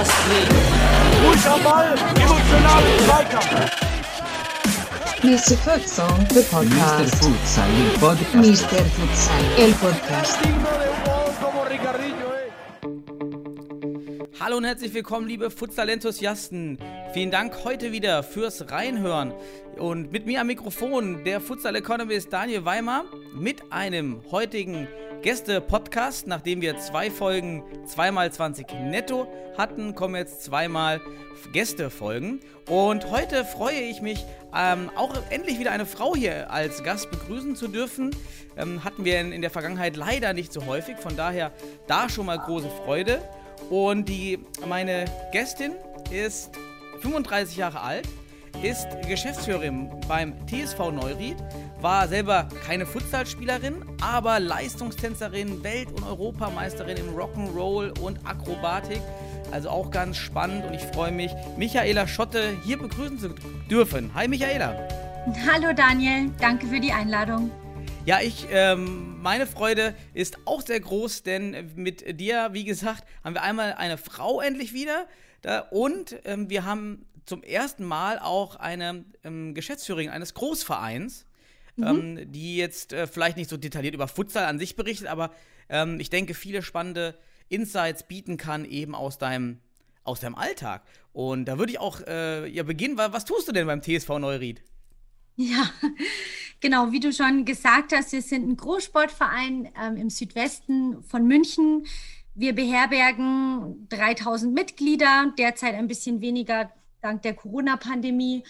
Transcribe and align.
Astrid. 0.00 0.48
Ball, 1.62 1.94
emotionalen 2.16 2.98
Zweikampf. 3.04 3.70
Mr. 5.22 5.56
Futsal, 5.58 6.08
the 6.28 6.34
Mr. 6.36 6.44
podcast. 6.50 7.14
Futsal, 7.16 7.68
il 7.76 7.98
podcast. 7.98 8.34
Mr. 8.34 8.84
Futsal, 8.96 9.44
el 9.58 9.72
podcast. 9.74 10.38
Hallo 14.40 14.56
und 14.56 14.64
herzlich 14.64 14.94
willkommen, 14.94 15.28
liebe 15.28 15.50
Futsal-Enthusiasten. 15.50 16.78
Vielen 17.12 17.30
Dank 17.30 17.64
heute 17.64 17.92
wieder 17.92 18.22
fürs 18.22 18.70
Reinhören. 18.70 19.34
Und 19.80 20.12
mit 20.12 20.26
mir 20.26 20.42
am 20.42 20.48
Mikrofon 20.48 21.24
der 21.24 21.40
Futsal-Economist 21.40 22.30
Daniel 22.30 22.66
Weimer 22.66 23.06
mit 23.32 23.72
einem 23.72 24.20
heutigen 24.30 24.86
Gäste-Podcast. 25.22 26.26
Nachdem 26.26 26.60
wir 26.60 26.76
zwei 26.76 27.10
Folgen 27.10 27.62
zweimal 27.86 28.30
20 28.30 28.66
netto 28.74 29.26
hatten, 29.56 29.94
kommen 29.94 30.16
jetzt 30.16 30.42
zweimal 30.44 31.00
Gäste-Folgen. 31.54 32.40
Und 32.68 33.10
heute 33.10 33.46
freue 33.46 33.80
ich 33.80 34.02
mich, 34.02 34.26
ähm, 34.54 34.90
auch 34.96 35.14
endlich 35.30 35.58
wieder 35.58 35.72
eine 35.72 35.86
Frau 35.86 36.14
hier 36.14 36.52
als 36.52 36.84
Gast 36.84 37.10
begrüßen 37.10 37.56
zu 37.56 37.66
dürfen. 37.66 38.14
Ähm, 38.58 38.84
hatten 38.84 39.06
wir 39.06 39.18
in, 39.18 39.32
in 39.32 39.40
der 39.40 39.50
Vergangenheit 39.50 39.96
leider 39.96 40.34
nicht 40.34 40.52
so 40.52 40.66
häufig, 40.66 40.98
von 40.98 41.16
daher 41.16 41.52
da 41.86 42.10
schon 42.10 42.26
mal 42.26 42.38
große 42.38 42.68
Freude. 42.84 43.22
Und 43.70 44.10
die, 44.10 44.40
meine 44.68 45.06
Gästin 45.32 45.72
ist 46.10 46.50
35 47.00 47.56
Jahre 47.56 47.80
alt, 47.80 48.06
ist 48.62 48.86
Geschäftsführerin 49.08 49.90
beim 50.06 50.34
TSV 50.46 50.90
Neuried, 50.92 51.36
war 51.80 52.06
selber 52.08 52.48
keine 52.66 52.84
Futsalspielerin, 52.84 53.84
aber 54.02 54.38
Leistungstänzerin, 54.38 55.62
Welt- 55.64 55.90
und 55.92 56.04
Europameisterin 56.04 56.96
im 56.98 57.16
Rock'n'Roll 57.16 57.98
und 58.00 58.26
Akrobatik. 58.26 59.00
Also 59.50 59.70
auch 59.70 59.90
ganz 59.90 60.16
spannend 60.16 60.66
und 60.66 60.74
ich 60.74 60.82
freue 60.82 61.12
mich, 61.12 61.32
Michaela 61.56 62.06
Schotte 62.06 62.56
hier 62.64 62.78
begrüßen 62.78 63.18
zu 63.18 63.34
dürfen. 63.70 64.12
Hi 64.14 64.28
Michaela. 64.28 64.88
Hallo 65.50 65.72
Daniel, 65.74 66.30
danke 66.38 66.66
für 66.66 66.80
die 66.80 66.92
Einladung. 66.92 67.50
Ja, 68.06 68.20
ich, 68.20 68.46
ähm, 68.50 69.20
meine 69.20 69.46
Freude 69.46 69.94
ist 70.14 70.38
auch 70.46 70.62
sehr 70.62 70.80
groß, 70.80 71.22
denn 71.22 71.70
mit 71.76 72.20
dir, 72.20 72.48
wie 72.52 72.64
gesagt, 72.64 73.04
haben 73.22 73.34
wir 73.34 73.42
einmal 73.42 73.74
eine 73.74 73.98
Frau 73.98 74.40
endlich 74.40 74.72
wieder 74.72 75.06
da, 75.42 75.60
und 75.70 76.16
ähm, 76.24 76.50
wir 76.50 76.64
haben 76.64 77.06
zum 77.26 77.42
ersten 77.42 77.84
Mal 77.84 78.18
auch 78.18 78.56
eine 78.56 79.04
ähm, 79.24 79.54
Geschäftsführerin 79.54 80.10
eines 80.10 80.34
Großvereins, 80.34 81.26
ähm, 81.78 82.30
die 82.30 82.56
jetzt 82.56 82.92
äh, 82.92 83.06
vielleicht 83.06 83.36
nicht 83.36 83.48
so 83.48 83.56
detailliert 83.56 83.94
über 83.94 84.08
Futsal 84.08 84.44
an 84.44 84.58
sich 84.58 84.76
berichtet, 84.76 85.06
aber 85.08 85.30
ähm, 85.68 85.98
ich 86.00 86.10
denke, 86.10 86.34
viele 86.34 86.62
spannende 86.62 87.16
Insights 87.48 88.02
bieten 88.06 88.36
kann 88.36 88.64
eben 88.64 88.94
aus 88.94 89.18
deinem, 89.18 89.58
aus 90.04 90.20
deinem 90.20 90.34
Alltag. 90.34 90.82
Und 91.12 91.46
da 91.46 91.58
würde 91.58 91.72
ich 91.72 91.78
auch 91.80 92.00
äh, 92.06 92.46
ja, 92.48 92.62
beginnen. 92.64 92.98
wa- 92.98 93.12
Was 93.12 93.24
tust 93.24 93.48
du 93.48 93.52
denn 93.52 93.66
beim 93.66 93.82
TSV 93.82 94.08
Neuried? 94.18 94.62
Ja, 95.36 95.70
genau, 96.60 96.92
wie 96.92 97.00
du 97.00 97.12
schon 97.12 97.44
gesagt 97.44 97.92
hast, 97.94 98.12
wir 98.12 98.20
sind 98.22 98.46
ein 98.48 98.56
Großsportverein 98.56 99.70
ähm, 99.82 99.96
im 99.96 100.10
Südwesten 100.10 101.02
von 101.02 101.26
München. 101.26 101.86
Wir 102.34 102.54
beherbergen 102.54 103.86
3000 103.88 104.52
Mitglieder, 104.54 105.32
derzeit 105.38 105.74
ein 105.74 105.88
bisschen 105.88 106.20
weniger 106.20 106.70
dank 107.00 107.22
der 107.22 107.34
Corona-Pandemie 107.34 108.44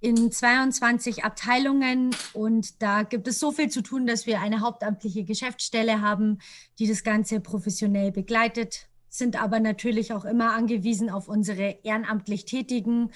in 0.00 0.30
22 0.30 1.24
Abteilungen 1.24 2.14
und 2.32 2.82
da 2.82 3.02
gibt 3.02 3.28
es 3.28 3.40
so 3.40 3.50
viel 3.50 3.70
zu 3.70 3.82
tun, 3.82 4.06
dass 4.06 4.26
wir 4.26 4.40
eine 4.40 4.60
hauptamtliche 4.60 5.24
Geschäftsstelle 5.24 6.00
haben, 6.00 6.38
die 6.78 6.86
das 6.86 7.02
Ganze 7.02 7.40
professionell 7.40 8.12
begleitet, 8.12 8.88
sind 9.08 9.40
aber 9.40 9.60
natürlich 9.60 10.12
auch 10.12 10.24
immer 10.24 10.52
angewiesen 10.52 11.10
auf 11.10 11.28
unsere 11.28 11.78
ehrenamtlich 11.82 12.44
Tätigen, 12.44 13.10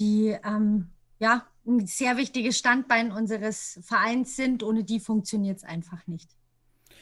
die 0.00 0.36
ähm, 0.44 0.90
ja 1.18 1.46
ein 1.66 1.86
sehr 1.86 2.16
wichtiges 2.16 2.58
Standbein 2.58 3.12
unseres 3.12 3.78
Vereins 3.82 4.36
sind. 4.36 4.62
Ohne 4.62 4.84
die 4.84 5.00
funktioniert 5.00 5.58
es 5.58 5.64
einfach 5.64 6.06
nicht. 6.06 6.30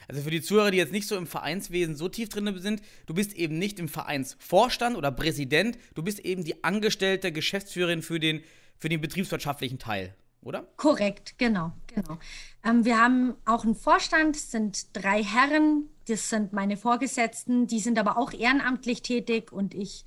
Also 0.08 0.22
für 0.22 0.30
die 0.30 0.42
Zuhörer, 0.42 0.70
die 0.70 0.78
jetzt 0.78 0.92
nicht 0.92 1.08
so 1.08 1.16
im 1.16 1.26
Vereinswesen 1.26 1.96
so 1.96 2.08
tief 2.08 2.28
drin 2.28 2.52
sind, 2.58 2.82
du 3.06 3.14
bist 3.14 3.34
eben 3.34 3.58
nicht 3.58 3.78
im 3.78 3.88
Vereinsvorstand 3.88 4.96
oder 4.96 5.10
Präsident, 5.10 5.78
du 5.94 6.02
bist 6.02 6.20
eben 6.20 6.44
die 6.44 6.64
angestellte 6.64 7.32
Geschäftsführerin 7.32 8.02
für 8.02 8.20
den, 8.20 8.42
für 8.78 8.88
den 8.88 9.00
betriebswirtschaftlichen 9.00 9.78
Teil, 9.78 10.14
oder? 10.42 10.68
Korrekt, 10.76 11.38
genau, 11.38 11.72
genau. 11.86 12.18
Ähm, 12.64 12.84
wir 12.84 13.00
haben 13.00 13.34
auch 13.44 13.64
einen 13.64 13.74
Vorstand, 13.74 14.36
sind 14.36 14.88
drei 14.92 15.22
Herren, 15.22 15.88
das 16.06 16.28
sind 16.30 16.52
meine 16.52 16.76
Vorgesetzten, 16.76 17.66
die 17.66 17.80
sind 17.80 17.98
aber 17.98 18.18
auch 18.18 18.32
ehrenamtlich 18.32 19.02
tätig 19.02 19.52
und 19.52 19.74
ich 19.74 20.04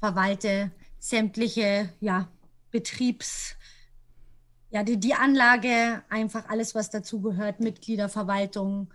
verwalte 0.00 0.72
sämtliche 0.98 1.90
ja, 2.00 2.28
Betriebs, 2.70 3.56
ja, 4.70 4.82
die, 4.82 4.98
die 4.98 5.14
Anlage, 5.14 6.02
einfach 6.08 6.48
alles, 6.48 6.74
was 6.74 6.90
dazugehört, 6.90 7.60
Mitgliederverwaltung, 7.60 8.90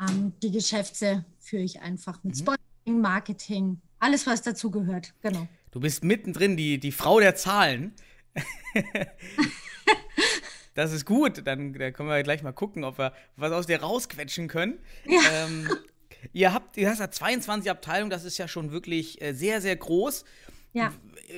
ähm, 0.00 0.32
die 0.42 0.50
Geschäfte 0.50 1.24
führe 1.38 1.62
ich 1.62 1.80
einfach 1.80 2.22
mit 2.24 2.36
Sponsoring, 2.36 3.00
Marketing, 3.00 3.80
alles, 3.98 4.26
was 4.26 4.42
dazugehört, 4.42 5.12
genau. 5.20 5.46
Du 5.70 5.80
bist 5.80 6.02
mittendrin, 6.02 6.56
die, 6.56 6.78
die 6.78 6.92
Frau 6.92 7.20
der 7.20 7.36
Zahlen. 7.36 7.92
das 10.74 10.92
ist 10.92 11.04
gut, 11.04 11.46
dann 11.46 11.74
da 11.74 11.90
können 11.90 12.08
wir 12.08 12.22
gleich 12.22 12.42
mal 12.42 12.52
gucken, 12.52 12.84
ob 12.84 12.98
wir 12.98 13.12
was 13.36 13.52
aus 13.52 13.66
dir 13.66 13.80
rausquetschen 13.80 14.48
können. 14.48 14.78
Ja. 15.06 15.20
Ähm, 15.32 15.68
ihr 16.32 16.52
habt, 16.52 16.76
ihr 16.76 16.88
hast 16.88 16.98
ja 16.98 17.10
22 17.10 17.70
Abteilungen, 17.70 18.10
das 18.10 18.24
ist 18.24 18.38
ja 18.38 18.48
schon 18.48 18.72
wirklich 18.72 19.20
äh, 19.20 19.32
sehr, 19.32 19.60
sehr 19.60 19.76
groß. 19.76 20.24
Ja. 20.72 20.92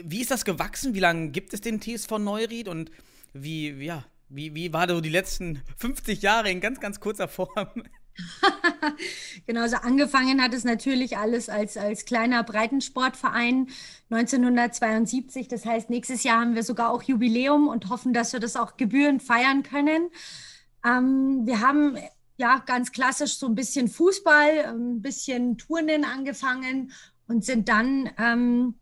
Wie 0.04 0.20
ist 0.20 0.30
das 0.30 0.44
gewachsen? 0.44 0.94
Wie 0.94 1.00
lange 1.00 1.30
gibt 1.30 1.52
es 1.52 1.60
den 1.60 1.80
TSV 1.80 2.18
Neuried 2.18 2.68
und 2.68 2.90
wie, 3.32 3.78
wie, 3.78 3.86
ja, 3.86 4.04
wie, 4.28 4.54
wie 4.54 4.72
war 4.72 4.88
so 4.88 5.00
die 5.00 5.08
letzten 5.08 5.62
50 5.76 6.22
Jahre 6.22 6.50
in 6.50 6.60
ganz, 6.60 6.80
ganz 6.80 7.00
kurzer 7.00 7.28
Form? 7.28 7.82
Genau, 9.46 9.66
so 9.66 9.76
angefangen 9.76 10.42
hat 10.42 10.54
es 10.54 10.64
natürlich 10.64 11.16
alles 11.16 11.48
als, 11.48 11.76
als 11.76 12.04
kleiner 12.04 12.42
Breitensportverein 12.44 13.68
1972. 14.10 15.48
Das 15.48 15.64
heißt, 15.64 15.90
nächstes 15.90 16.22
Jahr 16.22 16.40
haben 16.40 16.54
wir 16.54 16.62
sogar 16.62 16.90
auch 16.90 17.02
Jubiläum 17.02 17.68
und 17.68 17.88
hoffen, 17.88 18.12
dass 18.12 18.32
wir 18.32 18.40
das 18.40 18.56
auch 18.56 18.76
gebührend 18.76 19.22
feiern 19.22 19.62
können. 19.62 20.10
Ähm, 20.84 21.42
wir 21.44 21.60
haben 21.60 21.96
ja 22.36 22.58
ganz 22.58 22.92
klassisch 22.92 23.36
so 23.36 23.46
ein 23.46 23.54
bisschen 23.54 23.88
Fußball, 23.88 24.66
ein 24.66 25.02
bisschen 25.02 25.58
Turnen 25.58 26.04
angefangen 26.04 26.92
und 27.26 27.44
sind 27.44 27.68
dann 27.68 28.10
ähm, 28.18 28.74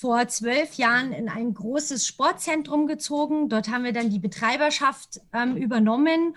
vor 0.00 0.26
zwölf 0.28 0.74
Jahren 0.74 1.12
in 1.12 1.28
ein 1.28 1.52
großes 1.52 2.06
Sportzentrum 2.06 2.86
gezogen. 2.86 3.48
Dort 3.48 3.68
haben 3.68 3.84
wir 3.84 3.92
dann 3.92 4.10
die 4.10 4.18
Betreiberschaft 4.18 5.20
ähm, 5.32 5.56
übernommen. 5.56 6.34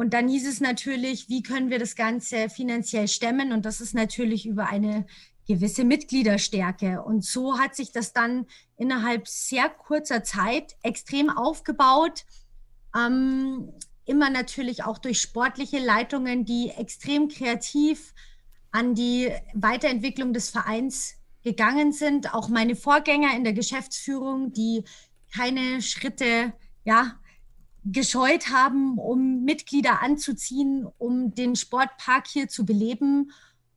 Und 0.00 0.14
dann 0.14 0.28
hieß 0.28 0.48
es 0.48 0.62
natürlich, 0.62 1.28
wie 1.28 1.42
können 1.42 1.68
wir 1.68 1.78
das 1.78 1.94
Ganze 1.94 2.48
finanziell 2.48 3.06
stemmen? 3.06 3.52
Und 3.52 3.66
das 3.66 3.82
ist 3.82 3.92
natürlich 3.92 4.46
über 4.46 4.66
eine 4.66 5.04
gewisse 5.46 5.84
Mitgliederstärke. 5.84 7.02
Und 7.02 7.22
so 7.22 7.58
hat 7.58 7.76
sich 7.76 7.92
das 7.92 8.14
dann 8.14 8.46
innerhalb 8.78 9.28
sehr 9.28 9.68
kurzer 9.68 10.24
Zeit 10.24 10.74
extrem 10.82 11.28
aufgebaut. 11.28 12.24
Ähm, 12.96 13.74
immer 14.06 14.30
natürlich 14.30 14.84
auch 14.84 14.96
durch 14.96 15.20
sportliche 15.20 15.80
Leitungen, 15.80 16.46
die 16.46 16.70
extrem 16.70 17.28
kreativ 17.28 18.14
an 18.70 18.94
die 18.94 19.30
Weiterentwicklung 19.52 20.32
des 20.32 20.48
Vereins 20.48 21.16
gegangen 21.42 21.92
sind. 21.92 22.32
Auch 22.32 22.48
meine 22.48 22.74
Vorgänger 22.74 23.36
in 23.36 23.44
der 23.44 23.52
Geschäftsführung, 23.52 24.54
die 24.54 24.82
keine 25.36 25.82
Schritte, 25.82 26.54
ja, 26.86 27.20
gescheut 27.84 28.48
haben, 28.50 28.98
um 28.98 29.44
Mitglieder 29.44 30.02
anzuziehen, 30.02 30.86
um 30.98 31.34
den 31.34 31.56
Sportpark 31.56 32.26
hier 32.26 32.48
zu 32.48 32.64
beleben. 32.64 33.32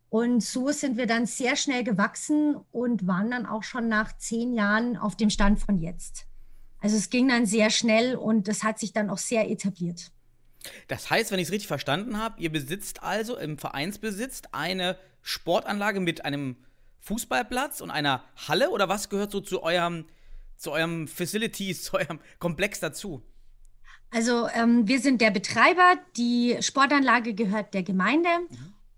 Und 0.10 0.44
so 0.44 0.72
sind 0.72 0.98
wir 0.98 1.08
dann 1.08 1.26
sehr 1.26 1.56
schnell 1.56 1.84
gewachsen 1.84 2.56
und 2.72 3.08
waren 3.08 3.32
dann 3.32 3.46
auch 3.46 3.64
schon 3.64 3.88
nach 3.88 4.18
zehn 4.18 4.54
Jahren 4.54 4.98
auf 4.98 5.16
dem 5.16 5.30
Stand 5.30 5.60
von 5.60 5.80
jetzt. 5.80 6.28
Also 6.80 6.98
es 6.98 7.10
ging 7.10 7.30
dann 7.30 7.46
sehr 7.46 7.70
schnell 7.70 8.16
und 8.16 8.48
es 8.48 8.64
hat 8.64 8.78
sich 8.78 8.92
dann 8.92 9.10
auch 9.10 9.18
sehr 9.18 9.50
etabliert. 9.50 10.12
Das 10.88 11.10
heißt, 11.10 11.32
wenn 11.32 11.40
ich 11.40 11.48
es 11.48 11.52
richtig 11.52 11.68
verstanden 11.68 12.18
habe, 12.18 12.42
ihr 12.42 12.52
besitzt 12.52 13.04
also 13.04 13.38
im 13.38 13.58
Vereinsbesitz 13.58 14.44
eine 14.52 14.98
Sportanlage 15.22 16.00
mit 16.00 16.26
einem 16.26 16.58
Fußballplatz 17.00 17.82
und 17.82 17.92
einer 17.92 18.24
Halle 18.48 18.70
oder 18.70 18.90
was 18.90 19.10
gehört 19.10 19.32
so 19.32 19.42
zu 19.42 19.64
eurem, 19.64 20.06
zu 20.58 20.72
eurem 20.72 21.08
Facilities, 21.08 21.84
zu 21.86 21.98
eurem 21.98 22.20
Komplex 22.40 22.80
dazu? 22.80 23.24
Also 24.14 24.48
ähm, 24.54 24.88
wir 24.88 25.00
sind 25.00 25.22
der 25.22 25.32
Betreiber, 25.32 25.96
die 26.18 26.58
Sportanlage 26.62 27.34
gehört 27.34 27.74
der 27.74 27.82
Gemeinde. 27.82 28.30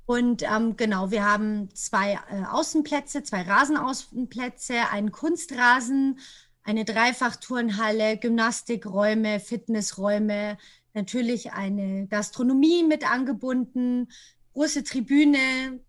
Und 0.06 0.44
ähm, 0.44 0.76
genau, 0.76 1.10
wir 1.10 1.24
haben 1.24 1.74
zwei 1.74 2.20
äh, 2.30 2.44
Außenplätze, 2.52 3.24
zwei 3.24 3.44
Rasenaußenplätze, 3.44 4.90
einen 4.92 5.14
Kunstrasen, 5.14 6.20
eine 6.64 6.84
Dreifachturnhalle, 6.84 8.18
Gymnastikräume, 8.18 9.40
Fitnessräume, 9.40 10.58
natürlich 10.94 11.54
eine 11.54 12.08
Gastronomie 12.08 12.84
mit 12.84 13.10
angebunden, 13.10 14.10
große 14.54 14.84
Tribüne. 14.84 15.80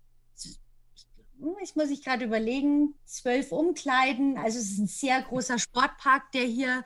Ich 1.62 1.74
muss 1.74 1.90
ich 1.90 2.04
gerade 2.04 2.24
überlegen, 2.24 2.94
zwölf 3.04 3.50
Umkleiden. 3.50 4.38
Also 4.38 4.60
es 4.60 4.70
ist 4.70 4.78
ein 4.78 4.86
sehr 4.86 5.20
großer 5.22 5.58
Sportpark, 5.58 6.30
der 6.30 6.44
hier 6.44 6.84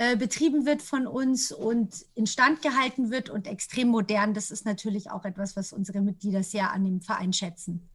äh, 0.00 0.16
betrieben 0.16 0.64
wird 0.64 0.80
von 0.80 1.06
uns 1.06 1.52
und 1.52 2.06
instand 2.14 2.62
gehalten 2.62 3.10
wird 3.10 3.28
und 3.28 3.46
extrem 3.46 3.88
modern. 3.88 4.32
Das 4.32 4.50
ist 4.50 4.64
natürlich 4.64 5.10
auch 5.10 5.26
etwas, 5.26 5.56
was 5.56 5.74
unsere 5.74 6.00
Mitglieder 6.00 6.42
sehr 6.42 6.70
an 6.70 6.86
dem 6.86 7.02
Verein 7.02 7.34
schätzen. 7.34 7.86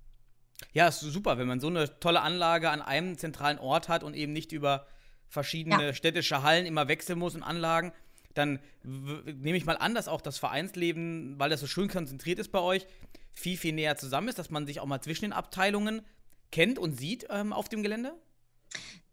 Ja, 0.71 0.87
ist 0.87 0.99
super, 0.99 1.39
wenn 1.39 1.47
man 1.47 1.59
so 1.59 1.65
eine 1.65 1.99
tolle 1.99 2.21
Anlage 2.21 2.69
an 2.69 2.83
einem 2.83 3.17
zentralen 3.17 3.57
Ort 3.57 3.89
hat 3.89 4.03
und 4.03 4.13
eben 4.13 4.33
nicht 4.33 4.51
über 4.51 4.85
verschiedene 5.29 5.83
ja. 5.83 5.93
städtische 5.95 6.43
Hallen 6.43 6.67
immer 6.67 6.87
wechseln 6.87 7.17
muss 7.17 7.33
und 7.33 7.41
Anlagen. 7.41 7.91
Dann 8.35 8.59
nehme 8.83 9.57
ich 9.57 9.65
mal 9.65 9.77
an, 9.77 9.95
dass 9.95 10.07
auch 10.07 10.21
das 10.21 10.37
Vereinsleben, 10.37 11.39
weil 11.39 11.49
das 11.49 11.61
so 11.61 11.65
schön 11.65 11.87
konzentriert 11.87 12.37
ist 12.37 12.51
bei 12.51 12.59
euch, 12.59 12.85
viel, 13.33 13.57
viel 13.57 13.73
näher 13.73 13.97
zusammen 13.97 14.27
ist, 14.27 14.37
dass 14.37 14.51
man 14.51 14.67
sich 14.67 14.79
auch 14.79 14.85
mal 14.85 15.01
zwischen 15.01 15.25
den 15.25 15.33
Abteilungen 15.33 16.03
kennt 16.51 16.77
und 16.77 16.99
sieht 16.99 17.25
ähm, 17.31 17.51
auf 17.51 17.67
dem 17.67 17.81
Gelände? 17.81 18.13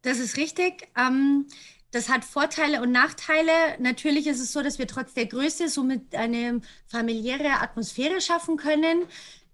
Das 0.02 0.18
ist 0.18 0.36
richtig. 0.36 0.88
Ähm, 0.94 1.46
das 1.92 2.08
hat 2.08 2.24
Vorteile 2.24 2.82
und 2.82 2.90
Nachteile. 2.90 3.52
Natürlich 3.78 4.26
ist 4.26 4.40
es 4.40 4.52
so, 4.52 4.62
dass 4.62 4.78
wir 4.78 4.88
trotz 4.88 5.14
der 5.14 5.26
Größe 5.26 5.68
somit 5.68 6.14
eine 6.14 6.60
familiäre 6.88 7.60
Atmosphäre 7.60 8.20
schaffen 8.20 8.56
können. 8.56 9.02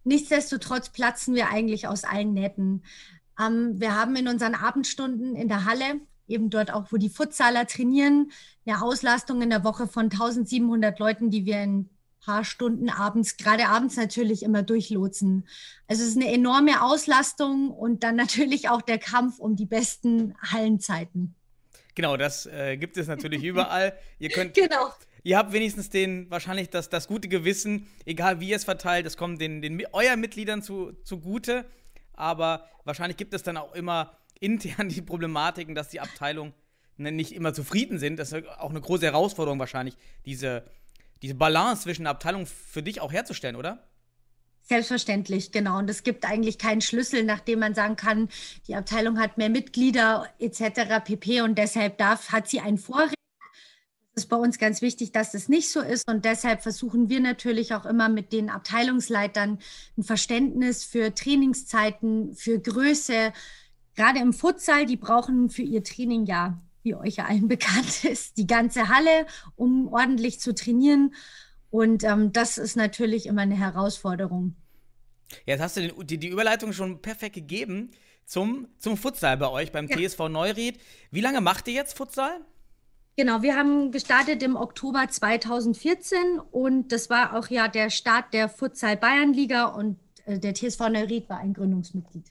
Nichtsdestotrotz 0.04 0.88
platzen 0.88 1.34
wir 1.34 1.50
eigentlich 1.50 1.88
aus 1.88 2.04
allen 2.04 2.32
Nähten. 2.32 2.84
Ähm, 3.38 3.80
wir 3.80 3.94
haben 3.94 4.16
in 4.16 4.28
unseren 4.28 4.54
Abendstunden 4.54 5.34
in 5.34 5.48
der 5.48 5.64
Halle, 5.64 6.00
eben 6.28 6.48
dort 6.48 6.72
auch, 6.72 6.86
wo 6.90 6.96
die 6.96 7.10
Futsaler 7.10 7.66
trainieren, 7.66 8.30
eine 8.64 8.82
Auslastung 8.82 9.42
in 9.42 9.50
der 9.50 9.64
Woche 9.64 9.88
von 9.88 10.04
1700 10.04 10.98
Leuten, 10.98 11.30
die 11.30 11.44
wir 11.44 11.62
in 11.62 11.90
paar 12.20 12.44
Stunden 12.44 12.90
abends, 12.90 13.36
gerade 13.36 13.68
abends 13.68 13.96
natürlich 13.96 14.42
immer 14.42 14.62
durchlotsen. 14.62 15.48
Also 15.86 16.02
es 16.02 16.10
ist 16.10 16.16
eine 16.16 16.30
enorme 16.30 16.82
Auslastung 16.82 17.70
und 17.70 18.04
dann 18.04 18.16
natürlich 18.16 18.68
auch 18.68 18.82
der 18.82 18.98
Kampf 18.98 19.38
um 19.38 19.56
die 19.56 19.66
besten 19.66 20.34
Hallenzeiten. 20.42 21.34
Genau, 21.98 22.16
das 22.16 22.46
äh, 22.46 22.76
gibt 22.76 22.96
es 22.96 23.08
natürlich 23.08 23.42
überall. 23.42 23.92
Ihr 24.20 24.28
könnt. 24.28 24.54
Genau. 24.54 24.92
Ihr 25.24 25.36
habt 25.36 25.52
wenigstens 25.52 25.90
den, 25.90 26.30
wahrscheinlich 26.30 26.70
das, 26.70 26.88
das 26.90 27.08
gute 27.08 27.26
Gewissen, 27.26 27.88
egal 28.06 28.38
wie 28.38 28.50
ihr 28.50 28.56
es 28.56 28.62
verteilt, 28.62 29.04
das 29.04 29.16
kommt 29.16 29.40
den, 29.40 29.60
den 29.62 29.84
euren 29.90 30.20
Mitgliedern 30.20 30.62
zu, 30.62 30.92
zugute. 31.02 31.64
Aber 32.12 32.68
wahrscheinlich 32.84 33.16
gibt 33.16 33.34
es 33.34 33.42
dann 33.42 33.56
auch 33.56 33.74
immer 33.74 34.16
intern 34.38 34.88
die 34.88 35.02
Problematiken, 35.02 35.74
dass 35.74 35.88
die 35.88 35.98
Abteilungen 35.98 36.54
ne, 36.98 37.10
nicht 37.10 37.34
immer 37.34 37.52
zufrieden 37.52 37.98
sind. 37.98 38.16
Das 38.16 38.30
ist 38.30 38.46
auch 38.46 38.70
eine 38.70 38.80
große 38.80 39.04
Herausforderung 39.04 39.58
wahrscheinlich, 39.58 39.96
diese, 40.24 40.62
diese 41.20 41.34
Balance 41.34 41.82
zwischen 41.82 42.06
Abteilungen 42.06 42.46
für 42.46 42.84
dich 42.84 43.00
auch 43.00 43.12
herzustellen, 43.12 43.56
oder? 43.56 43.88
Selbstverständlich, 44.68 45.50
genau. 45.50 45.78
Und 45.78 45.88
es 45.88 46.02
gibt 46.02 46.26
eigentlich 46.26 46.58
keinen 46.58 46.82
Schlüssel, 46.82 47.24
nachdem 47.24 47.60
man 47.60 47.74
sagen 47.74 47.96
kann, 47.96 48.28
die 48.66 48.74
Abteilung 48.74 49.18
hat 49.18 49.38
mehr 49.38 49.48
Mitglieder 49.48 50.26
etc. 50.38 51.02
pp. 51.02 51.40
Und 51.40 51.56
deshalb 51.56 51.96
darf, 51.96 52.32
hat 52.32 52.48
sie 52.48 52.60
ein 52.60 52.76
Vorrecht. 52.76 53.14
Es 54.14 54.24
ist 54.24 54.28
bei 54.28 54.36
uns 54.36 54.58
ganz 54.58 54.82
wichtig, 54.82 55.10
dass 55.12 55.32
das 55.32 55.48
nicht 55.48 55.72
so 55.72 55.80
ist. 55.80 56.06
Und 56.06 56.26
deshalb 56.26 56.62
versuchen 56.62 57.08
wir 57.08 57.20
natürlich 57.20 57.72
auch 57.72 57.86
immer 57.86 58.10
mit 58.10 58.30
den 58.34 58.50
Abteilungsleitern 58.50 59.58
ein 59.96 60.02
Verständnis 60.02 60.84
für 60.84 61.14
Trainingszeiten, 61.14 62.34
für 62.34 62.58
Größe. 62.58 63.32
Gerade 63.94 64.18
im 64.18 64.34
Futsal, 64.34 64.84
die 64.84 64.96
brauchen 64.96 65.48
für 65.48 65.62
ihr 65.62 65.82
Training 65.82 66.26
ja, 66.26 66.60
wie 66.82 66.94
euch 66.94 67.22
allen 67.22 67.48
bekannt 67.48 68.04
ist, 68.04 68.36
die 68.36 68.46
ganze 68.46 68.90
Halle, 68.90 69.26
um 69.56 69.88
ordentlich 69.90 70.40
zu 70.40 70.54
trainieren. 70.54 71.14
Und 71.70 72.04
ähm, 72.04 72.32
das 72.32 72.58
ist 72.58 72.76
natürlich 72.76 73.26
immer 73.26 73.42
eine 73.42 73.56
Herausforderung. 73.56 74.56
Jetzt 75.44 75.60
hast 75.60 75.76
du 75.76 75.80
den, 75.82 76.06
die, 76.06 76.18
die, 76.18 76.28
Überleitung 76.28 76.72
schon 76.72 77.02
perfekt 77.02 77.34
gegeben 77.34 77.90
zum, 78.24 78.68
zum 78.78 78.96
Futsal 78.96 79.36
bei 79.36 79.48
euch 79.48 79.72
beim 79.72 79.86
ja. 79.88 79.96
TSV 79.96 80.28
Neuried. 80.28 80.78
Wie 81.10 81.20
lange 81.20 81.40
macht 81.40 81.68
ihr 81.68 81.74
jetzt 81.74 81.96
Futsal? 81.96 82.40
Genau, 83.16 83.42
wir 83.42 83.56
haben 83.56 83.90
gestartet 83.90 84.42
im 84.42 84.56
Oktober 84.56 85.06
2014 85.08 86.38
und 86.52 86.92
das 86.92 87.10
war 87.10 87.36
auch 87.36 87.48
ja 87.48 87.66
der 87.66 87.90
Start 87.90 88.32
der 88.32 88.48
Futsal 88.48 88.96
Bayernliga 88.96 89.66
und 89.66 89.98
äh, 90.24 90.38
der 90.38 90.54
TSV 90.54 90.88
Neuried 90.88 91.28
war 91.28 91.38
ein 91.38 91.52
Gründungsmitglied. 91.52 92.26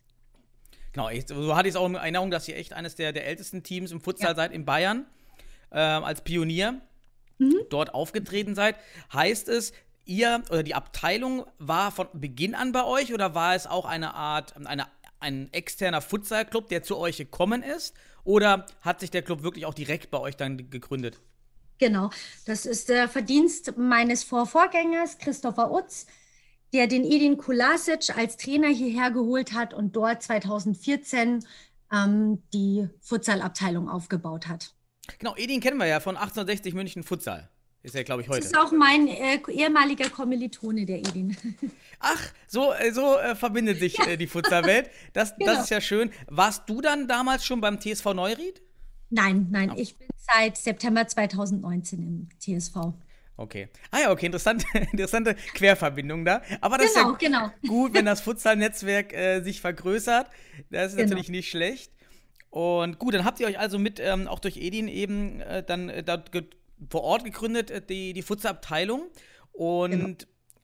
Genau, 0.93 1.09
ich, 1.09 1.27
so 1.27 1.55
hatte 1.55 1.67
ich 1.67 1.73
es 1.73 1.75
auch 1.75 1.85
in 1.85 1.95
Erinnerung, 1.95 2.31
dass 2.31 2.47
ihr 2.47 2.55
echt 2.55 2.73
eines 2.73 2.95
der, 2.95 3.11
der 3.11 3.27
ältesten 3.27 3.63
Teams 3.63 3.91
im 3.91 4.01
Futsal 4.01 4.29
ja. 4.29 4.35
seid 4.35 4.51
in 4.51 4.65
Bayern 4.65 5.05
äh, 5.71 5.77
als 5.77 6.21
Pionier 6.21 6.81
mhm. 7.37 7.61
dort 7.69 7.93
aufgetreten 7.93 8.55
seid. 8.55 8.75
Heißt 9.13 9.49
es, 9.49 9.73
ihr 10.05 10.43
oder 10.49 10.63
die 10.63 10.75
Abteilung 10.75 11.45
war 11.59 11.91
von 11.91 12.07
Beginn 12.13 12.55
an 12.55 12.71
bei 12.71 12.83
euch 12.83 13.13
oder 13.13 13.35
war 13.35 13.55
es 13.55 13.67
auch 13.67 13.85
eine 13.85 14.13
Art, 14.13 14.55
eine, 14.65 14.87
ein 15.19 15.51
externer 15.53 16.01
Futsal-Club, 16.01 16.69
der 16.69 16.83
zu 16.83 16.97
euch 16.97 17.17
gekommen 17.17 17.63
ist? 17.63 17.95
Oder 18.23 18.65
hat 18.81 18.99
sich 18.99 19.11
der 19.11 19.21
Club 19.21 19.43
wirklich 19.43 19.65
auch 19.65 19.73
direkt 19.73 20.11
bei 20.11 20.19
euch 20.19 20.35
dann 20.35 20.69
gegründet? 20.69 21.21
Genau, 21.79 22.09
das 22.45 22.65
ist 22.65 22.89
der 22.89 23.07
Verdienst 23.07 23.77
meines 23.77 24.23
Vorvorgängers, 24.23 25.19
Christopher 25.19 25.71
Utz, 25.71 26.07
der 26.73 26.87
den 26.87 27.05
Edin 27.05 27.37
Kulasic 27.37 28.17
als 28.17 28.35
Trainer 28.35 28.67
hierher 28.67 29.11
geholt 29.11 29.53
hat 29.53 29.73
und 29.73 29.95
dort 29.95 30.23
2014 30.23 31.45
ähm, 31.93 32.43
die 32.53 32.89
Futsal-Abteilung 32.99 33.89
aufgebaut 33.89 34.47
hat. 34.47 34.73
Genau, 35.19 35.35
Edin 35.35 35.59
kennen 35.61 35.77
wir 35.77 35.87
ja 35.87 35.99
von 35.99 36.15
1860 36.15 36.73
München 36.73 37.03
Futsal. 37.03 37.49
Ist 37.83 37.95
ja, 37.95 38.03
glaube 38.03 38.21
ich, 38.21 38.27
heute. 38.27 38.41
Das 38.41 38.47
ist 38.47 38.57
auch 38.57 38.71
mein 38.71 39.07
äh, 39.07 39.39
ehemaliger 39.49 40.09
Kommilitone, 40.09 40.85
der 40.85 40.99
Edin. 40.99 41.37
Ach, 41.99 42.21
so, 42.47 42.73
äh, 42.73 42.91
so 42.91 43.17
äh, 43.17 43.35
verbindet 43.35 43.79
sich 43.79 43.97
ja. 43.97 44.07
Äh, 44.07 44.17
die 44.17 44.27
Futsalwelt. 44.27 44.89
Das, 45.13 45.35
genau. 45.37 45.53
das 45.53 45.63
ist 45.63 45.69
ja 45.69 45.79
schön. 45.79 46.11
Warst 46.27 46.69
du 46.69 46.81
dann 46.81 47.07
damals 47.07 47.45
schon 47.45 47.61
beim 47.61 47.79
TSV 47.79 48.13
Neuried? 48.13 48.61
Nein, 49.09 49.47
nein, 49.51 49.71
oh. 49.71 49.75
ich 49.77 49.97
bin 49.97 50.07
seit 50.17 50.57
September 50.57 51.07
2019 51.07 52.03
im 52.03 52.29
TSV. 52.39 52.93
Okay. 53.37 53.69
Ah 53.91 53.99
ja, 53.99 54.11
okay, 54.11 54.25
interessante, 54.25 54.65
interessante 54.91 55.35
Querverbindung 55.53 56.25
da. 56.25 56.41
Aber 56.59 56.77
das 56.77 56.93
genau, 56.93 57.13
ist 57.13 57.21
ja 57.21 57.29
genau. 57.29 57.51
gut, 57.67 57.93
wenn 57.93 58.05
das 58.05 58.21
Futsal-Netzwerk 58.21 59.13
äh, 59.13 59.41
sich 59.41 59.61
vergrößert. 59.61 60.27
Das 60.71 60.87
ist 60.87 60.97
genau. 60.97 61.09
natürlich 61.09 61.29
nicht 61.29 61.49
schlecht. 61.49 61.91
Und 62.49 62.99
gut, 62.99 63.13
dann 63.13 63.25
habt 63.25 63.39
ihr 63.39 63.47
euch 63.47 63.59
also 63.59 63.77
mit, 63.77 63.99
ähm, 63.99 64.27
auch 64.27 64.39
durch 64.39 64.57
Edin 64.57 64.87
eben 64.87 65.41
äh, 65.41 65.63
dann 65.63 65.89
äh, 65.89 66.03
dort 66.03 66.31
vor 66.89 67.03
Ort 67.03 67.23
gegründet, 67.23 67.71
äh, 67.71 67.81
die, 67.81 68.13
die 68.13 68.21
Futsal-Abteilung. 68.21 69.07
Und 69.51 69.91
genau. 69.91 70.15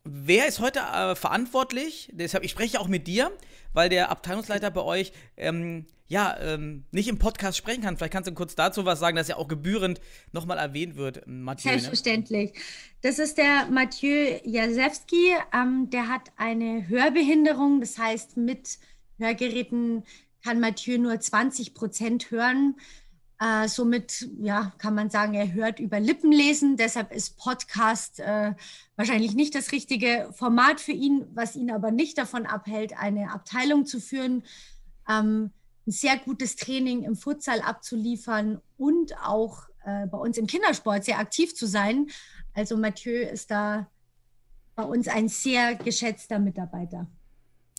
wer 0.03 0.47
ist 0.47 0.59
heute 0.59 0.79
äh, 0.79 1.15
verantwortlich? 1.15 2.09
Deshalb, 2.13 2.43
ich 2.43 2.51
spreche 2.51 2.79
auch 2.79 2.87
mit 2.87 3.07
dir, 3.07 3.31
weil 3.73 3.89
der 3.89 4.11
Abteilungsleiter 4.11 4.71
bei 4.71 4.81
euch 4.81 5.11
ähm, 5.35 5.85
ja 6.07 6.37
ähm, 6.39 6.85
nicht 6.91 7.07
im 7.07 7.17
Podcast 7.17 7.57
sprechen 7.57 7.81
kann. 7.81 7.97
Vielleicht 7.97 8.13
kannst 8.13 8.29
du 8.29 8.33
kurz 8.33 8.55
dazu 8.55 8.85
was 8.85 8.99
sagen, 8.99 9.15
dass 9.15 9.29
er 9.29 9.37
auch 9.37 9.47
gebührend 9.47 9.99
nochmal 10.31 10.57
erwähnt 10.57 10.95
wird, 10.95 11.23
Mathieu. 11.25 11.71
Ne? 11.71 11.79
Selbstverständlich. 11.79 12.53
Ne? 12.53 12.59
Das 13.01 13.19
ist 13.19 13.37
der 13.37 13.67
Mathieu 13.69 14.39
Jasewski. 14.43 15.35
Ähm, 15.53 15.89
der 15.89 16.07
hat 16.07 16.31
eine 16.37 16.87
Hörbehinderung, 16.87 17.81
das 17.81 17.97
heißt, 17.97 18.37
mit 18.37 18.77
Hörgeräten 19.17 20.03
kann 20.43 20.59
Mathieu 20.59 20.97
nur 20.97 21.19
20 21.19 21.73
Prozent 21.73 22.31
hören. 22.31 22.75
Äh, 23.39 23.67
somit 23.67 24.29
ja, 24.39 24.73
kann 24.77 24.93
man 24.93 25.09
sagen, 25.09 25.33
er 25.33 25.53
hört 25.53 25.79
über 25.79 25.99
Lippenlesen. 25.99 26.77
Deshalb 26.77 27.11
ist 27.11 27.37
Podcast 27.37 28.19
äh, 28.19 28.53
wahrscheinlich 28.95 29.33
nicht 29.33 29.55
das 29.55 29.71
richtige 29.71 30.29
Format 30.33 30.79
für 30.79 30.91
ihn, 30.91 31.25
was 31.33 31.55
ihn 31.55 31.71
aber 31.71 31.91
nicht 31.91 32.17
davon 32.17 32.45
abhält, 32.45 32.97
eine 32.97 33.31
Abteilung 33.31 33.85
zu 33.85 33.99
führen, 33.99 34.43
ähm, 35.09 35.51
ein 35.85 35.91
sehr 35.91 36.17
gutes 36.17 36.55
Training 36.55 37.03
im 37.03 37.15
Futsal 37.15 37.61
abzuliefern 37.61 38.61
und 38.77 39.17
auch 39.21 39.67
äh, 39.85 40.07
bei 40.07 40.17
uns 40.17 40.37
im 40.37 40.47
Kindersport 40.47 41.03
sehr 41.03 41.19
aktiv 41.19 41.55
zu 41.55 41.65
sein. 41.65 42.07
Also 42.53 42.77
Mathieu 42.77 43.23
ist 43.23 43.51
da 43.51 43.87
bei 44.75 44.83
uns 44.83 45.07
ein 45.07 45.27
sehr 45.27 45.75
geschätzter 45.75 46.39
Mitarbeiter. 46.39 47.07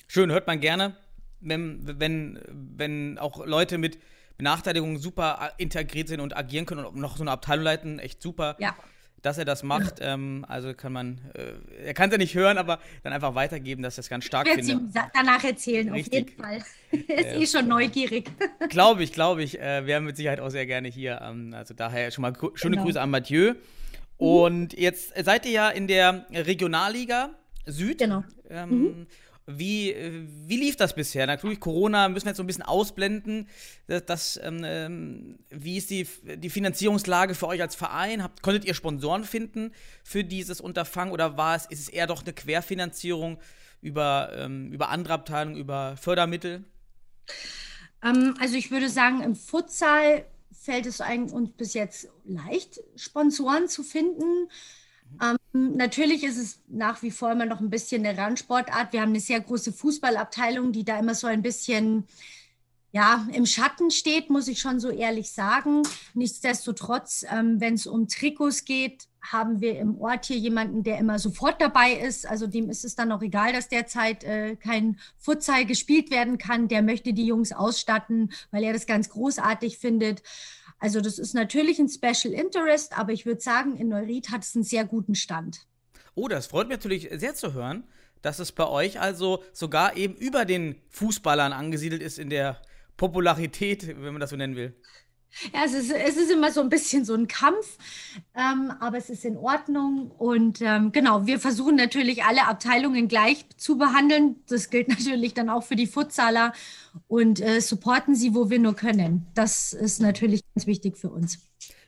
Schön, 0.06 0.30
hört 0.30 0.46
man 0.46 0.60
gerne 0.60 0.96
wenn, 1.40 1.98
wenn, 2.00 2.40
wenn 2.48 3.18
auch 3.18 3.44
Leute 3.44 3.78
mit 3.78 3.98
Benachteiligungen 4.36 4.98
super 4.98 5.52
integriert 5.58 6.08
sind 6.08 6.20
und 6.20 6.36
agieren 6.36 6.66
können 6.66 6.84
und 6.84 6.96
noch 6.96 7.16
so 7.16 7.22
eine 7.22 7.30
Abteilung 7.30 7.64
leiten, 7.64 7.98
echt 7.98 8.20
super. 8.22 8.56
Ja. 8.58 8.74
Dass 9.22 9.38
er 9.38 9.46
das 9.46 9.62
macht, 9.62 10.00
ja. 10.00 10.12
ähm, 10.12 10.44
also 10.46 10.74
kann 10.74 10.92
man, 10.92 11.18
äh, 11.32 11.86
er 11.86 11.94
kann 11.94 12.10
es 12.10 12.12
ja 12.12 12.18
nicht 12.18 12.34
hören, 12.34 12.58
aber 12.58 12.78
dann 13.04 13.14
einfach 13.14 13.34
weitergeben, 13.34 13.82
dass 13.82 13.96
er 13.96 14.00
es 14.00 14.10
ganz 14.10 14.26
stark 14.26 14.46
findet. 14.46 14.68
Ich 14.68 14.94
werde 14.94 15.10
danach 15.14 15.42
erzählen, 15.42 15.90
Richtig. 15.90 16.24
auf 16.24 16.28
jeden 16.28 16.42
Fall. 16.42 16.64
er 17.08 17.18
ist 17.18 17.26
äh, 17.26 17.42
eh 17.42 17.46
schon 17.46 17.66
neugierig. 17.66 18.30
Glaube 18.68 19.02
ich, 19.02 19.12
glaube 19.12 19.42
ich. 19.42 19.58
Äh, 19.58 19.86
wir 19.86 19.96
haben 19.96 20.04
mit 20.04 20.18
Sicherheit 20.18 20.40
auch 20.40 20.50
sehr 20.50 20.66
gerne 20.66 20.88
hier. 20.88 21.22
Ähm, 21.22 21.54
also 21.54 21.72
daher 21.72 22.10
schon 22.10 22.20
mal 22.20 22.34
schöne 22.54 22.72
genau. 22.72 22.84
Grüße 22.84 23.00
an 23.00 23.08
Mathieu. 23.08 23.52
Mhm. 23.52 23.56
Und 24.18 24.78
jetzt 24.78 25.14
seid 25.24 25.46
ihr 25.46 25.52
ja 25.52 25.70
in 25.70 25.86
der 25.86 26.26
Regionalliga 26.30 27.30
Süd. 27.64 28.00
Genau. 28.00 28.24
Ähm, 28.50 28.68
mhm 28.68 29.06
Wie, 29.46 29.92
äh, 29.92 30.26
wie 30.46 30.56
lief 30.56 30.76
das 30.76 30.94
bisher? 30.94 31.26
Natürlich, 31.26 31.60
Corona 31.60 32.08
müssen 32.08 32.24
wir 32.24 32.30
jetzt 32.30 32.38
so 32.38 32.42
ein 32.42 32.46
bisschen 32.46 32.62
ausblenden. 32.62 33.48
Das, 33.86 34.06
das 34.06 34.40
ähm, 34.42 34.62
ähm, 34.64 35.38
wie 35.50 35.76
ist 35.76 35.90
die, 35.90 36.06
die 36.36 36.50
Finanzierungslage 36.50 37.34
für 37.34 37.46
euch 37.48 37.60
als 37.60 37.74
Verein? 37.74 38.22
Habt, 38.22 38.42
konntet 38.42 38.64
ihr 38.64 38.74
Sponsoren 38.74 39.24
finden 39.24 39.72
für 40.02 40.24
dieses 40.24 40.60
Unterfangen 40.60 41.12
oder 41.12 41.36
war 41.36 41.56
es, 41.56 41.66
ist 41.66 41.80
es 41.80 41.88
eher 41.88 42.06
doch 42.06 42.22
eine 42.22 42.32
Querfinanzierung 42.32 43.38
über, 43.82 44.30
ähm, 44.34 44.72
über 44.72 44.88
andere 44.88 45.12
Abteilungen, 45.12 45.56
über 45.56 45.96
Fördermittel? 45.98 46.64
Ähm, 48.02 48.34
also 48.40 48.56
ich 48.56 48.70
würde 48.70 48.88
sagen, 48.88 49.22
im 49.22 49.36
Futsal 49.36 50.24
fällt 50.52 50.86
es 50.86 51.00
uns 51.00 51.50
bis 51.52 51.74
jetzt 51.74 52.08
leicht, 52.24 52.80
Sponsoren 52.96 53.68
zu 53.68 53.82
finden. 53.82 54.48
Ähm, 55.22 55.36
natürlich 55.54 56.24
ist 56.24 56.36
es 56.36 56.58
nach 56.68 57.02
wie 57.02 57.10
vor 57.10 57.32
immer 57.32 57.46
noch 57.46 57.60
ein 57.60 57.70
bisschen 57.70 58.04
eine 58.04 58.18
Randsportart. 58.18 58.92
Wir 58.92 59.00
haben 59.00 59.10
eine 59.10 59.20
sehr 59.20 59.40
große 59.40 59.72
Fußballabteilung, 59.72 60.72
die 60.72 60.84
da 60.84 60.98
immer 60.98 61.14
so 61.14 61.26
ein 61.26 61.42
bisschen 61.42 62.04
ja, 62.94 63.26
im 63.32 63.44
Schatten 63.44 63.90
steht, 63.90 64.30
muss 64.30 64.46
ich 64.46 64.60
schon 64.60 64.78
so 64.78 64.88
ehrlich 64.88 65.32
sagen. 65.32 65.82
Nichtsdestotrotz, 66.14 67.26
ähm, 67.28 67.60
wenn 67.60 67.74
es 67.74 67.88
um 67.88 68.06
Trikots 68.06 68.64
geht, 68.64 69.08
haben 69.20 69.60
wir 69.60 69.80
im 69.80 70.00
Ort 70.00 70.26
hier 70.26 70.36
jemanden, 70.36 70.84
der 70.84 70.98
immer 70.98 71.18
sofort 71.18 71.60
dabei 71.60 71.94
ist. 71.94 72.24
Also 72.24 72.46
dem 72.46 72.70
ist 72.70 72.84
es 72.84 72.94
dann 72.94 73.10
auch 73.10 73.22
egal, 73.22 73.52
dass 73.52 73.68
derzeit 73.68 74.22
äh, 74.22 74.54
kein 74.54 75.00
Futsal 75.18 75.66
gespielt 75.66 76.12
werden 76.12 76.38
kann. 76.38 76.68
Der 76.68 76.82
möchte 76.82 77.12
die 77.12 77.26
Jungs 77.26 77.50
ausstatten, 77.50 78.30
weil 78.52 78.62
er 78.62 78.72
das 78.72 78.86
ganz 78.86 79.08
großartig 79.08 79.78
findet. 79.78 80.22
Also 80.78 81.00
das 81.00 81.18
ist 81.18 81.34
natürlich 81.34 81.78
ein 81.78 81.88
Special 81.88 82.34
Interest, 82.34 82.96
aber 82.98 83.12
ich 83.12 83.26
würde 83.26 83.40
sagen, 83.40 83.76
in 83.76 83.88
Neuried 83.88 84.30
hat 84.30 84.42
es 84.42 84.54
einen 84.54 84.64
sehr 84.64 84.84
guten 84.84 85.14
Stand. 85.14 85.66
Oh, 86.14 86.28
das 86.28 86.46
freut 86.46 86.68
mich 86.68 86.76
natürlich 86.76 87.08
sehr 87.12 87.34
zu 87.34 87.54
hören, 87.54 87.84
dass 88.22 88.38
es 88.38 88.52
bei 88.52 88.66
euch 88.66 89.00
also 89.00 89.42
sogar 89.52 89.96
eben 89.96 90.14
über 90.14 90.44
den 90.44 90.76
Fußballern 90.90 91.52
angesiedelt 91.52 92.02
ist 92.02 92.18
in 92.18 92.30
der 92.30 92.60
Popularität, 92.96 93.86
wenn 93.88 94.12
man 94.12 94.20
das 94.20 94.30
so 94.30 94.36
nennen 94.36 94.56
will. 94.56 94.76
Ja, 95.52 95.64
es 95.64 95.74
ist, 95.74 95.90
es 95.90 96.16
ist 96.16 96.30
immer 96.30 96.52
so 96.52 96.60
ein 96.60 96.68
bisschen 96.68 97.04
so 97.04 97.14
ein 97.14 97.26
Kampf, 97.26 97.78
ähm, 98.34 98.72
aber 98.80 98.98
es 98.98 99.10
ist 99.10 99.24
in 99.24 99.36
Ordnung. 99.36 100.10
Und 100.10 100.60
ähm, 100.60 100.92
genau, 100.92 101.26
wir 101.26 101.40
versuchen 101.40 101.76
natürlich 101.76 102.24
alle 102.24 102.46
Abteilungen 102.46 103.08
gleich 103.08 103.44
zu 103.56 103.76
behandeln. 103.76 104.36
Das 104.48 104.70
gilt 104.70 104.88
natürlich 104.98 105.34
dann 105.34 105.50
auch 105.50 105.64
für 105.64 105.76
die 105.76 105.86
Futsaler 105.86 106.52
und 107.08 107.40
äh, 107.40 107.60
supporten 107.60 108.14
sie, 108.14 108.34
wo 108.34 108.50
wir 108.50 108.58
nur 108.58 108.76
können. 108.76 109.26
Das 109.34 109.72
ist 109.72 110.00
natürlich 110.00 110.42
ganz 110.54 110.66
wichtig 110.66 110.96
für 110.96 111.10
uns. 111.10 111.38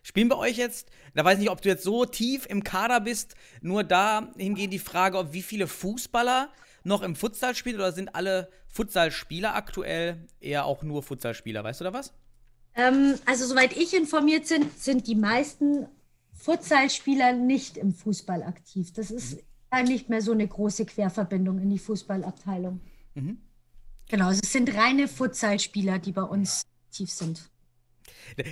Spielen 0.02 0.28
bei 0.28 0.36
euch 0.36 0.56
jetzt, 0.56 0.88
da 1.14 1.24
weiß 1.24 1.34
ich 1.34 1.40
nicht, 1.40 1.50
ob 1.50 1.62
du 1.62 1.68
jetzt 1.68 1.82
so 1.82 2.04
tief 2.04 2.46
im 2.46 2.62
Kader 2.62 3.00
bist, 3.00 3.34
nur 3.60 3.82
dahingehend 3.82 4.72
die 4.72 4.78
Frage, 4.78 5.18
ob 5.18 5.32
wie 5.32 5.42
viele 5.42 5.66
Fußballer 5.66 6.48
noch 6.84 7.02
im 7.02 7.16
Futsal 7.16 7.56
spielt 7.56 7.74
oder 7.74 7.90
sind 7.90 8.14
alle 8.14 8.48
Futsalspieler 8.68 9.56
aktuell 9.56 10.28
eher 10.38 10.64
auch 10.64 10.84
nur 10.84 11.02
Futsalspieler? 11.02 11.64
Weißt 11.64 11.80
du 11.80 11.84
da 11.84 11.92
was? 11.92 12.12
Ähm, 12.76 13.14
also, 13.24 13.46
soweit 13.46 13.76
ich 13.76 13.94
informiert 13.94 14.48
bin, 14.48 14.70
sind 14.76 15.06
die 15.06 15.14
meisten 15.14 15.86
Futsalspieler 16.34 17.32
nicht 17.32 17.76
im 17.76 17.92
Fußball 17.92 18.42
aktiv. 18.42 18.92
Das 18.92 19.10
ist 19.10 19.42
mhm. 19.72 19.84
nicht 19.84 20.08
mehr 20.08 20.22
so 20.22 20.32
eine 20.32 20.46
große 20.46 20.86
Querverbindung 20.86 21.58
in 21.58 21.70
die 21.70 21.78
Fußballabteilung. 21.78 22.80
Mhm. 23.14 23.38
Genau, 24.08 24.26
also 24.28 24.40
es 24.42 24.52
sind 24.52 24.72
reine 24.74 25.08
Futsalspieler, 25.08 25.98
die 25.98 26.12
bei 26.12 26.22
uns 26.22 26.62
aktiv 26.88 27.10
sind. 27.10 27.50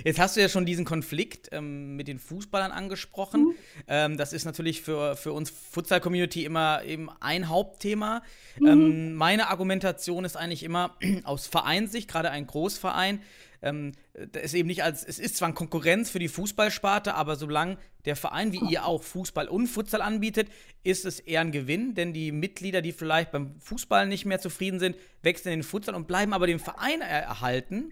Jetzt 0.03 0.19
hast 0.19 0.35
du 0.35 0.41
ja 0.41 0.49
schon 0.49 0.65
diesen 0.65 0.85
Konflikt 0.85 1.49
ähm, 1.51 1.95
mit 1.95 2.07
den 2.07 2.19
Fußballern 2.19 2.71
angesprochen. 2.71 3.41
Mhm. 3.41 3.55
Ähm, 3.87 4.17
das 4.17 4.33
ist 4.33 4.45
natürlich 4.45 4.81
für, 4.81 5.15
für 5.15 5.33
uns 5.33 5.49
Futsal-Community 5.49 6.45
immer 6.45 6.83
eben 6.83 7.09
ein 7.19 7.49
Hauptthema. 7.49 8.21
Mhm. 8.59 8.67
Ähm, 8.67 9.15
meine 9.15 9.49
Argumentation 9.49 10.25
ist 10.25 10.37
eigentlich 10.37 10.63
immer 10.63 10.95
aus 11.23 11.47
Vereinssicht, 11.47 12.09
gerade 12.09 12.31
ein 12.31 12.47
Großverein, 12.47 13.21
ähm, 13.65 13.93
ist 14.13 14.53
eben 14.53 14.67
nicht 14.67 14.83
als, 14.83 15.03
es 15.03 15.19
ist 15.19 15.37
zwar 15.37 15.47
eine 15.47 15.55
Konkurrenz 15.55 16.09
für 16.09 16.19
die 16.19 16.27
Fußballsparte, 16.27 17.15
aber 17.15 17.35
solange 17.35 17.77
der 18.05 18.15
Verein 18.15 18.53
wie 18.53 18.61
ihr 18.69 18.85
auch 18.85 19.03
Fußball 19.03 19.47
und 19.49 19.67
Futsal 19.67 20.01
anbietet, 20.01 20.49
ist 20.83 21.03
es 21.03 21.19
eher 21.19 21.41
ein 21.41 21.51
Gewinn, 21.51 21.95
denn 21.95 22.13
die 22.13 22.31
Mitglieder, 22.31 22.81
die 22.81 22.91
vielleicht 22.91 23.31
beim 23.31 23.59
Fußball 23.59 24.07
nicht 24.07 24.25
mehr 24.25 24.39
zufrieden 24.39 24.79
sind, 24.79 24.95
wechseln 25.23 25.51
in 25.51 25.59
den 25.59 25.63
Futsal 25.63 25.95
und 25.95 26.07
bleiben 26.07 26.33
aber 26.33 26.45
dem 26.45 26.59
Verein 26.59 27.01
erhalten. 27.01 27.91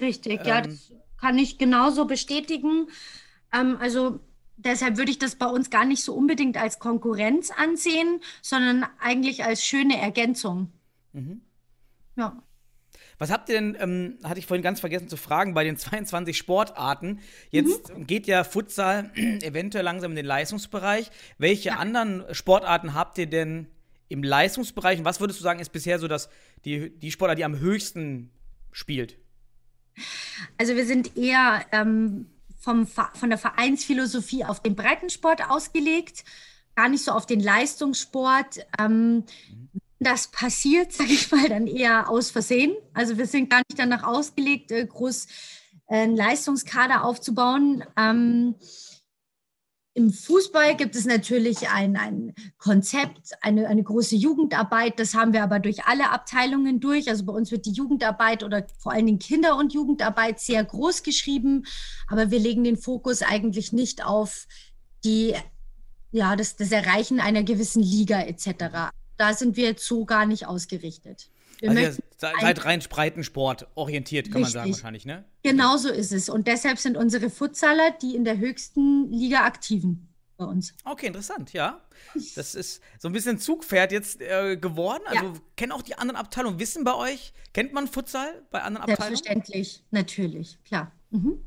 Richtig, 0.00 0.44
ja, 0.46 0.58
ähm, 0.58 0.64
das 0.64 0.92
kann 1.20 1.38
ich 1.38 1.58
genauso 1.58 2.06
bestätigen. 2.06 2.88
Ähm, 3.52 3.76
also 3.78 4.20
deshalb 4.56 4.96
würde 4.96 5.10
ich 5.10 5.18
das 5.18 5.36
bei 5.36 5.46
uns 5.46 5.68
gar 5.68 5.84
nicht 5.84 6.02
so 6.02 6.14
unbedingt 6.14 6.56
als 6.56 6.78
Konkurrenz 6.78 7.50
ansehen, 7.50 8.20
sondern 8.40 8.86
eigentlich 8.98 9.44
als 9.44 9.62
schöne 9.62 10.00
Ergänzung. 10.00 10.72
Mhm. 11.12 11.42
Ja. 12.16 12.42
Was 13.20 13.30
habt 13.30 13.50
ihr 13.50 13.54
denn, 13.56 13.76
ähm, 13.78 14.18
hatte 14.24 14.38
ich 14.38 14.46
vorhin 14.46 14.62
ganz 14.62 14.80
vergessen 14.80 15.08
zu 15.08 15.18
fragen, 15.18 15.52
bei 15.52 15.62
den 15.62 15.76
22 15.76 16.36
Sportarten? 16.36 17.20
Jetzt 17.50 17.94
mhm. 17.94 18.06
geht 18.06 18.26
ja 18.26 18.42
Futsal 18.44 19.10
eventuell 19.14 19.84
langsam 19.84 20.12
in 20.12 20.16
den 20.16 20.26
Leistungsbereich. 20.26 21.10
Welche 21.36 21.68
ja. 21.68 21.76
anderen 21.76 22.24
Sportarten 22.32 22.94
habt 22.94 23.18
ihr 23.18 23.26
denn 23.26 23.66
im 24.08 24.22
Leistungsbereich? 24.22 24.98
Und 24.98 25.04
was 25.04 25.20
würdest 25.20 25.38
du 25.38 25.44
sagen, 25.44 25.60
ist 25.60 25.70
bisher 25.70 25.98
so 25.98 26.08
dass 26.08 26.30
die, 26.64 26.98
die 26.98 27.12
Sportart, 27.12 27.38
die 27.38 27.44
am 27.44 27.58
höchsten 27.58 28.30
spielt? 28.72 29.18
Also 30.56 30.74
wir 30.74 30.86
sind 30.86 31.14
eher 31.18 31.66
ähm, 31.72 32.26
vom, 32.58 32.86
von 32.86 33.28
der 33.28 33.38
Vereinsphilosophie 33.38 34.46
auf 34.46 34.62
den 34.62 34.74
Breitensport 34.74 35.50
ausgelegt, 35.50 36.24
gar 36.74 36.88
nicht 36.88 37.04
so 37.04 37.12
auf 37.12 37.26
den 37.26 37.40
Leistungssport. 37.40 38.60
Ähm, 38.78 39.24
das 40.00 40.28
passiert, 40.28 40.92
sage 40.92 41.12
ich 41.12 41.30
mal, 41.30 41.48
dann 41.48 41.66
eher 41.66 42.08
aus 42.08 42.30
Versehen. 42.30 42.74
Also 42.92 43.18
wir 43.18 43.26
sind 43.26 43.50
gar 43.50 43.62
nicht 43.68 43.78
danach 43.78 44.02
ausgelegt, 44.02 44.72
äh, 44.72 44.84
groß 44.84 45.26
äh, 45.88 45.96
einen 45.96 46.16
Leistungskader 46.16 47.04
aufzubauen. 47.04 47.84
Ähm, 47.96 48.56
im 49.92 50.12
Fußball 50.12 50.76
gibt 50.76 50.94
es 50.94 51.04
natürlich 51.04 51.68
ein, 51.68 51.96
ein 51.96 52.32
Konzept, 52.58 53.32
eine, 53.42 53.66
eine 53.66 53.82
große 53.82 54.14
Jugendarbeit. 54.14 55.00
Das 55.00 55.14
haben 55.14 55.32
wir 55.32 55.42
aber 55.42 55.58
durch 55.58 55.84
alle 55.84 56.10
Abteilungen 56.10 56.78
durch. 56.78 57.08
Also 57.08 57.24
bei 57.26 57.32
uns 57.32 57.50
wird 57.50 57.66
die 57.66 57.72
Jugendarbeit 57.72 58.44
oder 58.44 58.66
vor 58.78 58.92
allen 58.92 59.06
Dingen 59.06 59.18
Kinder- 59.18 59.56
und 59.56 59.74
Jugendarbeit 59.74 60.38
sehr 60.38 60.64
groß 60.64 61.02
geschrieben. 61.02 61.66
Aber 62.06 62.30
wir 62.30 62.38
legen 62.38 62.62
den 62.62 62.76
Fokus 62.76 63.22
eigentlich 63.22 63.72
nicht 63.72 64.04
auf 64.04 64.46
die, 65.04 65.34
ja, 66.12 66.36
das, 66.36 66.54
das 66.54 66.70
Erreichen 66.70 67.18
einer 67.18 67.42
gewissen 67.42 67.82
Liga 67.82 68.20
etc. 68.20 68.92
Da 69.20 69.34
sind 69.34 69.58
wir 69.58 69.64
jetzt 69.64 69.84
so 69.84 70.06
gar 70.06 70.24
nicht 70.24 70.46
ausgerichtet. 70.46 71.28
Wir 71.58 71.68
also 71.68 71.82
ihr 71.82 71.96
seid 72.16 72.64
rein 72.64 72.80
Breitensport 72.80 73.66
orientiert, 73.74 74.32
kann 74.32 74.42
Richtig. 74.42 74.54
man 74.54 74.64
sagen 74.64 74.72
wahrscheinlich, 74.72 75.04
ne? 75.04 75.26
Genau 75.42 75.76
so 75.76 75.90
ist 75.90 76.10
es. 76.10 76.30
Und 76.30 76.46
deshalb 76.46 76.78
sind 76.78 76.96
unsere 76.96 77.28
Futsaler 77.28 77.90
die 78.00 78.16
in 78.16 78.24
der 78.24 78.38
höchsten 78.38 79.12
Liga 79.12 79.44
aktiven 79.44 80.08
bei 80.38 80.46
uns. 80.46 80.72
Okay, 80.86 81.08
interessant, 81.08 81.52
ja. 81.52 81.82
Das 82.34 82.54
ist 82.54 82.80
so 82.98 83.08
ein 83.08 83.12
bisschen 83.12 83.38
Zugpferd 83.38 83.92
jetzt 83.92 84.22
äh, 84.22 84.56
geworden. 84.56 85.02
Also 85.04 85.26
ja. 85.26 85.32
kennen 85.56 85.72
auch 85.72 85.82
die 85.82 85.96
anderen 85.96 86.18
Abteilungen, 86.18 86.58
wissen 86.58 86.82
bei 86.84 86.94
euch, 86.94 87.34
kennt 87.52 87.74
man 87.74 87.88
Futsal 87.88 88.42
bei 88.50 88.62
anderen 88.62 88.88
Abteilungen? 88.88 89.16
Selbstverständlich, 89.16 89.84
natürlich, 89.90 90.58
klar. 90.64 90.92
Mhm. 91.10 91.44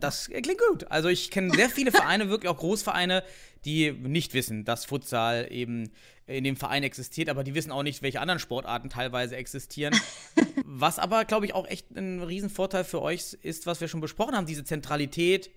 Das 0.00 0.26
klingt 0.28 0.60
gut. 0.68 0.90
Also 0.90 1.08
ich 1.08 1.30
kenne 1.30 1.54
sehr 1.54 1.70
viele 1.70 1.92
Vereine, 1.92 2.28
wirklich 2.28 2.50
auch 2.50 2.58
Großvereine, 2.58 3.22
die 3.66 3.92
nicht 3.92 4.32
wissen, 4.32 4.64
dass 4.64 4.84
Futsal 4.84 5.48
eben 5.50 5.90
in 6.26 6.44
dem 6.44 6.56
Verein 6.56 6.82
existiert, 6.82 7.28
aber 7.28 7.44
die 7.44 7.54
wissen 7.54 7.70
auch 7.70 7.82
nicht, 7.82 8.02
welche 8.02 8.20
anderen 8.20 8.38
Sportarten 8.38 8.88
teilweise 8.88 9.36
existieren. 9.36 9.94
was 10.64 10.98
aber, 10.98 11.24
glaube 11.24 11.46
ich, 11.46 11.54
auch 11.54 11.66
echt 11.66 11.90
ein 11.90 12.22
Riesenvorteil 12.22 12.84
für 12.84 13.02
euch 13.02 13.34
ist, 13.42 13.66
was 13.66 13.80
wir 13.80 13.88
schon 13.88 14.00
besprochen 14.00 14.34
haben, 14.34 14.46
diese 14.46 14.64
Zentralität 14.64 15.50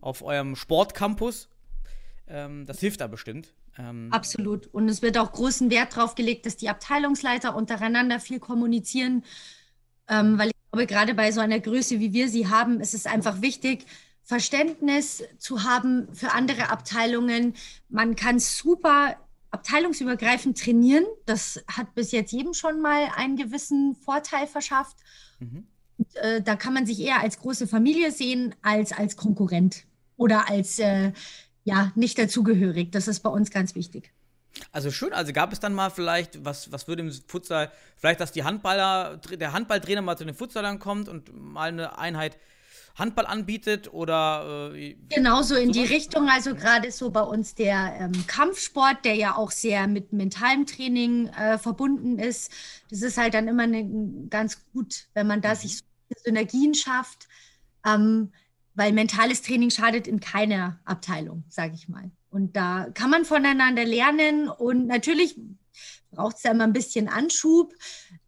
auf 0.00 0.22
eurem 0.22 0.56
Sportcampus. 0.56 1.48
Ähm, 2.28 2.66
das 2.66 2.80
hilft 2.80 3.00
da 3.00 3.06
bestimmt. 3.06 3.52
Ähm, 3.78 4.08
Absolut. 4.10 4.66
Und 4.68 4.88
es 4.88 5.02
wird 5.02 5.18
auch 5.18 5.32
großen 5.32 5.70
Wert 5.70 5.96
darauf 5.96 6.14
gelegt, 6.14 6.46
dass 6.46 6.56
die 6.56 6.68
Abteilungsleiter 6.68 7.54
untereinander 7.54 8.20
viel 8.20 8.38
kommunizieren, 8.38 9.24
ähm, 10.08 10.38
weil 10.38 10.48
ich 10.48 10.54
glaube, 10.70 10.86
gerade 10.86 11.14
bei 11.14 11.32
so 11.32 11.40
einer 11.40 11.60
Größe, 11.60 12.00
wie 12.00 12.12
wir 12.12 12.28
sie 12.28 12.48
haben, 12.48 12.80
ist 12.80 12.94
es 12.94 13.06
einfach 13.06 13.42
wichtig, 13.42 13.86
Verständnis 14.26 15.22
zu 15.38 15.62
haben 15.62 16.12
für 16.12 16.32
andere 16.32 16.68
Abteilungen. 16.70 17.54
Man 17.88 18.16
kann 18.16 18.40
super 18.40 19.14
abteilungsübergreifend 19.52 20.60
trainieren. 20.60 21.04
Das 21.26 21.62
hat 21.68 21.94
bis 21.94 22.10
jetzt 22.10 22.32
jedem 22.32 22.52
schon 22.52 22.82
mal 22.82 23.08
einen 23.14 23.36
gewissen 23.36 23.94
Vorteil 23.94 24.48
verschafft. 24.48 24.96
Mhm. 25.38 25.68
Und, 25.96 26.16
äh, 26.16 26.42
da 26.42 26.56
kann 26.56 26.74
man 26.74 26.86
sich 26.86 27.00
eher 27.00 27.20
als 27.20 27.38
große 27.38 27.68
Familie 27.68 28.10
sehen 28.10 28.54
als 28.62 28.92
als 28.92 29.16
Konkurrent 29.16 29.84
oder 30.16 30.50
als 30.50 30.80
äh, 30.80 31.12
ja 31.62 31.92
nicht 31.94 32.18
dazugehörig. 32.18 32.90
Das 32.90 33.06
ist 33.06 33.20
bei 33.20 33.30
uns 33.30 33.52
ganz 33.52 33.76
wichtig. 33.76 34.12
Also 34.72 34.90
schön, 34.90 35.12
also 35.12 35.32
gab 35.32 35.52
es 35.52 35.60
dann 35.60 35.72
mal 35.72 35.90
vielleicht, 35.90 36.44
was, 36.44 36.72
was 36.72 36.88
würde 36.88 37.02
im 37.02 37.12
Futsal, 37.12 37.70
vielleicht, 37.96 38.20
dass 38.20 38.32
die 38.32 38.42
Handballer, 38.42 39.18
der 39.18 39.52
Handballtrainer 39.52 40.02
mal 40.02 40.16
zu 40.16 40.24
den 40.24 40.34
Futsalern 40.34 40.80
kommt 40.80 41.08
und 41.08 41.32
mal 41.32 41.68
eine 41.68 41.98
Einheit 41.98 42.38
Handball 42.96 43.26
anbietet 43.26 43.92
oder 43.92 44.72
äh, 44.74 44.96
Genauso 45.10 45.54
in 45.54 45.72
die? 45.72 45.84
Richtung, 45.84 46.28
also 46.28 46.54
gerade 46.54 46.90
so 46.90 47.10
bei 47.10 47.20
uns 47.20 47.54
der 47.54 47.96
ähm, 48.00 48.26
Kampfsport, 48.26 49.04
der 49.04 49.14
ja 49.14 49.36
auch 49.36 49.50
sehr 49.50 49.86
mit 49.86 50.12
mentalem 50.12 50.66
Training 50.66 51.28
äh, 51.28 51.58
verbunden 51.58 52.18
ist. 52.18 52.50
Das 52.90 53.02
ist 53.02 53.18
halt 53.18 53.34
dann 53.34 53.48
immer 53.48 53.66
ne, 53.66 54.28
ganz 54.30 54.64
gut, 54.72 55.08
wenn 55.14 55.26
man 55.26 55.42
da 55.42 55.54
sich 55.54 55.78
so 55.78 55.84
Synergien 56.24 56.74
schafft, 56.74 57.28
ähm, 57.84 58.32
weil 58.76 58.92
mentales 58.92 59.42
Training 59.42 59.70
schadet 59.70 60.06
in 60.06 60.20
keiner 60.20 60.78
Abteilung, 60.84 61.44
sage 61.48 61.74
ich 61.74 61.88
mal. 61.88 62.10
Und 62.30 62.54
da 62.54 62.88
kann 62.94 63.10
man 63.10 63.24
voneinander 63.24 63.84
lernen 63.84 64.48
und 64.48 64.86
natürlich 64.86 65.36
braucht 66.10 66.36
es 66.36 66.42
da 66.42 66.50
immer 66.50 66.64
ein 66.64 66.72
bisschen 66.72 67.08
Anschub, 67.08 67.74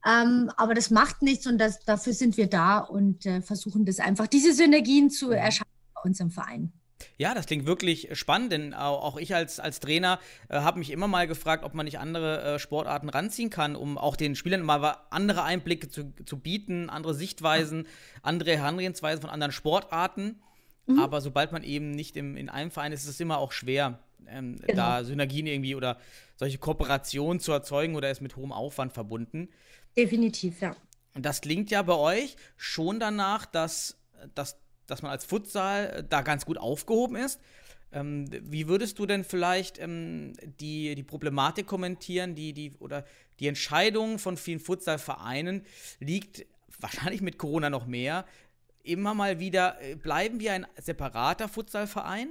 ähm, 0.05 0.51
aber 0.57 0.75
das 0.75 0.91
macht 0.91 1.23
nichts 1.23 1.47
und 1.47 1.59
das, 1.59 1.85
dafür 1.85 2.13
sind 2.13 2.37
wir 2.37 2.49
da 2.49 2.79
und 2.79 3.25
äh, 3.27 3.43
versuchen 3.43 3.85
das 3.85 4.01
einfach, 4.01 4.27
diese 4.27 4.53
Synergien 4.53 5.11
zu 5.11 5.31
erschaffen 5.31 5.71
bei 5.95 6.03
uns 6.03 6.21
im 6.21 6.31
Verein. 6.31 6.73
Ja, 7.17 7.35
das 7.35 7.47
klingt 7.47 7.67
wirklich 7.67 8.09
spannend, 8.19 8.53
denn 8.53 8.75
au- 8.75 8.97
auch 8.99 9.17
ich 9.17 9.35
als, 9.35 9.61
als 9.61 9.81
Trainer 9.81 10.19
äh, 10.49 10.61
habe 10.61 10.79
mich 10.79 10.91
immer 10.91 11.09
mal 11.09 11.27
gefragt, 11.27 11.65
ob 11.65 11.75
man 11.75 11.85
nicht 11.85 11.99
andere 11.99 12.55
äh, 12.55 12.59
Sportarten 12.59 13.09
ranziehen 13.09 13.51
kann, 13.51 13.77
um 13.77 13.99
auch 13.99 14.17
den 14.17 14.35
Spielern 14.35 14.63
mal 14.63 14.97
andere 15.11 15.43
Einblicke 15.45 15.89
zu, 15.89 16.13
zu 16.25 16.39
bieten, 16.39 16.91
andere 16.91 17.15
Sichtweisen, 17.15 17.87
andere 18.23 18.57
Herangehensweisen 18.57 19.21
von 19.21 19.31
anderen 19.31 19.53
Sportarten. 19.53 20.43
Aber 20.99 21.21
sobald 21.21 21.53
man 21.53 21.63
eben 21.65 21.91
nicht 21.91 22.17
im, 22.17 22.35
in 22.35 22.49
einem 22.49 22.71
Verein 22.71 22.93
ist, 22.93 23.03
ist 23.03 23.11
es 23.11 23.21
immer 23.21 23.37
auch 23.37 23.53
schwer, 23.53 23.99
ähm, 24.27 24.57
da 24.75 25.05
Synergien 25.05 25.47
irgendwie 25.47 25.75
oder 25.75 25.99
solche 26.37 26.57
Kooperationen 26.57 27.41
zu 27.41 27.53
erzeugen 27.53 27.95
oder 27.95 28.11
ist 28.11 28.23
mit 28.23 28.37
hohem 28.37 28.53
Aufwand 28.53 28.95
verbunden. 28.95 29.51
Definitiv, 29.99 30.63
ja. 30.63 30.75
Und 31.15 31.27
das 31.27 31.43
klingt 31.43 31.71
ja 31.71 31.83
bei 31.83 31.95
euch 31.95 32.37
schon 32.57 33.01
danach, 33.01 33.45
dass, 33.45 33.99
dass, 34.35 34.57
dass 34.89 35.03
man 35.03 35.13
als 35.13 35.25
Futsal 35.25 35.87
äh, 35.87 36.05
da 36.09 36.23
ganz 36.23 36.45
gut 36.45 36.59
aufgehoben 36.59 37.15
ist. 37.15 37.41
Ähm, 37.93 38.27
wie 38.31 38.67
würdest 38.67 38.99
du 38.99 39.07
denn 39.07 39.25
vielleicht 39.25 39.79
ähm, 39.79 40.33
die, 40.61 40.95
die 40.95 41.05
Problematik 41.05 41.67
kommentieren, 41.67 42.35
die, 42.35 42.53
die, 42.53 42.73
oder 42.81 43.05
die 43.39 43.47
Entscheidung 43.47 44.19
von 44.19 44.37
vielen 44.37 44.61
Futsalvereinen 44.61 45.65
liegt 46.01 46.45
wahrscheinlich 46.81 47.23
mit 47.23 47.39
Corona 47.39 47.71
noch 47.71 47.87
mehr, 47.87 48.27
immer 48.83 49.15
mal 49.15 49.39
wieder, 49.39 49.81
äh, 49.81 49.95
bleiben 49.95 50.41
wir 50.41 50.53
ein 50.53 50.67
separater 50.77 51.49
Futsalverein 51.49 52.29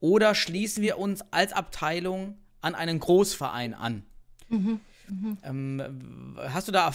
oder 0.00 0.34
schließen 0.34 0.82
wir 0.82 0.98
uns 0.98 1.22
als 1.32 1.52
Abteilung 1.52 2.38
an 2.60 2.74
einen 2.74 3.00
Großverein 3.00 3.74
an? 3.74 4.04
Ähm, 5.42 6.36
hast 6.36 6.68
du 6.68 6.72
da, 6.72 6.92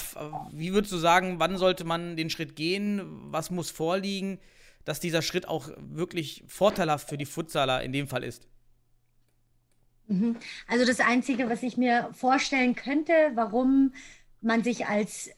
wie 0.52 0.74
würdest 0.74 0.94
du 0.94 0.98
sagen, 0.98 1.40
wann 1.40 1.58
sollte 1.58 1.84
man 1.84 2.16
den 2.16 2.30
Schritt 2.30 2.56
gehen? 2.56 3.02
Was 3.32 3.50
muss 3.50 3.72
vorliegen, 3.72 4.40
dass 4.86 5.00
dieser 5.00 5.22
Schritt 5.22 5.48
auch 5.48 5.70
wirklich 5.78 6.44
vorteilhaft 6.48 7.10
für 7.10 7.18
die 7.18 7.26
Futsaler 7.26 7.84
in 7.84 7.94
dem 7.94 8.08
Fall 8.08 8.24
ist? 8.24 8.48
Also 10.68 10.86
das 10.86 11.00
Einzige, 11.00 11.50
was 11.50 11.64
ich 11.64 11.78
mir 11.78 12.10
vorstellen 12.14 12.76
könnte, 12.76 13.14
warum 13.36 13.94
man 14.42 14.64
sich 14.64 14.86
als 14.86 15.32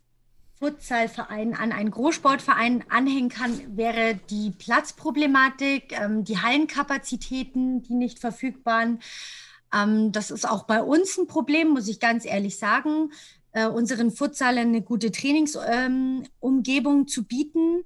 Futsalverein 0.58 1.54
an 1.54 1.72
einen 1.72 1.92
Großsportverein 1.92 2.86
anhängen 2.90 3.30
kann, 3.30 3.78
wäre 3.78 4.20
die 4.30 4.52
Platzproblematik, 4.52 5.92
ähm, 6.00 6.24
die 6.24 6.40
Hallenkapazitäten, 6.40 7.84
die 7.84 7.94
nicht 7.94 8.20
verfügbar 8.20 8.80
waren. 8.80 9.00
Ähm, 9.74 10.12
das 10.12 10.32
ist 10.32 10.50
auch 10.50 10.64
bei 10.64 10.82
uns 10.82 11.18
ein 11.18 11.28
Problem, 11.28 11.70
muss 11.70 11.88
ich 11.88 12.00
ganz 12.00 12.26
ehrlich 12.26 12.58
sagen, 12.58 13.12
äh, 13.52 13.68
unseren 13.68 14.12
Futsalern 14.12 14.70
eine 14.70 14.82
gute 14.82 15.12
Trainingsumgebung 15.12 17.00
ähm, 17.02 17.08
zu 17.08 17.24
bieten. 17.24 17.84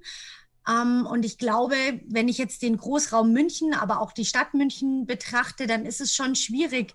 Ähm, 0.68 1.06
und 1.06 1.24
ich 1.24 1.38
glaube, 1.38 1.74
wenn 2.06 2.28
ich 2.28 2.38
jetzt 2.38 2.62
den 2.62 2.76
Großraum 2.76 3.32
München, 3.32 3.74
aber 3.74 4.00
auch 4.00 4.12
die 4.12 4.24
Stadt 4.24 4.54
München 4.54 5.06
betrachte, 5.06 5.66
dann 5.66 5.86
ist 5.86 6.00
es 6.00 6.14
schon 6.14 6.34
schwierig, 6.34 6.94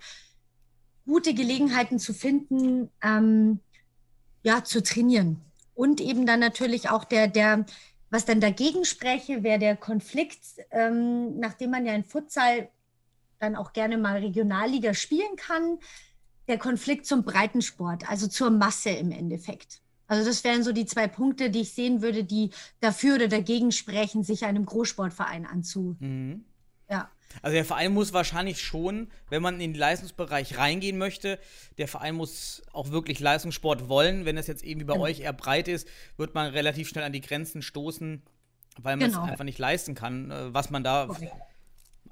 gute 1.05 1.33
Gelegenheiten 1.33 1.99
zu 1.99 2.13
finden, 2.13 2.89
ähm, 3.01 3.59
ja, 4.43 4.63
zu 4.63 4.81
trainieren. 4.81 5.41
Und 5.73 6.01
eben 6.01 6.25
dann 6.25 6.39
natürlich 6.39 6.89
auch 6.89 7.03
der, 7.03 7.27
der, 7.27 7.65
was 8.09 8.25
dann 8.25 8.39
dagegen 8.39 8.85
spreche, 8.85 9.43
wäre 9.43 9.59
der 9.59 9.75
Konflikt, 9.75 10.39
ähm, 10.71 11.39
nachdem 11.39 11.71
man 11.71 11.85
ja 11.85 11.93
in 11.93 12.03
Futsal 12.03 12.69
dann 13.39 13.55
auch 13.55 13.73
gerne 13.73 13.97
mal 13.97 14.17
Regionalliga 14.17 14.93
spielen 14.93 15.35
kann, 15.35 15.79
der 16.47 16.57
Konflikt 16.57 17.05
zum 17.05 17.23
Breitensport, 17.23 18.09
also 18.09 18.27
zur 18.27 18.49
Masse 18.49 18.91
im 18.91 19.11
Endeffekt. 19.11 19.81
Also 20.07 20.25
das 20.25 20.43
wären 20.43 20.63
so 20.63 20.71
die 20.71 20.85
zwei 20.85 21.07
Punkte, 21.07 21.49
die 21.49 21.61
ich 21.61 21.71
sehen 21.73 22.01
würde, 22.01 22.23
die 22.23 22.51
dafür 22.79 23.15
oder 23.15 23.27
dagegen 23.27 23.71
sprechen, 23.71 24.23
sich 24.23 24.45
einem 24.45 24.65
Großsportverein 24.65 25.45
anzu. 25.45 25.95
Mhm. 25.99 26.45
Ja. 26.89 27.09
Also 27.41 27.55
der 27.55 27.65
Verein 27.65 27.91
muss 27.93 28.13
wahrscheinlich 28.13 28.61
schon, 28.61 29.09
wenn 29.29 29.41
man 29.41 29.55
in 29.55 29.71
den 29.73 29.79
Leistungsbereich 29.79 30.57
reingehen 30.57 30.97
möchte, 30.97 31.39
der 31.77 31.87
Verein 31.87 32.15
muss 32.15 32.61
auch 32.71 32.91
wirklich 32.91 33.19
Leistungssport 33.19 33.89
wollen. 33.89 34.25
Wenn 34.25 34.37
es 34.37 34.47
jetzt 34.47 34.63
irgendwie 34.63 34.85
bei 34.85 34.93
Genau. 34.93 35.05
euch 35.05 35.21
eher 35.21 35.33
breit 35.33 35.67
ist, 35.67 35.87
wird 36.17 36.33
man 36.35 36.51
relativ 36.51 36.87
schnell 36.87 37.03
an 37.03 37.11
die 37.11 37.21
Grenzen 37.21 37.61
stoßen, 37.63 38.21
weil 38.79 38.95
man 38.97 39.09
Genau. 39.09 39.25
es 39.25 39.31
einfach 39.31 39.43
nicht 39.43 39.57
leisten 39.59 39.95
kann, 39.95 40.29
äh, 40.31 40.53
was 40.53 40.69
man 40.69 40.83
da 40.83 41.09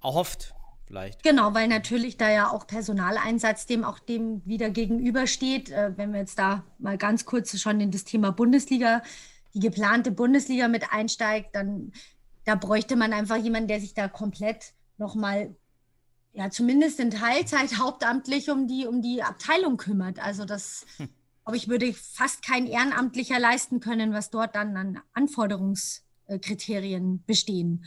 erhofft, 0.02 0.54
vielleicht. 0.94 1.24
Genau, 1.24 1.56
weil 1.56 1.68
natürlich 1.68 2.18
da 2.18 2.32
ja 2.32 2.52
auch 2.52 2.68
Personaleinsatz 2.68 3.66
dem 3.66 3.84
auch 3.84 4.00
dem 4.00 4.44
wieder 4.46 4.70
gegenübersteht. 4.70 5.72
Äh, 5.72 5.98
wenn 5.98 6.14
wir 6.14 6.20
jetzt 6.20 6.38
da 6.38 6.64
mal 6.78 6.98
ganz 6.98 7.26
kurz 7.26 7.60
schon 7.60 7.80
in 7.80 7.90
das 7.90 8.04
Thema 8.04 8.32
Bundesliga, 8.32 9.02
die 9.56 9.60
geplante 9.60 10.12
Bundesliga 10.12 10.68
mit 10.68 10.94
einsteigt, 10.94 11.56
dann 11.56 11.92
da 12.46 12.54
bräuchte 12.56 12.96
man 12.96 13.14
einfach 13.14 13.38
jemanden, 13.38 13.70
der 13.70 13.80
sich 13.80 13.96
da 13.96 14.08
komplett 14.08 14.74
nochmal, 14.98 15.56
ja, 16.34 16.52
zumindest 16.52 17.00
in 17.00 17.10
Teilzeit 17.10 17.72
hauptamtlich 17.80 18.52
um 18.52 18.68
die, 18.68 18.86
um 18.86 19.02
die 19.02 19.24
Abteilung 19.24 19.78
kümmert. 19.78 20.20
Also 20.20 20.46
das, 20.46 20.86
glaube 20.98 21.58
ich, 21.58 21.70
würde 21.70 21.92
fast 21.94 22.46
kein 22.46 22.68
Ehrenamtlicher 22.68 23.40
leisten 23.40 23.80
können, 23.80 24.14
was 24.14 24.30
dort 24.30 24.56
dann 24.56 24.78
an 24.78 25.02
Anforderungskriterien 25.14 27.24
bestehen. 27.26 27.84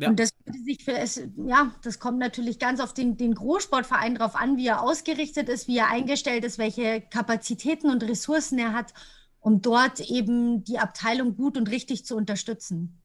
Ja. 0.00 0.08
Und 0.08 0.18
das 0.18 0.30
würde 0.46 0.58
sich 0.60 0.82
für 0.82 0.96
es, 0.96 1.22
ja, 1.46 1.74
das 1.82 1.98
kommt 1.98 2.18
natürlich 2.18 2.58
ganz 2.58 2.80
auf 2.80 2.94
den, 2.94 3.18
den 3.18 3.34
Großsportverein 3.34 4.14
drauf 4.14 4.34
an, 4.34 4.56
wie 4.56 4.66
er 4.66 4.82
ausgerichtet 4.82 5.50
ist, 5.50 5.68
wie 5.68 5.76
er 5.76 5.88
eingestellt 5.88 6.42
ist, 6.42 6.56
welche 6.56 7.02
Kapazitäten 7.02 7.90
und 7.90 8.02
Ressourcen 8.04 8.58
er 8.58 8.72
hat, 8.72 8.94
um 9.40 9.60
dort 9.60 10.00
eben 10.00 10.64
die 10.64 10.78
Abteilung 10.78 11.36
gut 11.36 11.58
und 11.58 11.70
richtig 11.70 12.06
zu 12.06 12.16
unterstützen. 12.16 12.98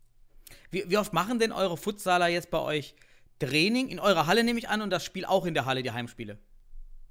Wie, 0.71 0.85
wie 0.87 0.97
oft 0.97 1.11
machen 1.11 1.37
denn 1.37 1.51
eure 1.51 1.75
Futsaler 1.75 2.29
jetzt 2.29 2.49
bei 2.49 2.59
euch 2.59 2.95
Training? 3.39 3.89
In 3.89 3.99
eurer 3.99 4.25
Halle 4.25 4.45
nehme 4.45 4.59
ich 4.59 4.69
an 4.69 4.81
und 4.81 4.89
das 4.89 5.03
Spiel 5.03 5.25
auch 5.25 5.45
in 5.45 5.53
der 5.53 5.65
Halle, 5.65 5.83
die 5.83 5.91
Heimspiele. 5.91 6.39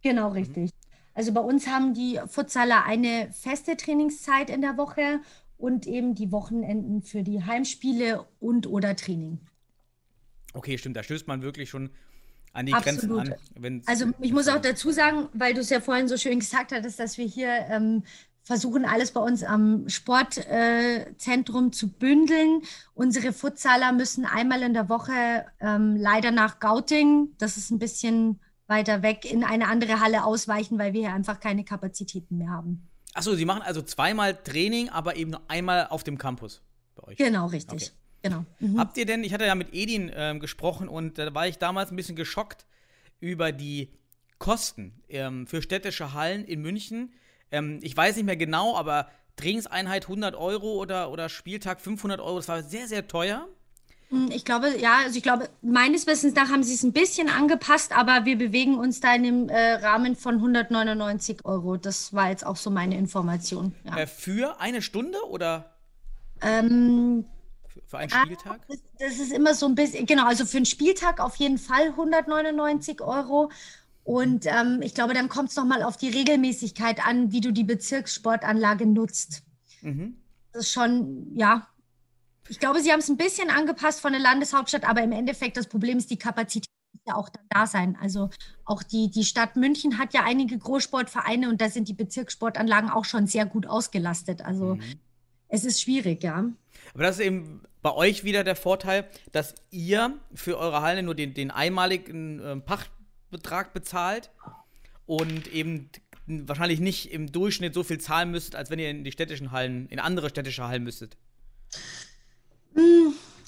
Genau, 0.00 0.30
richtig. 0.30 0.70
Also 1.12 1.32
bei 1.32 1.40
uns 1.42 1.66
haben 1.66 1.92
die 1.92 2.20
Futsaler 2.26 2.84
eine 2.84 3.30
feste 3.32 3.76
Trainingszeit 3.76 4.48
in 4.48 4.62
der 4.62 4.78
Woche 4.78 5.20
und 5.58 5.86
eben 5.86 6.14
die 6.14 6.32
Wochenenden 6.32 7.02
für 7.02 7.22
die 7.22 7.44
Heimspiele 7.44 8.26
und 8.40 8.66
oder 8.66 8.96
Training. 8.96 9.40
Okay, 10.54 10.78
stimmt, 10.78 10.96
da 10.96 11.02
stößt 11.02 11.26
man 11.26 11.42
wirklich 11.42 11.68
schon 11.68 11.90
an 12.52 12.66
die 12.66 12.72
Absolut. 12.72 13.24
Grenzen 13.54 13.58
an. 13.64 13.82
Also 13.86 14.06
ich 14.20 14.32
muss 14.32 14.48
auch 14.48 14.60
dazu 14.60 14.90
sagen, 14.90 15.28
weil 15.34 15.54
du 15.54 15.60
es 15.60 15.70
ja 15.70 15.80
vorhin 15.80 16.08
so 16.08 16.16
schön 16.16 16.38
gesagt 16.38 16.72
hattest, 16.72 16.98
dass 16.98 17.18
wir 17.18 17.26
hier 17.26 17.66
ähm, 17.68 18.04
versuchen, 18.44 18.84
alles 18.84 19.10
bei 19.10 19.20
uns 19.20 19.42
am 19.42 19.88
Sportzentrum 19.88 21.68
äh, 21.68 21.70
zu 21.72 21.88
bündeln. 21.88 22.62
Unsere 22.94 23.32
Futsaler 23.32 23.92
müssen 23.92 24.24
einmal 24.24 24.62
in 24.62 24.74
der 24.74 24.88
Woche 24.88 25.46
ähm, 25.60 25.96
leider 25.96 26.30
nach 26.30 26.60
Gauting, 26.60 27.30
das 27.38 27.56
ist 27.56 27.70
ein 27.70 27.78
bisschen 27.78 28.40
weiter 28.66 29.02
weg, 29.02 29.30
in 29.30 29.44
eine 29.44 29.68
andere 29.68 30.00
Halle 30.00 30.24
ausweichen, 30.24 30.78
weil 30.78 30.92
wir 30.92 31.00
hier 31.00 31.12
einfach 31.12 31.40
keine 31.40 31.64
Kapazitäten 31.64 32.38
mehr 32.38 32.50
haben. 32.50 32.88
Achso, 33.14 33.34
sie 33.34 33.44
machen 33.44 33.62
also 33.62 33.82
zweimal 33.82 34.34
Training, 34.34 34.88
aber 34.88 35.16
eben 35.16 35.32
nur 35.32 35.42
einmal 35.48 35.88
auf 35.88 36.04
dem 36.04 36.18
Campus 36.18 36.62
bei 36.94 37.04
euch. 37.04 37.18
Genau, 37.18 37.46
richtig. 37.46 37.90
Okay. 37.90 38.03
Genau. 38.24 38.46
Mhm. 38.58 38.78
Habt 38.78 38.96
ihr 38.96 39.04
denn, 39.04 39.22
ich 39.22 39.34
hatte 39.34 39.44
ja 39.44 39.54
mit 39.54 39.74
Edin 39.74 40.10
ähm, 40.14 40.40
gesprochen 40.40 40.88
und 40.88 41.18
da 41.18 41.34
war 41.34 41.46
ich 41.46 41.58
damals 41.58 41.90
ein 41.90 41.96
bisschen 41.96 42.16
geschockt 42.16 42.64
über 43.20 43.52
die 43.52 43.90
Kosten 44.38 45.02
ähm, 45.10 45.46
für 45.46 45.60
städtische 45.60 46.14
Hallen 46.14 46.46
in 46.46 46.62
München. 46.62 47.12
Ähm, 47.52 47.80
ich 47.82 47.94
weiß 47.94 48.16
nicht 48.16 48.24
mehr 48.24 48.38
genau, 48.38 48.76
aber 48.78 49.08
Trainingseinheit 49.36 50.04
100 50.04 50.36
Euro 50.36 50.80
oder, 50.80 51.10
oder 51.10 51.28
Spieltag 51.28 51.82
500 51.82 52.18
Euro, 52.18 52.36
das 52.36 52.48
war 52.48 52.62
sehr, 52.62 52.88
sehr 52.88 53.06
teuer. 53.06 53.46
Ich 54.30 54.46
glaube, 54.46 54.74
ja, 54.78 55.00
also 55.04 55.18
ich 55.18 55.22
glaube, 55.22 55.50
meines 55.60 56.06
Wissens 56.06 56.34
nach 56.34 56.48
haben 56.48 56.62
sie 56.62 56.74
es 56.74 56.82
ein 56.82 56.92
bisschen 56.92 57.28
angepasst, 57.28 57.94
aber 57.94 58.24
wir 58.24 58.38
bewegen 58.38 58.78
uns 58.78 59.00
da 59.00 59.14
in 59.14 59.22
dem 59.24 59.48
äh, 59.50 59.74
Rahmen 59.74 60.16
von 60.16 60.36
199 60.36 61.44
Euro. 61.44 61.76
Das 61.76 62.14
war 62.14 62.30
jetzt 62.30 62.46
auch 62.46 62.56
so 62.56 62.70
meine 62.70 62.96
Information. 62.96 63.74
Ja. 63.84 63.98
Äh, 63.98 64.06
für 64.06 64.60
eine 64.60 64.80
Stunde 64.80 65.18
oder 65.28 65.74
Ähm, 66.40 67.26
für, 67.86 67.98
einen 67.98 68.12
ah, 68.12 68.22
Spieltag? 68.24 68.66
das, 68.68 68.78
das 68.98 69.18
ist 69.18 69.32
immer 69.32 69.54
so 69.54 69.66
ein 69.66 69.74
bisschen, 69.74 70.06
genau, 70.06 70.26
also 70.26 70.44
für 70.44 70.58
einen 70.58 70.66
Spieltag 70.66 71.20
auf 71.20 71.36
jeden 71.36 71.58
Fall 71.58 71.88
199 71.88 73.00
Euro. 73.00 73.50
Und 74.04 74.44
ähm, 74.46 74.80
ich 74.82 74.94
glaube, 74.94 75.14
dann 75.14 75.28
kommt 75.28 75.50
es 75.50 75.56
nochmal 75.56 75.82
auf 75.82 75.96
die 75.96 76.10
Regelmäßigkeit 76.10 77.04
an, 77.06 77.32
wie 77.32 77.40
du 77.40 77.52
die 77.52 77.64
Bezirkssportanlage 77.64 78.86
nutzt. 78.86 79.42
Mhm. 79.80 80.16
Das 80.52 80.66
ist 80.66 80.72
schon, 80.72 81.34
ja, 81.34 81.66
Ich 82.48 82.60
glaube, 82.60 82.80
sie 82.80 82.92
haben 82.92 83.00
es 83.00 83.08
ein 83.08 83.16
bisschen 83.16 83.48
angepasst 83.48 84.00
von 84.00 84.12
der 84.12 84.20
Landeshauptstadt, 84.20 84.86
aber 84.86 85.02
im 85.02 85.12
Endeffekt 85.12 85.56
das 85.56 85.66
Problem 85.66 85.96
ist, 85.96 86.10
die 86.10 86.18
Kapazität 86.18 86.68
muss 86.92 87.02
ja 87.06 87.14
auch 87.14 87.30
dann 87.30 87.46
da 87.48 87.66
sein. 87.66 87.96
Also 88.00 88.28
auch 88.66 88.82
die, 88.82 89.10
die 89.10 89.24
Stadt 89.24 89.56
München 89.56 89.98
hat 89.98 90.12
ja 90.12 90.22
einige 90.22 90.58
Großsportvereine 90.58 91.48
und 91.48 91.62
da 91.62 91.70
sind 91.70 91.88
die 91.88 91.94
Bezirkssportanlagen 91.94 92.90
auch 92.90 93.06
schon 93.06 93.26
sehr 93.26 93.46
gut 93.46 93.66
ausgelastet. 93.66 94.42
Also 94.42 94.78
es 95.48 95.64
ist 95.64 95.80
schwierig, 95.80 96.22
ja. 96.22 96.44
Aber 96.94 97.02
das 97.02 97.18
ist 97.18 97.26
eben 97.26 97.62
bei 97.82 97.92
euch 97.92 98.24
wieder 98.24 98.44
der 98.44 98.56
Vorteil, 98.56 99.06
dass 99.32 99.54
ihr 99.70 100.14
für 100.34 100.56
eure 100.58 100.80
Halle 100.80 101.02
nur 101.02 101.14
den, 101.14 101.34
den 101.34 101.50
einmaligen 101.50 102.40
äh, 102.40 102.56
Pachtbetrag 102.56 103.74
bezahlt 103.74 104.30
und 105.06 105.52
eben 105.52 105.90
wahrscheinlich 106.26 106.80
nicht 106.80 107.12
im 107.12 107.30
Durchschnitt 107.30 107.74
so 107.74 107.82
viel 107.82 107.98
zahlen 107.98 108.30
müsstet, 108.30 108.54
als 108.54 108.70
wenn 108.70 108.78
ihr 108.78 108.88
in 108.88 109.04
die 109.04 109.12
städtischen 109.12 109.52
Hallen, 109.52 109.88
in 109.88 109.98
andere 109.98 110.30
städtische 110.30 110.66
Hallen 110.66 110.84
müsstet. 110.84 111.16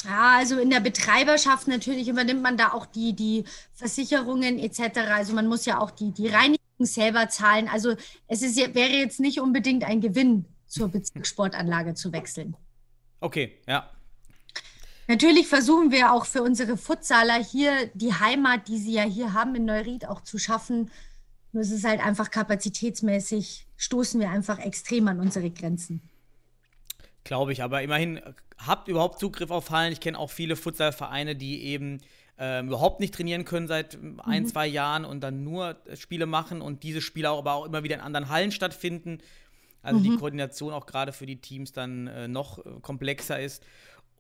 Ja, 0.05 0.37
also 0.37 0.59
in 0.59 0.71
der 0.71 0.81
Betreiberschaft 0.81 1.69
natürlich 1.69 2.09
übernimmt 2.09 2.43
man 2.43 2.57
da 2.57 2.73
auch 2.73 2.87
die, 2.87 3.15
die 3.15 3.45
Versicherungen 3.73 4.59
etc. 4.59 4.99
Also 5.11 5.33
man 5.35 5.47
muss 5.47 5.65
ja 5.65 5.81
auch 5.81 5.91
die, 5.91 6.13
die 6.13 6.29
Reinigung 6.29 6.59
selber 6.81 7.29
zahlen. 7.29 7.69
Also 7.69 7.95
es 8.29 8.43
ist, 8.43 8.57
wäre 8.57 8.93
jetzt 8.93 9.21
nicht 9.21 9.41
unbedingt 9.41 9.85
ein 9.85 10.01
Gewinn, 10.01 10.45
zur 10.67 10.89
Bezirkssportanlage 10.89 11.95
zu 11.95 12.13
wechseln. 12.13 12.57
Okay, 13.27 13.59
ja. 13.67 13.91
Natürlich 15.09 15.49
versuchen 15.49 15.91
wir 15.91 16.13
auch 16.13 16.27
für 16.27 16.45
unsere 16.45 16.77
Futsaler 16.77 17.43
hier 17.43 17.91
die 17.95 18.15
Heimat, 18.15 18.69
die 18.69 18.79
sie 18.79 18.93
ja 18.93 19.03
hier 19.03 19.33
haben 19.33 19.57
in 19.57 19.65
Neuried, 19.65 20.07
auch 20.07 20.21
zu 20.21 20.39
schaffen. 20.39 20.93
Nur 21.51 21.65
es 21.65 21.73
ist 21.73 21.85
halt 21.85 22.01
einfach 22.01 22.31
kapazitätsmäßig, 22.31 23.67
stoßen 23.77 24.21
wir 24.21 24.31
einfach 24.31 24.61
extrem 24.61 25.09
an 25.09 25.19
unsere 25.19 25.51
Grenzen. 25.51 26.09
Glaube 27.25 27.53
ich, 27.53 27.65
aber 27.65 27.83
immerhin 27.83 28.19
äh, 28.19 28.33
habt 28.65 28.87
überhaupt 28.87 29.19
Zugriff 29.19 29.51
auf 29.51 29.71
Hallen. 29.71 29.93
Ich 29.93 29.99
kenne 29.99 30.21
auch 30.21 30.31
viele 30.31 30.55
Futsalvereine, 30.55 31.35
die 31.35 31.65
eben 31.65 31.99
ähm, 32.39 32.69
überhaupt 32.69 33.01
nicht 33.01 33.13
trainieren 33.13 33.45
können 33.45 33.67
seit 33.67 33.95
ähm, 33.95 34.21
ein, 34.21 34.47
zwei 34.47 34.69
Jahren 34.69 35.05
und 35.05 35.21
dann 35.21 35.43
nur 35.43 35.85
äh, 35.87 35.97
Spiele 35.97 36.27
machen 36.27 36.63
und 36.63 36.85
diese 36.85 37.01
Spiele 37.01 37.33
auch, 37.33 37.39
aber 37.39 37.55
auch 37.55 37.65
immer 37.65 37.83
wieder 37.83 37.97
in 37.97 38.03
anderen 38.03 38.29
Hallen 38.29 38.53
stattfinden. 38.53 39.19
Also 39.87 40.01
die 40.01 40.17
Koordination 40.17 40.73
auch 40.73 40.87
gerade 40.87 41.13
für 41.13 41.27
die 41.27 41.41
Teams 41.41 41.73
dann 41.73 42.07
äh, 42.07 42.29
noch 42.29 42.59
äh, 42.59 42.63
komplexer 42.83 43.41
ist. 43.41 43.63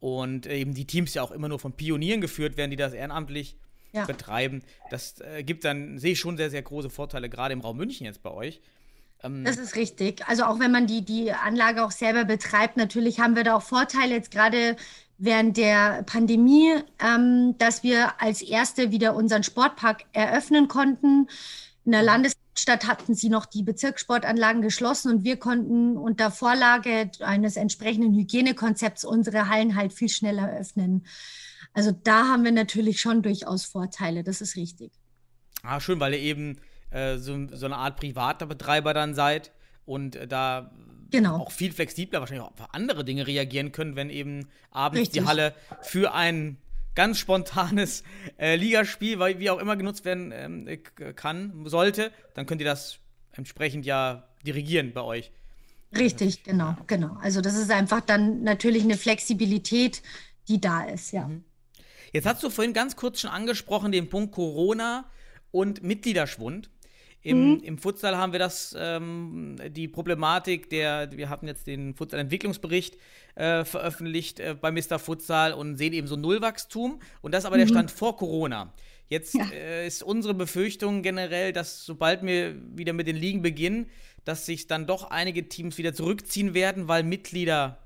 Und 0.00 0.46
äh, 0.46 0.58
eben 0.58 0.74
die 0.74 0.86
Teams 0.86 1.14
ja 1.14 1.22
auch 1.22 1.30
immer 1.30 1.48
nur 1.48 1.58
von 1.58 1.72
Pionieren 1.72 2.20
geführt 2.20 2.56
werden, 2.56 2.70
die 2.70 2.76
das 2.76 2.92
ehrenamtlich 2.92 3.56
Ja. 3.92 4.04
betreiben. 4.04 4.62
Das 4.90 5.20
äh, 5.20 5.42
gibt 5.42 5.64
dann, 5.64 5.98
sehe 5.98 6.12
ich 6.12 6.18
schon 6.18 6.36
sehr, 6.36 6.50
sehr 6.50 6.62
große 6.62 6.90
Vorteile, 6.90 7.28
gerade 7.28 7.52
im 7.54 7.60
Raum 7.60 7.76
München 7.78 8.04
jetzt 8.06 8.22
bei 8.22 8.30
euch. 8.30 8.60
Das 9.22 9.56
ist 9.56 9.74
richtig. 9.76 10.28
Also 10.28 10.44
auch 10.44 10.60
wenn 10.60 10.70
man 10.70 10.86
die, 10.86 11.02
die 11.02 11.32
Anlage 11.32 11.82
auch 11.82 11.90
selber 11.90 12.24
betreibt, 12.26 12.76
natürlich 12.76 13.18
haben 13.18 13.34
wir 13.34 13.42
da 13.44 13.56
auch 13.56 13.62
Vorteile 13.62 14.14
jetzt 14.14 14.30
gerade 14.30 14.76
während 15.18 15.56
der 15.56 16.02
Pandemie, 16.04 16.74
ähm, 17.00 17.54
dass 17.58 17.82
wir 17.82 18.20
als 18.20 18.42
Erste 18.42 18.90
wieder 18.92 19.16
unseren 19.16 19.42
Sportpark 19.42 20.04
eröffnen 20.12 20.68
konnten. 20.68 21.28
In 21.86 21.92
der 21.92 22.02
Landesstadt 22.56 22.86
hatten 22.86 23.14
sie 23.14 23.28
noch 23.28 23.44
die 23.44 23.62
Bezirkssportanlagen 23.62 24.62
geschlossen 24.62 25.12
und 25.12 25.24
wir 25.24 25.36
konnten 25.36 25.98
unter 25.98 26.30
Vorlage 26.30 27.10
eines 27.20 27.56
entsprechenden 27.56 28.14
Hygienekonzepts 28.14 29.04
unsere 29.04 29.50
Hallen 29.50 29.76
halt 29.76 29.92
viel 29.92 30.08
schneller 30.08 30.50
öffnen. 30.58 31.04
Also 31.74 31.92
da 31.92 32.28
haben 32.28 32.44
wir 32.44 32.52
natürlich 32.52 32.98
schon 32.98 33.22
durchaus 33.22 33.66
Vorteile, 33.66 34.24
das 34.24 34.40
ist 34.40 34.56
richtig. 34.56 34.90
Ah, 35.62 35.80
schön, 35.80 36.00
weil 36.00 36.14
ihr 36.14 36.20
eben 36.20 36.56
äh, 36.90 37.18
so, 37.18 37.46
so 37.52 37.66
eine 37.66 37.76
Art 37.76 37.96
privater 37.96 38.46
Betreiber 38.46 38.94
dann 38.94 39.14
seid 39.14 39.52
und 39.84 40.16
äh, 40.16 40.26
da 40.26 40.70
Genau. 41.10 41.36
auch 41.36 41.52
viel 41.52 41.72
flexibler 41.72 42.20
wahrscheinlich 42.20 42.44
auch 42.44 42.52
auf 42.52 42.74
andere 42.74 43.04
Dinge 43.04 43.26
reagieren 43.26 43.70
können, 43.70 43.94
wenn 43.96 44.10
eben 44.10 44.48
abends 44.70 45.10
die 45.10 45.18
Richtig. 45.18 45.26
Halle 45.28 45.54
für 45.82 46.14
ein 46.14 46.56
ganz 46.96 47.18
spontanes 47.20 48.02
äh, 48.38 48.56
Ligaspiel, 48.56 49.20
weil 49.20 49.38
wie 49.38 49.50
auch 49.50 49.60
immer 49.60 49.76
genutzt 49.76 50.04
werden 50.04 50.32
ähm, 50.34 50.66
äh, 50.66 50.78
kann, 51.12 51.62
sollte, 51.66 52.10
dann 52.34 52.46
könnt 52.46 52.60
ihr 52.60 52.66
das 52.66 52.98
entsprechend 53.32 53.86
ja 53.86 54.26
dirigieren 54.44 54.92
bei 54.92 55.02
euch. 55.02 55.30
Richtig, 55.96 56.42
genau, 56.42 56.76
genau. 56.88 57.16
Also 57.22 57.40
das 57.40 57.56
ist 57.56 57.70
einfach 57.70 58.00
dann 58.00 58.42
natürlich 58.42 58.82
eine 58.82 58.96
Flexibilität, 58.96 60.02
die 60.48 60.60
da 60.60 60.84
ist, 60.84 61.12
ja. 61.12 61.30
Jetzt 62.12 62.26
hast 62.26 62.42
du 62.42 62.50
vorhin 62.50 62.72
ganz 62.72 62.96
kurz 62.96 63.20
schon 63.20 63.30
angesprochen, 63.30 63.92
den 63.92 64.08
Punkt 64.08 64.32
Corona 64.32 65.10
und 65.50 65.82
Mitgliederschwund. 65.82 66.70
Im, 67.30 67.60
im 67.62 67.78
Futsal 67.78 68.16
haben 68.16 68.32
wir 68.32 68.38
das, 68.38 68.74
ähm, 68.78 69.56
die 69.70 69.88
Problematik 69.88 70.70
der, 70.70 71.10
wir 71.12 71.28
hatten 71.28 71.46
jetzt 71.46 71.66
den 71.66 71.94
Futsal-Entwicklungsbericht 71.94 72.96
äh, 73.34 73.64
veröffentlicht 73.64 74.40
äh, 74.40 74.54
bei 74.58 74.70
Mr. 74.70 74.98
Futsal 74.98 75.52
und 75.52 75.76
sehen 75.76 75.92
eben 75.92 76.06
so 76.06 76.16
Nullwachstum. 76.16 77.00
Und 77.22 77.32
das 77.32 77.44
ist 77.44 77.46
aber 77.46 77.58
der 77.58 77.66
Stand 77.66 77.90
vor 77.90 78.16
Corona. 78.16 78.72
Jetzt 79.08 79.34
Ja. 79.34 79.46
äh, 79.52 79.86
ist 79.86 80.02
unsere 80.02 80.34
Befürchtung 80.34 81.02
generell, 81.02 81.52
dass 81.52 81.84
sobald 81.84 82.22
wir 82.22 82.56
wieder 82.76 82.92
mit 82.92 83.06
den 83.06 83.16
Ligen 83.16 83.42
beginnen, 83.42 83.86
dass 84.24 84.46
sich 84.46 84.66
dann 84.66 84.86
doch 84.86 85.10
einige 85.10 85.48
Teams 85.48 85.78
wieder 85.78 85.94
zurückziehen 85.94 86.54
werden, 86.54 86.88
weil 86.88 87.02
Mitglieder 87.04 87.78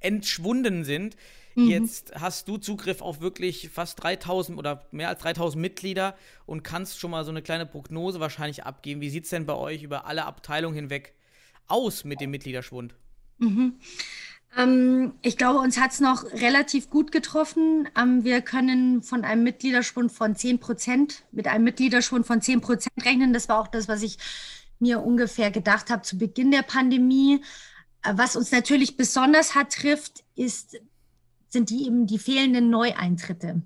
entschwunden 0.00 0.84
sind. 0.84 1.16
Jetzt 1.66 2.12
hast 2.14 2.48
du 2.48 2.56
Zugriff 2.58 3.02
auf 3.02 3.20
wirklich 3.20 3.70
fast 3.70 4.02
3000 4.02 4.58
oder 4.58 4.86
mehr 4.90 5.08
als 5.08 5.20
3000 5.22 5.60
Mitglieder 5.60 6.16
und 6.46 6.62
kannst 6.62 7.00
schon 7.00 7.10
mal 7.10 7.24
so 7.24 7.30
eine 7.30 7.42
kleine 7.42 7.66
Prognose 7.66 8.20
wahrscheinlich 8.20 8.64
abgeben. 8.64 9.00
Wie 9.00 9.10
sieht 9.10 9.24
es 9.24 9.30
denn 9.30 9.46
bei 9.46 9.54
euch 9.54 9.82
über 9.82 10.06
alle 10.06 10.24
Abteilungen 10.24 10.74
hinweg 10.74 11.14
aus 11.66 12.04
mit 12.04 12.20
dem 12.20 12.30
Mitgliederschwund? 12.30 12.94
Ähm, 14.56 15.12
ich 15.22 15.36
glaube, 15.36 15.58
uns 15.58 15.78
hat 15.80 15.92
es 15.92 16.00
noch 16.00 16.24
relativ 16.32 16.90
gut 16.90 17.12
getroffen. 17.12 17.88
Ähm, 17.96 18.24
wir 18.24 18.40
können 18.40 19.02
von 19.02 19.24
einem 19.24 19.42
Mitgliederschwund 19.42 20.12
von 20.12 20.36
10 20.36 20.58
Prozent, 20.58 21.24
mit 21.32 21.46
einem 21.46 21.64
Mitgliederschwund 21.64 22.26
von 22.26 22.40
10 22.40 22.60
Prozent 22.60 23.04
rechnen. 23.04 23.32
Das 23.32 23.48
war 23.48 23.60
auch 23.60 23.68
das, 23.68 23.88
was 23.88 24.02
ich 24.02 24.18
mir 24.78 25.00
ungefähr 25.00 25.50
gedacht 25.50 25.90
habe 25.90 26.02
zu 26.02 26.18
Beginn 26.18 26.50
der 26.50 26.62
Pandemie. 26.62 27.42
Äh, 28.02 28.12
Was 28.14 28.36
uns 28.36 28.50
natürlich 28.50 28.96
besonders 28.96 29.54
hart 29.54 29.72
trifft, 29.72 30.24
ist, 30.34 30.78
sind 31.48 31.70
die 31.70 31.86
eben 31.86 32.06
die 32.06 32.18
fehlenden 32.18 32.70
Neueintritte. 32.70 33.62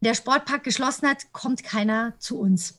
Der 0.00 0.14
Sportpark 0.14 0.64
geschlossen 0.64 1.08
hat, 1.08 1.32
kommt 1.32 1.62
keiner 1.64 2.14
zu 2.18 2.38
uns. 2.38 2.78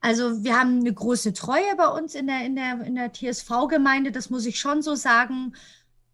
Also 0.00 0.44
wir 0.44 0.58
haben 0.58 0.80
eine 0.80 0.92
große 0.92 1.32
Treue 1.32 1.74
bei 1.76 1.88
uns 1.88 2.14
in 2.14 2.26
der, 2.26 2.44
in 2.44 2.54
der, 2.54 2.80
in 2.82 2.94
der 2.94 3.12
TSV-Gemeinde, 3.12 4.12
das 4.12 4.30
muss 4.30 4.46
ich 4.46 4.58
schon 4.60 4.82
so 4.82 4.94
sagen. 4.94 5.54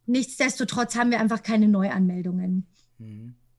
Nichtsdestotrotz 0.07 0.97
haben 0.97 1.11
wir 1.11 1.21
einfach 1.21 1.43
keine 1.43 1.69
Neuanmeldungen. 1.69 2.67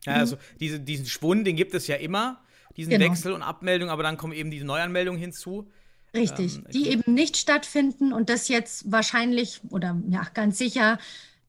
Ja, 0.06 0.14
also 0.14 0.38
diese, 0.60 0.80
diesen 0.80 1.06
Schwund, 1.06 1.46
den 1.48 1.56
gibt 1.56 1.74
es 1.74 1.88
ja 1.88 1.96
immer, 1.96 2.42
diesen 2.76 2.92
Genau. 2.92 3.06
Wechsel 3.06 3.34
und 3.34 3.42
Abmeldung, 3.42 3.90
aber 3.90 4.04
dann 4.04 4.18
kommen 4.18 4.34
eben 4.34 4.52
diese 4.52 4.66
Neuanmeldungen 4.66 5.20
hinzu. 5.20 5.70
Richtig, 6.14 6.58
Ähm, 6.58 6.66
die 6.74 6.90
eben 6.90 7.14
nicht 7.14 7.38
stattfinden 7.38 8.14
und 8.14 8.30
das 8.30 8.48
jetzt 8.48 8.92
wahrscheinlich 8.92 9.62
oder 9.70 10.00
ja, 10.10 10.28
ganz 10.34 10.58
sicher 10.58 11.00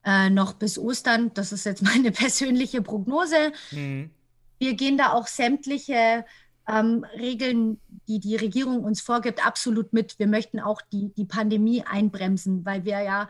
äh, 0.05 0.31
noch 0.31 0.55
bis 0.55 0.79
Ostern. 0.79 1.33
Das 1.35 1.53
ist 1.53 1.65
jetzt 1.65 1.83
meine 1.95 2.11
persönliche 2.11 2.83
Prognose. 2.83 3.53
Mhm. 3.71 4.11
Wir 4.59 4.75
gehen 4.75 4.97
da 4.97 5.13
auch 5.13 5.27
sämtliche 5.27 6.25
ähm, 6.69 7.05
Regeln, 7.19 7.81
die 8.09 8.21
die 8.21 8.37
Regierung 8.37 8.85
uns 8.85 9.01
vorgibt, 9.01 9.45
absolut 9.45 9.93
mit. 9.93 10.19
Wir 10.19 10.27
möchten 10.27 10.61
auch 10.61 10.81
die, 10.93 11.13
die 11.15 11.25
Pandemie 11.25 11.83
einbremsen, 11.83 12.65
weil 12.65 12.85
wir 12.85 13.03
ja 13.03 13.29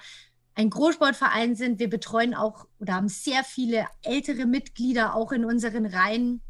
ein 0.55 0.71
Großsportverein 0.71 1.57
sind. 1.57 1.81
Wir 1.81 1.91
betreuen 1.91 2.35
auch 2.35 2.67
oder 2.79 2.95
haben 2.95 3.09
sehr 3.09 3.43
viele 3.43 3.87
ältere 4.03 4.47
Mitglieder 4.47 5.15
auch 5.15 5.33
in 5.33 5.45
unseren 5.45 5.87
Reihen. 5.87 6.41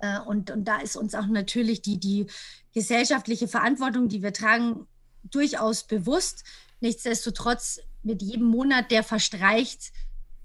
Äh, 0.00 0.20
und, 0.20 0.50
und 0.50 0.64
da 0.64 0.78
ist 0.78 0.96
uns 0.96 1.14
auch 1.14 1.26
natürlich 1.26 1.82
die, 1.82 1.98
die 1.98 2.26
gesellschaftliche 2.72 3.48
Verantwortung, 3.48 4.08
die 4.08 4.22
wir 4.22 4.32
tragen, 4.32 4.86
durchaus 5.24 5.84
bewusst. 5.84 6.44
Nichtsdestotrotz, 6.80 7.80
mit 8.06 8.22
jedem 8.22 8.46
Monat, 8.46 8.90
der 8.90 9.02
verstreicht, 9.02 9.92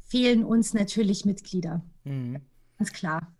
fehlen 0.01 0.43
uns 0.43 0.73
natürlich 0.73 1.23
Mitglieder. 1.23 1.81
Mhm. 2.03 2.41
Ganz 2.77 2.91
klar. 2.91 3.31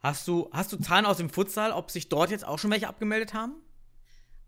Hast 0.00 0.26
du, 0.26 0.48
hast 0.52 0.72
du 0.72 0.76
Zahlen 0.78 1.06
aus 1.06 1.18
dem 1.18 1.30
Futsal, 1.30 1.72
ob 1.72 1.90
sich 1.90 2.08
dort 2.08 2.30
jetzt 2.30 2.46
auch 2.46 2.58
schon 2.58 2.70
welche 2.70 2.88
abgemeldet 2.88 3.34
haben? 3.34 3.54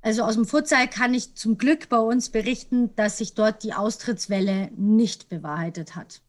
Also 0.00 0.22
aus 0.22 0.34
dem 0.34 0.44
Futsal 0.44 0.88
kann 0.88 1.12
ich 1.12 1.34
zum 1.34 1.58
Glück 1.58 1.88
bei 1.88 1.98
uns 1.98 2.30
berichten, 2.30 2.94
dass 2.96 3.18
sich 3.18 3.34
dort 3.34 3.64
die 3.64 3.74
Austrittswelle 3.74 4.70
nicht 4.76 5.28
bewahrheitet 5.28 5.96
hat. 5.96 6.22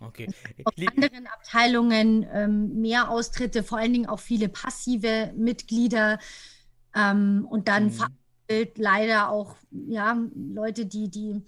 Okay. 0.00 0.28
Lie- 0.74 0.88
anderen 0.88 1.28
Abteilungen 1.28 2.26
ähm, 2.32 2.80
mehr 2.80 3.10
Austritte, 3.10 3.62
vor 3.62 3.78
allen 3.78 3.92
Dingen 3.92 4.06
auch 4.06 4.18
viele 4.18 4.48
passive 4.48 5.32
Mitglieder 5.36 6.18
ähm, 6.94 7.46
und 7.48 7.68
dann 7.68 7.90
vereinzelt 7.90 8.76
leider 8.76 9.30
auch 9.30 9.56
ja, 9.70 10.18
Leute, 10.34 10.84
die, 10.86 11.08
die 11.08 11.42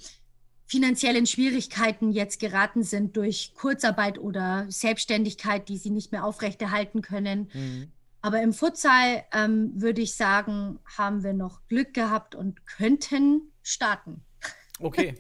finanziell 0.67 1.17
in 1.17 1.27
Schwierigkeiten 1.27 2.11
jetzt 2.11 2.41
geraten 2.41 2.83
sind 2.83 3.17
durch 3.17 3.53
Kurzarbeit 3.55 4.19
oder 4.19 4.67
Selbstständigkeit, 4.69 5.69
die 5.69 5.79
sie 5.79 5.91
nicht 5.91 6.13
mehr 6.13 6.25
aufrechterhalten 6.25 7.03
können. 7.03 7.49
Mhm. 7.53 7.93
Aber 8.21 8.43
im 8.43 8.53
Futsal 8.53 9.25
ähm, 9.33 9.71
würde 9.77 10.03
ich 10.03 10.15
sagen, 10.15 10.81
haben 10.97 11.23
wir 11.23 11.33
noch 11.33 11.61
Glück 11.69 11.95
gehabt 11.95 12.35
und 12.35 12.67
könnten 12.67 13.53
starten. 13.63 14.23
Okay. 14.81 15.15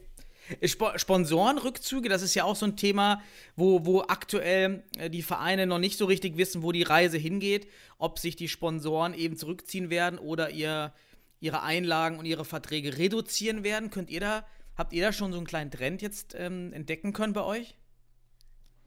Sp 0.63 0.95
Sponsorenrückzüge, 0.97 2.09
das 2.09 2.23
ist 2.23 2.35
ja 2.35 2.45
auch 2.45 2.57
so 2.57 2.67
ein 2.67 2.77
Thema, 2.77 3.21
wo, 3.57 3.85
wo 3.85 4.03
aktuell 4.03 4.85
äh, 4.97 5.11
die 5.11 5.23
Vereine 5.23 5.67
noch 5.67 5.79
nicht 5.79 5.99
so 5.99 6.05
richtig 6.05 6.37
wissen, 6.37 6.63
wo 6.63 6.73
die 6.73 6.85
Reise 6.85 7.19
hingeht, 7.19 7.69
ob 7.99 8.19
sich 8.19 8.37
die 8.37 8.49
Sponsoren 8.49 9.15
eben 9.15 9.37
zurückziehen 9.37 9.91
werden 9.91 10.19
oder 10.19 10.51
ihr, 10.51 10.93
ihre 11.41 11.63
Einlagen 11.63 12.19
und 12.19 12.27
ihre 12.27 12.45
Verträge 12.45 12.97
reduzieren 12.99 13.65
werden. 13.65 13.91
Könnt 13.91 14.11
ihr 14.11 14.21
da, 14.21 14.47
habt 14.77 14.93
ihr 14.93 15.05
da 15.05 15.13
schon 15.13 15.33
so 15.33 15.39
einen 15.39 15.47
kleinen 15.47 15.71
Trend 15.71 16.03
jetzt 16.03 16.35
ähm, 16.39 16.73
entdecken 16.73 17.13
können 17.13 17.33
bei 17.33 17.43
euch? 17.43 17.77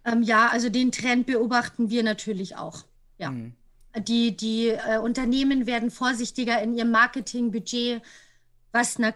Ähm, 0.06 0.23
ja, 0.23 0.47
also 0.47 0.69
den 0.69 0.91
Trend 0.91 1.25
beobachten 1.25 1.89
wir 1.89 2.04
natürlich 2.04 2.56
auch. 2.56 2.86
Ja. 3.17 3.32
Mhm. 3.32 3.54
Die, 4.08 4.38
die 4.38 4.69
äh, 4.69 4.99
Unternehmen 4.99 5.65
werden 5.65 5.91
vorsichtiger 5.91 6.62
in 6.62 6.73
ihrem 6.75 6.91
Marketingbudget, 6.91 8.02
was 8.71 8.99
na, 8.99 9.13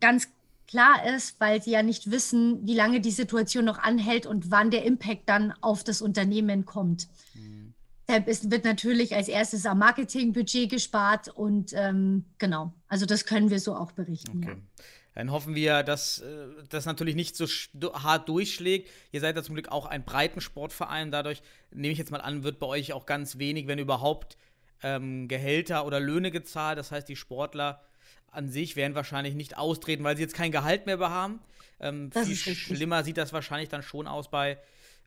ganz 0.00 0.28
klar 0.68 1.04
ist, 1.14 1.38
weil 1.40 1.60
sie 1.60 1.72
ja 1.72 1.82
nicht 1.82 2.10
wissen, 2.10 2.66
wie 2.66 2.74
lange 2.74 3.00
die 3.00 3.10
Situation 3.10 3.64
noch 3.64 3.78
anhält 3.78 4.26
und 4.26 4.50
wann 4.50 4.70
der 4.70 4.84
Impact 4.84 5.28
dann 5.28 5.52
auf 5.60 5.84
das 5.84 6.00
Unternehmen 6.00 6.64
kommt. 6.64 7.08
Mhm. 7.34 7.74
Deshalb 8.08 8.28
ist, 8.28 8.50
wird 8.50 8.64
natürlich 8.64 9.14
als 9.14 9.28
erstes 9.28 9.66
am 9.66 9.78
Marketingbudget 9.78 10.70
gespart 10.70 11.28
und 11.28 11.72
ähm, 11.74 12.24
genau, 12.38 12.72
also 12.88 13.06
das 13.06 13.26
können 13.26 13.50
wir 13.50 13.60
so 13.60 13.74
auch 13.74 13.92
berichten. 13.92 14.38
Okay. 14.38 14.56
Ja. 14.56 14.84
Dann 15.14 15.30
hoffen 15.30 15.54
wir, 15.54 15.82
dass 15.82 16.20
äh, 16.20 16.46
das 16.70 16.86
natürlich 16.86 17.14
nicht 17.14 17.36
so 17.36 17.46
hart 17.94 18.28
durchschlägt. 18.28 18.88
Ihr 19.10 19.20
seid 19.20 19.36
ja 19.36 19.42
zum 19.42 19.54
Glück 19.54 19.68
auch 19.68 19.86
ein 19.86 20.04
Breitensportverein. 20.04 21.10
Dadurch 21.10 21.42
nehme 21.70 21.92
ich 21.92 21.98
jetzt 21.98 22.10
mal 22.10 22.20
an, 22.20 22.44
wird 22.44 22.58
bei 22.58 22.66
euch 22.66 22.92
auch 22.92 23.06
ganz 23.06 23.38
wenig, 23.38 23.66
wenn 23.66 23.78
überhaupt, 23.78 24.38
ähm, 24.82 25.28
Gehälter 25.28 25.86
oder 25.86 26.00
Löhne 26.00 26.30
gezahlt. 26.30 26.78
Das 26.78 26.90
heißt, 26.90 27.08
die 27.08 27.16
Sportler 27.16 27.82
an 28.30 28.48
sich 28.48 28.76
werden 28.76 28.94
wahrscheinlich 28.94 29.34
nicht 29.34 29.58
austreten, 29.58 30.04
weil 30.04 30.16
sie 30.16 30.22
jetzt 30.22 30.34
kein 30.34 30.52
Gehalt 30.52 30.86
mehr 30.86 30.98
haben. 30.98 31.40
Ähm, 31.78 32.10
viel 32.10 32.36
schlimmer 32.36 33.04
sieht 33.04 33.18
das 33.18 33.32
wahrscheinlich 33.32 33.68
dann 33.68 33.82
schon 33.82 34.06
aus 34.06 34.30
bei 34.30 34.58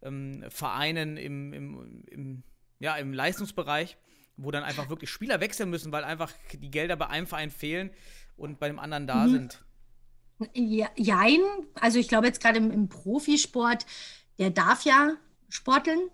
ähm, 0.03 0.43
Vereinen 0.49 1.17
im, 1.17 1.53
im, 1.53 2.03
im, 2.07 2.43
ja, 2.79 2.95
im 2.97 3.13
Leistungsbereich, 3.13 3.97
wo 4.37 4.51
dann 4.51 4.63
einfach 4.63 4.89
wirklich 4.89 5.09
Spieler 5.09 5.39
wechseln 5.39 5.69
müssen, 5.69 5.91
weil 5.91 6.03
einfach 6.03 6.31
die 6.53 6.69
Gelder 6.69 6.95
bei 6.95 7.07
einem 7.07 7.27
Verein 7.27 7.49
fehlen 7.49 7.89
und 8.37 8.59
bei 8.59 8.67
dem 8.67 8.79
anderen 8.79 9.07
da 9.07 9.25
mhm. 9.25 9.31
sind. 9.31 9.65
Ja, 10.53 10.89
jein, 10.97 11.39
also 11.75 11.97
ich 11.97 12.09
glaube 12.09 12.27
jetzt 12.27 12.41
gerade 12.41 12.57
im, 12.57 12.71
im, 12.71 12.89
Profisport, 12.89 13.85
der 14.37 14.49
darf 14.49 14.83
ja 14.83 15.13
sporteln. 15.49 16.09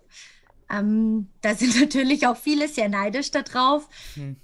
Ähm, 0.70 1.28
da 1.40 1.54
sind 1.54 1.74
natürlich 1.80 2.26
auch 2.26 2.36
viele 2.36 2.68
sehr 2.68 2.88
neidisch 2.88 3.32
darauf. 3.32 3.88
Hm. 4.14 4.36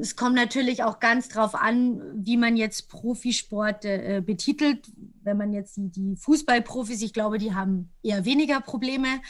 Es 0.00 0.14
kommt 0.14 0.34
natürlich 0.34 0.82
auch 0.82 1.00
ganz 1.00 1.30
drauf 1.30 1.54
an, 1.54 2.02
wie 2.14 2.36
man 2.36 2.58
jetzt 2.58 2.90
Profisport 2.90 3.86
äh, 3.86 4.22
betitelt. 4.24 4.86
Wenn 5.22 5.38
man 5.38 5.54
jetzt 5.54 5.78
die, 5.78 5.88
die, 5.88 6.16
Fußballprofis, 6.16 7.00
ich 7.00 7.14
glaube, 7.14 7.38
die 7.38 7.54
haben 7.54 7.90
eher 8.02 8.26
weniger 8.26 8.60
Probleme. 8.60 9.22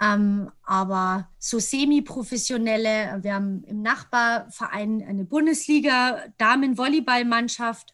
Ähm, 0.00 0.52
aber 0.62 1.28
so 1.38 1.58
semi-professionelle, 1.58 3.18
wir 3.22 3.34
haben 3.34 3.64
im 3.64 3.82
Nachbarverein 3.82 5.02
eine 5.02 5.24
Bundesliga-Damen-Volleyballmannschaft 5.24 7.92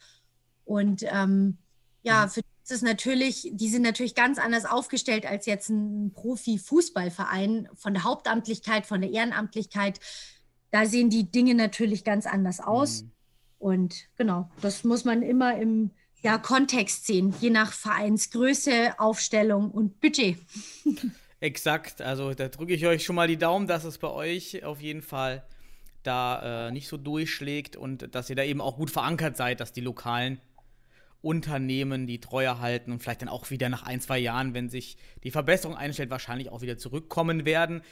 und 0.66 1.04
ähm, 1.04 1.56
ja, 2.02 2.26
mhm. 2.26 2.30
für 2.30 2.42
die 2.42 2.72
ist 2.74 2.82
natürlich, 2.82 3.48
die 3.52 3.68
sind 3.68 3.82
natürlich 3.82 4.14
ganz 4.14 4.38
anders 4.38 4.64
aufgestellt 4.64 5.24
als 5.24 5.46
jetzt 5.46 5.70
ein 5.70 6.12
Profi-Fußballverein 6.12 7.68
von 7.74 7.94
der 7.94 8.04
Hauptamtlichkeit, 8.04 8.86
von 8.86 9.00
der 9.00 9.10
Ehrenamtlichkeit. 9.10 10.00
Da 10.72 10.84
sehen 10.84 11.08
die 11.08 11.30
Dinge 11.30 11.54
natürlich 11.54 12.04
ganz 12.04 12.26
anders 12.26 12.60
aus. 12.60 13.02
Mhm. 13.02 13.12
Und 13.58 13.94
genau, 14.16 14.50
das 14.60 14.84
muss 14.84 15.04
man 15.04 15.22
immer 15.22 15.56
im 15.56 15.92
ja, 16.22 16.38
Kontext 16.38 17.06
sehen, 17.06 17.34
je 17.40 17.50
nach 17.50 17.72
Vereinsgröße, 17.72 18.98
Aufstellung 18.98 19.70
und 19.70 20.00
Budget. 20.00 20.36
Exakt, 21.40 22.02
also 22.02 22.34
da 22.34 22.48
drücke 22.48 22.74
ich 22.74 22.84
euch 22.86 23.04
schon 23.04 23.14
mal 23.14 23.28
die 23.28 23.36
Daumen, 23.36 23.66
dass 23.68 23.84
es 23.84 23.98
bei 23.98 24.08
euch 24.08 24.64
auf 24.64 24.80
jeden 24.80 25.02
Fall 25.02 25.46
da 26.02 26.68
äh, 26.68 26.72
nicht 26.72 26.88
so 26.88 26.96
durchschlägt 26.96 27.76
und 27.76 28.14
dass 28.14 28.30
ihr 28.30 28.36
da 28.36 28.42
eben 28.42 28.60
auch 28.60 28.76
gut 28.76 28.90
verankert 28.90 29.36
seid, 29.36 29.60
dass 29.60 29.72
die 29.72 29.80
lokalen 29.80 30.40
Unternehmen 31.22 32.06
die 32.06 32.20
Treue 32.20 32.60
halten 32.60 32.92
und 32.92 33.02
vielleicht 33.02 33.22
dann 33.22 33.28
auch 33.28 33.50
wieder 33.50 33.68
nach 33.68 33.82
ein, 33.82 34.00
zwei 34.00 34.18
Jahren, 34.18 34.54
wenn 34.54 34.68
sich 34.68 34.96
die 35.24 35.30
Verbesserung 35.30 35.76
einstellt, 35.76 36.10
wahrscheinlich 36.10 36.50
auch 36.50 36.60
wieder 36.60 36.78
zurückkommen 36.78 37.44
werden. 37.44 37.82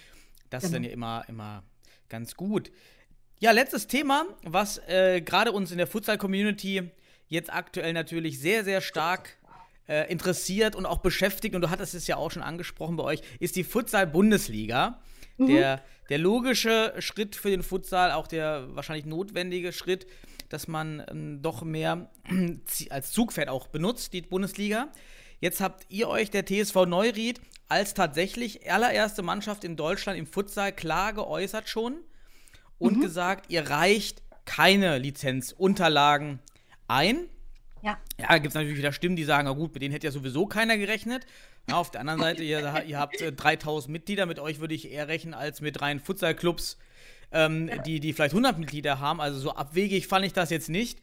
Das 0.50 0.62
genau. 0.62 0.66
ist 0.66 0.72
dann 0.74 0.82
genau. 0.82 0.88
ja 0.88 0.94
immer, 0.94 1.24
immer 1.28 1.62
ganz 2.08 2.36
gut. 2.36 2.70
Ja, 3.40 3.50
letztes 3.50 3.86
Thema, 3.86 4.24
was 4.44 4.78
äh, 4.88 5.20
gerade 5.20 5.52
uns 5.52 5.72
in 5.72 5.78
der 5.78 5.86
Futsal-Community 5.86 6.90
jetzt 7.26 7.52
aktuell 7.52 7.92
natürlich 7.92 8.38
sehr, 8.38 8.64
sehr 8.64 8.80
stark 8.80 9.36
äh, 9.88 10.10
interessiert 10.10 10.76
und 10.76 10.86
auch 10.86 10.98
beschäftigt, 10.98 11.54
und 11.54 11.62
du 11.62 11.70
hattest 11.70 11.94
es 11.94 12.06
ja 12.06 12.16
auch 12.16 12.30
schon 12.30 12.42
angesprochen 12.42 12.96
bei 12.96 13.04
euch, 13.04 13.20
ist 13.40 13.56
die 13.56 13.64
Futsal-Bundesliga. 13.64 15.02
Mhm. 15.36 15.48
Der, 15.48 15.82
der 16.08 16.18
logische 16.18 16.94
Schritt 17.00 17.34
für 17.34 17.50
den 17.50 17.62
Futsal, 17.62 18.12
auch 18.12 18.26
der 18.26 18.74
wahrscheinlich 18.74 19.06
notwendige 19.06 19.72
Schritt, 19.72 20.06
dass 20.48 20.68
man 20.68 21.02
ähm, 21.08 21.42
doch 21.42 21.62
mehr 21.62 22.10
als 22.90 23.12
Zugpferd 23.12 23.48
auch 23.48 23.68
benutzt, 23.68 24.12
die 24.12 24.22
Bundesliga. 24.22 24.88
Jetzt 25.40 25.60
habt 25.60 25.86
ihr 25.88 26.08
euch 26.08 26.30
der 26.30 26.46
TSV 26.46 26.86
Neuried 26.86 27.40
als 27.68 27.94
tatsächlich 27.94 28.70
allererste 28.70 29.22
Mannschaft 29.22 29.64
in 29.64 29.76
Deutschland 29.76 30.18
im 30.18 30.26
Futsal 30.26 30.72
klar 30.72 31.12
geäußert 31.12 31.68
schon 31.68 31.96
und 32.78 32.98
mhm. 32.98 33.00
gesagt, 33.00 33.50
ihr 33.50 33.68
reicht 33.68 34.22
keine 34.44 34.98
Lizenzunterlagen 34.98 36.40
ein. 36.88 37.28
Ja. 37.82 37.98
Ja, 38.18 38.34
gibt 38.34 38.48
es 38.48 38.54
natürlich 38.54 38.78
wieder 38.78 38.92
Stimmen, 38.92 39.16
die 39.16 39.24
sagen, 39.24 39.46
na 39.46 39.52
gut, 39.52 39.74
mit 39.74 39.82
denen 39.82 39.92
hätte 39.92 40.06
ja 40.06 40.10
sowieso 40.10 40.46
keiner 40.46 40.78
gerechnet. 40.78 41.26
Ja, 41.68 41.76
auf 41.76 41.90
der 41.90 42.00
anderen 42.00 42.20
Seite, 42.20 42.42
ihr, 42.42 42.84
ihr 42.86 42.98
habt 42.98 43.20
äh, 43.20 43.32
3000 43.32 43.92
Mitglieder, 43.92 44.26
mit 44.26 44.38
euch 44.38 44.60
würde 44.60 44.74
ich 44.74 44.90
eher 44.90 45.08
rechnen 45.08 45.34
als 45.34 45.60
mit 45.60 45.80
reinen 45.80 46.00
Futsalclubs, 46.00 46.78
ähm, 47.34 47.70
die, 47.84 48.00
die 48.00 48.12
vielleicht 48.12 48.32
100 48.32 48.58
Mitglieder 48.58 49.00
haben. 49.00 49.20
Also 49.20 49.38
so 49.38 49.54
abwegig 49.54 50.06
fand 50.06 50.24
ich 50.24 50.32
das 50.32 50.50
jetzt 50.50 50.70
nicht, 50.70 51.00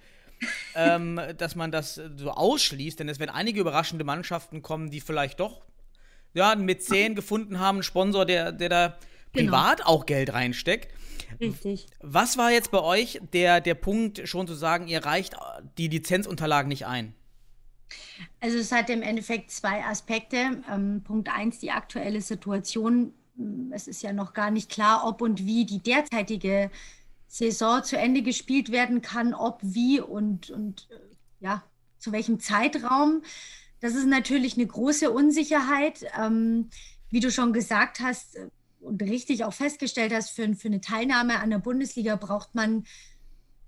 ähm, 0.75 1.19
dass 1.37 1.55
man 1.55 1.71
das 1.71 1.95
so 2.15 2.31
ausschließt, 2.31 2.99
denn 2.99 3.09
es 3.09 3.19
werden 3.19 3.31
einige 3.31 3.59
überraschende 3.59 4.03
Mannschaften 4.03 4.61
kommen, 4.61 4.89
die 4.89 5.01
vielleicht 5.01 5.39
doch 5.39 5.61
ja, 6.33 6.51
einen 6.51 6.65
Mäzen 6.65 7.13
gefunden 7.13 7.59
haben, 7.59 7.77
einen 7.77 7.83
Sponsor, 7.83 8.25
der, 8.25 8.51
der 8.53 8.69
da 8.69 8.97
genau. 9.33 9.51
privat 9.51 9.85
auch 9.85 10.05
Geld 10.05 10.33
reinsteckt. 10.33 10.93
Richtig. 11.39 11.87
Was 12.01 12.37
war 12.37 12.51
jetzt 12.51 12.71
bei 12.71 12.81
euch 12.81 13.19
der, 13.33 13.61
der 13.61 13.75
Punkt, 13.75 14.27
schon 14.27 14.47
zu 14.47 14.53
sagen, 14.53 14.87
ihr 14.87 15.05
reicht 15.05 15.35
die 15.77 15.87
Lizenzunterlagen 15.87 16.69
nicht 16.69 16.85
ein? 16.85 17.13
Also 18.39 18.57
es 18.57 18.71
hat 18.71 18.89
im 18.89 19.01
Endeffekt 19.01 19.51
zwei 19.51 19.83
Aspekte. 19.83 20.61
Ähm, 20.71 21.03
Punkt 21.03 21.29
eins, 21.29 21.59
die 21.59 21.71
aktuelle 21.71 22.21
Situation 22.21 23.13
es 23.71 23.87
ist 23.87 24.01
ja 24.01 24.13
noch 24.13 24.33
gar 24.33 24.51
nicht 24.51 24.69
klar, 24.69 25.05
ob 25.05 25.21
und 25.21 25.45
wie 25.45 25.65
die 25.65 25.79
derzeitige 25.79 26.71
Saison 27.27 27.83
zu 27.83 27.97
Ende 27.97 28.21
gespielt 28.21 28.71
werden 28.71 29.01
kann, 29.01 29.33
ob, 29.33 29.59
wie 29.61 29.99
und, 29.99 30.49
und 30.49 30.87
äh, 30.91 31.45
ja, 31.45 31.63
zu 31.97 32.11
welchem 32.11 32.39
Zeitraum. 32.39 33.21
Das 33.79 33.95
ist 33.95 34.07
natürlich 34.07 34.55
eine 34.55 34.67
große 34.67 35.09
Unsicherheit. 35.09 36.05
Ähm, 36.19 36.69
wie 37.11 37.19
du 37.19 37.29
schon 37.29 37.53
gesagt 37.53 37.99
hast 37.99 38.37
äh, 38.37 38.47
und 38.79 39.03
richtig 39.03 39.43
auch 39.43 39.53
festgestellt 39.53 40.11
hast, 40.13 40.31
für, 40.31 40.55
für 40.55 40.69
eine 40.69 40.81
Teilnahme 40.81 41.39
an 41.39 41.51
der 41.51 41.59
Bundesliga 41.59 42.15
braucht 42.15 42.55
man 42.55 42.85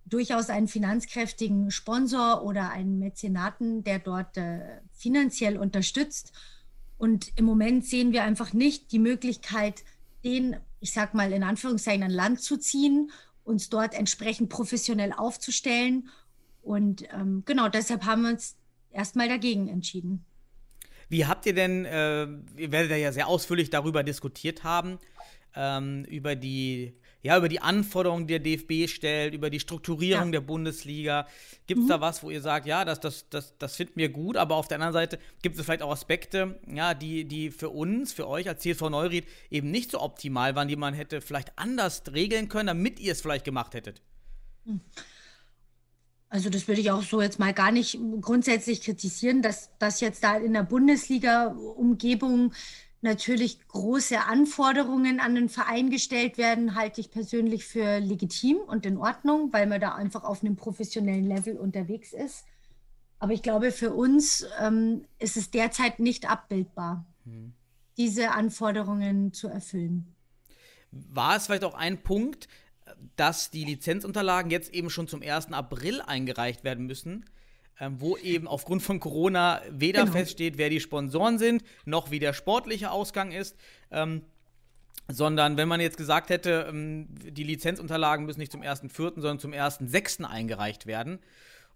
durchaus 0.06 0.50
einen 0.50 0.68
finanzkräftigen 0.68 1.70
Sponsor 1.70 2.44
oder 2.44 2.72
einen 2.72 3.00
Mäzenaten, 3.00 3.84
der 3.84 4.00
dort 4.00 4.38
äh, 4.38 4.82
finanziell 4.92 5.58
unterstützt. 5.58 6.34
Und 7.04 7.34
im 7.36 7.44
Moment 7.44 7.86
sehen 7.86 8.14
wir 8.14 8.24
einfach 8.24 8.54
nicht 8.54 8.94
die 8.94 8.98
Möglichkeit, 8.98 9.84
den, 10.24 10.56
ich 10.80 10.94
sag 10.94 11.14
mal 11.14 11.34
in 11.34 11.44
Anführungszeichen, 11.44 12.02
an 12.02 12.12
Land 12.12 12.40
zu 12.40 12.56
ziehen, 12.56 13.12
uns 13.44 13.70
dort 13.70 13.94
entsprechend 13.94 14.48
professionell 14.48 15.12
aufzustellen. 15.12 16.08
Und 16.62 17.04
ähm, 17.14 17.44
genau 17.46 17.68
deshalb 17.68 18.06
haben 18.06 18.22
wir 18.22 18.30
uns 18.30 18.56
erstmal 18.90 19.28
dagegen 19.28 19.68
entschieden. 19.68 20.24
Wie 21.10 21.26
habt 21.26 21.46
ihr 21.46 21.54
denn, 21.54 21.84
äh, 21.84 22.24
ihr 22.56 22.72
werdet 22.72 22.98
ja 22.98 23.12
sehr 23.12 23.28
ausführlich 23.28 23.70
darüber 23.70 24.04
diskutiert 24.04 24.64
haben, 24.64 24.98
ähm, 25.58 26.06
über 26.06 26.38
die 26.38 26.94
ja, 27.24 27.38
über 27.38 27.48
die 27.48 27.62
Anforderungen, 27.62 28.28
die 28.28 28.38
der 28.38 28.40
DFB 28.40 28.90
stellt, 28.90 29.34
über 29.34 29.50
die 29.50 29.62
Strukturierung 29.62 30.26
ja. 30.26 30.32
der 30.32 30.42
Bundesliga. 30.42 31.26
Gibt 31.66 31.80
es 31.80 31.86
mhm. 31.86 31.90
da 31.90 32.02
was, 32.02 32.22
wo 32.22 32.30
ihr 32.30 32.42
sagt, 32.42 32.66
ja, 32.66 32.84
das, 32.84 33.00
das, 33.00 33.30
das, 33.30 33.58
das 33.58 33.76
finden 33.78 33.94
wir 33.96 34.10
gut, 34.10 34.36
aber 34.36 34.56
auf 34.56 34.68
der 34.68 34.76
anderen 34.76 34.94
Seite 34.94 35.18
gibt 35.42 35.58
es 35.58 35.66
vielleicht 35.66 35.82
auch 35.82 35.92
Aspekte, 35.92 36.60
ja, 36.68 36.94
die, 36.94 37.26
die 37.26 37.50
für 37.50 37.70
uns, 37.70 38.12
für 38.12 38.28
euch 38.28 38.50
als 38.50 38.62
CSV 38.62 38.82
Neuried 38.90 39.26
eben 39.50 39.72
nicht 39.72 39.92
so 39.92 40.02
optimal 40.02 40.56
waren, 40.56 40.68
die 40.68 40.76
man 40.76 40.94
hätte 40.94 41.22
vielleicht 41.22 41.58
anders 41.58 42.04
regeln 42.14 42.50
können, 42.50 42.68
damit 42.68 43.00
ihr 43.00 43.14
es 43.14 43.22
vielleicht 43.22 43.46
gemacht 43.46 43.74
hättet? 43.74 44.02
Hm. 44.66 44.82
Also 46.34 46.50
das 46.50 46.68
würde 46.68 46.82
ich 46.82 46.90
auch 46.90 47.04
so 47.04 47.22
jetzt 47.22 47.38
mal 47.38 47.54
gar 47.54 47.72
nicht 47.72 48.00
grundsätzlich 48.20 48.82
kritisieren, 48.82 49.44
dass 49.44 49.70
das 49.78 50.02
jetzt 50.02 50.24
da 50.24 50.36
in 50.36 50.54
der 50.54 50.64
Bundesliga-Umgebung 50.64 52.54
natürlich 53.04 53.60
große 53.68 54.20
Anforderungen 54.22 55.20
an 55.20 55.36
den 55.36 55.50
Verein 55.50 55.90
gestellt 55.90 56.38
werden, 56.38 56.76
halte 56.76 57.02
ich 57.02 57.12
persönlich 57.12 57.66
für 57.66 58.00
legitim 58.00 58.58
und 58.58 58.86
in 58.86 58.98
Ordnung, 58.98 59.52
weil 59.52 59.68
man 59.68 59.82
da 59.82 59.96
einfach 59.96 60.24
auf 60.24 60.42
einem 60.42 60.56
professionellen 60.56 61.26
Level 61.26 61.58
unterwegs 61.58 62.14
ist. 62.14 62.46
Aber 63.20 63.34
ich 63.34 63.42
glaube, 63.42 63.72
für 63.72 63.94
uns 63.94 64.46
ähm, 64.60 65.06
ist 65.20 65.38
es 65.38 65.52
derzeit 65.52 66.00
nicht 66.00 66.30
abbildbar, 66.30 67.06
Hm. 67.26 67.54
diese 67.98 68.32
Anforderungen 68.32 69.34
zu 69.34 69.48
erfüllen. 69.48 70.14
War 70.92 71.38
es 71.38 71.46
vielleicht 71.46 71.64
auch 71.64 71.74
ein 71.74 72.04
Punkt, 72.04 72.48
dass 73.16 73.50
die 73.50 73.64
Lizenzunterlagen 73.64 74.52
jetzt 74.52 74.74
eben 74.74 74.90
schon 74.90 75.08
zum 75.08 75.22
1. 75.22 75.54
April 75.54 76.02
eingereicht 76.02 76.64
werden 76.64 76.86
müssen, 76.86 77.26
ähm, 77.80 78.00
wo 78.00 78.18
eben 78.18 78.48
aufgrund 78.48 78.84
von 78.84 79.00
Corona 79.00 79.62
weder 79.70 80.02
Genau. 80.02 80.12
feststeht, 80.14 80.58
wer 80.58 80.70
die 80.70 80.80
Sponsoren 80.80 81.38
sind, 81.40 81.64
noch 81.86 82.12
wie 82.12 82.20
der 82.20 82.34
sportliche 82.34 82.92
Ausgang 82.92 83.32
ist. 83.32 83.56
Ähm, 83.92 84.24
sondern 85.12 85.58
wenn 85.58 85.68
man 85.68 85.82
jetzt 85.82 85.98
gesagt 85.98 86.30
hätte, 86.30 86.68
ähm, 86.70 87.08
die 87.12 87.44
Lizenzunterlagen 87.44 88.26
müssen 88.26 88.40
nicht 88.40 88.52
zum 88.52 88.62
1.4., 88.62 89.16
sondern 89.16 89.40
zum 89.40 89.52
1.6. 89.52 90.24
eingereicht 90.24 90.86
werden 90.86 91.20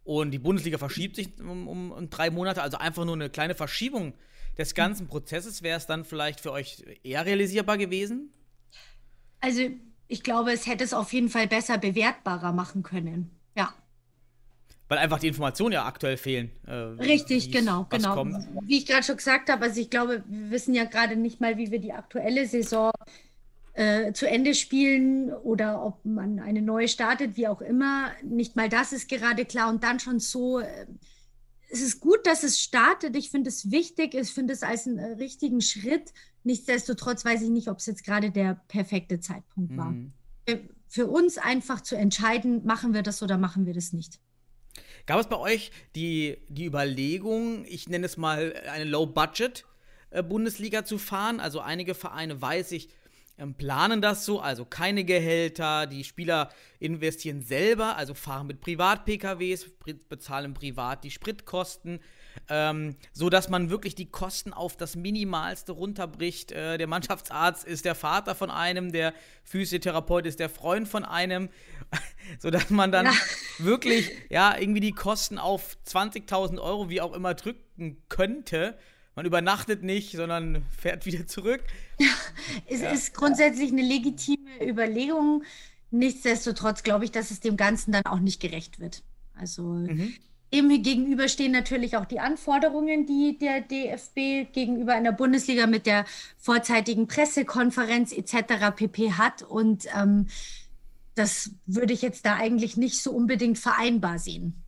und 0.04 0.32
die 0.32 0.40
Bundesliga 0.40 0.78
verschiebt 0.78 1.18
sich 1.18 1.38
um, 1.40 1.68
um, 1.68 1.92
um 1.92 2.10
drei 2.10 2.30
Monate, 2.30 2.62
also 2.62 2.78
einfach 2.78 3.04
nur 3.04 3.16
eine 3.16 3.30
kleine 3.30 3.56
Verschiebung 3.56 4.14
des 4.58 4.74
ganzen 4.74 5.08
Prozesses, 5.08 5.62
wäre 5.62 5.78
es 5.78 5.86
dann 5.86 6.06
vielleicht 6.06 6.40
für 6.40 6.52
euch 6.52 6.84
eher 7.04 7.26
realisierbar 7.26 7.78
gewesen? 7.78 8.32
Also 9.42 9.64
ich 10.08 10.24
glaube, 10.24 10.54
es 10.54 10.66
hätte 10.66 10.84
es 10.86 10.94
auf 10.94 11.12
jeden 11.12 11.30
Fall 11.30 11.48
besser 11.48 11.78
bewertbarer 11.78 12.54
machen 12.54 12.84
können. 12.84 13.32
Ja, 13.56 13.74
Weil 14.88 15.00
einfach 15.00 15.20
die 15.20 15.28
Informationen 15.28 15.74
ja 15.74 15.86
aktuell 15.86 16.16
fehlen. 16.18 16.52
äh, 16.66 16.74
richtig, 16.74 17.52
genau, 17.52 17.88
genau. 17.90 18.14
kommt. 18.14 18.48
Wie 18.62 18.78
ich 18.78 18.86
gerade 18.86 19.04
schon 19.04 19.18
gesagt 19.18 19.50
habe, 19.50 19.66
also 19.66 19.82
ich 19.82 19.90
glaube, 19.90 20.24
wir 20.28 20.52
wissen 20.52 20.74
ja 20.74 20.86
gerade 20.86 21.18
nicht 21.18 21.42
mal, 21.42 21.58
wie 21.58 21.72
wir 21.72 21.80
die 21.80 21.92
aktuelle 21.92 22.48
Saison 22.48 22.92
äh, 23.74 24.14
zu 24.14 24.28
Ende 24.28 24.56
spielen 24.56 25.32
oder 25.32 25.86
ob 25.86 26.04
man 26.06 26.40
eine 26.40 26.62
neue 26.62 26.88
startet, 26.88 27.36
wie 27.38 27.48
auch 27.48 27.62
immer. 27.62 28.12
Nicht 28.24 28.56
mal 28.56 28.70
das 28.70 28.94
ist 28.94 29.10
gerade 29.10 29.46
klar 29.46 29.70
und 29.70 29.84
dann 29.84 30.00
schon 30.00 30.20
so. 30.20 30.60
Äh, 30.60 30.88
es 31.70 31.82
ist 31.82 32.00
gut, 32.00 32.26
dass 32.26 32.44
es 32.44 32.62
startet. 32.62 33.18
Ich 33.18 33.30
finde 33.30 33.50
es 33.50 33.70
wichtig. 33.70 34.14
Ich 34.14 34.30
finde 34.30 34.54
es 34.54 34.64
als 34.64 34.88
einen 34.88 35.00
äh, 35.00 35.12
richtigen 35.14 35.60
Schritt. 35.60 36.14
Nichtsdestotrotz 36.44 37.26
weiß 37.26 37.42
ich 37.42 37.50
nicht, 37.50 37.68
ob 37.68 37.80
es 37.80 37.88
jetzt 37.88 38.06
gerade 38.06 38.32
der 38.32 38.62
perfekte 38.70 39.20
Zeitpunkt 39.20 39.76
war. 39.76 39.92
Mhm. 39.92 40.14
Für 40.88 41.08
uns 41.08 41.38
einfach 41.38 41.82
zu 41.82 41.98
entscheiden, 41.98 42.66
machen 42.66 42.94
wir 42.94 43.04
das 43.04 43.22
oder 43.22 43.38
machen 43.38 43.66
wir 43.66 43.74
das 43.74 43.92
nicht. 43.92 44.22
Gab 45.08 45.22
es 45.22 45.28
bei 45.28 45.38
euch 45.38 45.72
die, 45.96 46.38
die 46.50 46.66
Überlegung, 46.66 47.64
ich 47.66 47.88
nenne 47.88 48.06
es 48.06 48.18
mal 48.18 48.54
eine 48.70 48.84
Low-Budget-Bundesliga 48.84 50.84
zu 50.84 50.98
fahren? 50.98 51.40
Also 51.40 51.62
einige 51.62 51.96
Vereine, 51.96 52.42
weiß 52.42 52.74
ich, 52.74 52.90
planen 53.58 54.02
das 54.02 54.26
so, 54.26 54.40
also 54.40 54.66
keine 54.66 55.04
Gehälter, 55.04 55.86
die 55.86 56.04
Spieler 56.04 56.50
investieren 56.80 57.42
selber, 57.42 57.96
also 57.96 58.14
fahren 58.16 58.48
mit 58.48 58.62
Privat-PKWs, 58.62 59.68
pri- 59.84 60.00
bezahlen 60.10 60.54
privat 60.56 61.04
die 61.04 61.12
Spritkosten, 61.12 62.00
ähm, 62.50 62.96
so 63.14 63.30
dass 63.30 63.50
man 63.50 63.70
wirklich 63.70 63.94
die 63.96 64.10
Kosten 64.10 64.54
auf 64.54 64.76
das 64.76 64.96
Minimalste 64.96 65.72
runterbricht. 65.72 66.52
Äh, 66.52 66.78
der 66.80 66.88
Mannschaftsarzt 66.88 67.64
ist 67.64 67.86
der 67.86 67.96
Vater 67.96 68.34
von 68.36 68.50
einem, 68.50 68.92
der 68.92 69.14
Physiotherapeut 69.44 70.26
ist 70.26 70.40
der 70.40 70.50
Freund 70.50 70.88
von 70.88 71.06
einem, 71.06 71.50
so 72.40 72.50
dass 72.50 72.70
man 72.72 72.92
dann 72.92 73.06
Ja. 73.06 73.14
wirklich 73.60 74.12
ja 74.30 74.58
irgendwie 74.58 74.82
die 74.82 74.94
Kosten 74.94 75.38
auf 75.38 75.78
20.000 75.88 76.60
Euro 76.60 76.90
wie 76.90 77.02
auch 77.02 77.14
immer 77.14 77.34
drücken 77.36 78.02
könnte. 78.10 78.78
Man 79.18 79.26
übernachtet 79.26 79.82
nicht, 79.82 80.12
sondern 80.12 80.64
fährt 80.78 81.08
wieder 81.08 81.26
zurück. 81.26 81.64
Es 82.70 82.82
ist 82.82 83.14
grundsätzlich 83.14 83.72
eine 83.72 83.82
legitime 83.82 84.64
Überlegung. 84.64 85.44
Nichtsdestotrotz 85.90 86.84
glaube 86.84 87.04
ich, 87.04 87.12
dass 87.12 87.32
es 87.32 87.40
dem 87.40 87.58
Ganzen 87.58 87.92
dann 87.92 88.06
auch 88.06 88.20
nicht 88.20 88.40
gerecht 88.40 88.80
wird. 88.80 89.02
Also 89.36 89.86
dem 90.54 90.84
gegenüber 90.84 91.28
stehen 91.28 91.52
natürlich 91.52 91.98
auch 91.98 92.06
die 92.06 92.20
Anforderungen, 92.20 93.06
die 93.08 93.38
der 93.38 93.62
DFB 93.62 94.54
gegenüber 94.54 94.94
einer 94.94 95.12
Bundesliga 95.12 95.66
mit 95.66 95.88
der 95.88 96.06
vorzeitigen 96.38 97.08
Pressekonferenz 97.08 98.14
etc. 98.14 98.76
pp. 98.76 99.14
hat. 99.14 99.42
Und 99.42 99.88
ähm, 100.00 100.28
das 101.16 101.52
würde 101.66 101.92
ich 101.92 102.04
jetzt 102.04 102.26
da 102.26 102.36
eigentlich 102.36 102.78
nicht 102.78 103.02
so 103.02 103.12
unbedingt 103.12 103.58
vereinbar 103.58 104.20
sehen. 104.20 104.64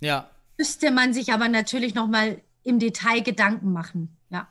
Ja, 0.00 0.30
Müsste 0.58 0.90
man 0.90 1.14
sich 1.14 1.32
aber 1.32 1.48
natürlich 1.48 1.94
noch 1.94 2.08
mal 2.08 2.40
im 2.68 2.78
Detail 2.78 3.22
Gedanken 3.22 3.72
machen. 3.72 4.16
Ja. 4.30 4.48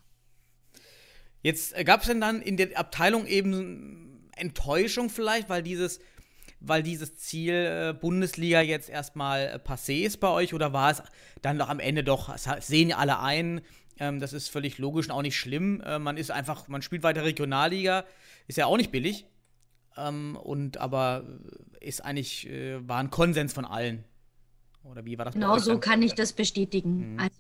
Jetzt 1.44 1.76
gab 1.86 2.02
es 2.02 2.08
denn 2.08 2.20
dann 2.20 2.42
in 2.42 2.58
der 2.58 2.78
Abteilung 2.78 3.26
eben 3.28 4.30
Enttäuschung 4.36 5.10
vielleicht, 5.10 5.50
weil 5.50 5.64
dieses, 5.64 6.00
weil 6.60 6.84
dieses 6.84 7.18
Ziel 7.18 7.54
äh, 7.54 7.94
Bundesliga 7.94 8.62
jetzt 8.62 8.90
erstmal 8.90 9.48
äh, 9.48 9.60
passé 9.64 10.04
ist 10.06 10.20
bei 10.20 10.30
euch 10.30 10.54
oder 10.54 10.74
war 10.74 10.92
es 10.92 11.02
dann 11.42 11.58
doch 11.58 11.70
am 11.70 11.80
Ende 11.80 12.04
doch, 12.04 12.30
das 12.32 12.48
ha- 12.48 12.62
sehen 12.62 12.90
ja 12.90 12.98
alle 12.98 13.20
ein, 13.20 13.62
ähm, 14.00 14.20
das 14.20 14.34
ist 14.34 14.50
völlig 14.50 14.78
logisch 14.78 15.08
und 15.08 15.12
auch 15.12 15.22
nicht 15.22 15.38
schlimm. 15.38 15.82
Äh, 15.82 16.00
man 16.00 16.18
ist 16.18 16.32
einfach, 16.32 16.68
man 16.68 16.82
spielt 16.82 17.04
weiter 17.04 17.24
Regionalliga, 17.24 18.06
ist 18.48 18.58
ja 18.58 18.66
auch 18.66 18.78
nicht 18.78 18.92
billig. 18.92 19.26
Ähm, 19.96 20.36
und 20.36 20.78
aber 20.78 21.24
ist 21.80 22.06
eigentlich, 22.06 22.48
äh, 22.48 22.88
war 22.88 23.00
ein 23.00 23.10
Konsens 23.10 23.54
von 23.54 23.66
allen. 23.66 24.04
Oder 24.84 25.06
wie 25.06 25.18
war 25.18 25.26
das 25.26 25.34
bei 25.34 25.40
Genau 25.40 25.58
so 25.58 25.80
kann 25.80 26.02
ich 26.02 26.14
das 26.14 26.34
bestätigen. 26.34 27.18
Also 27.20 27.36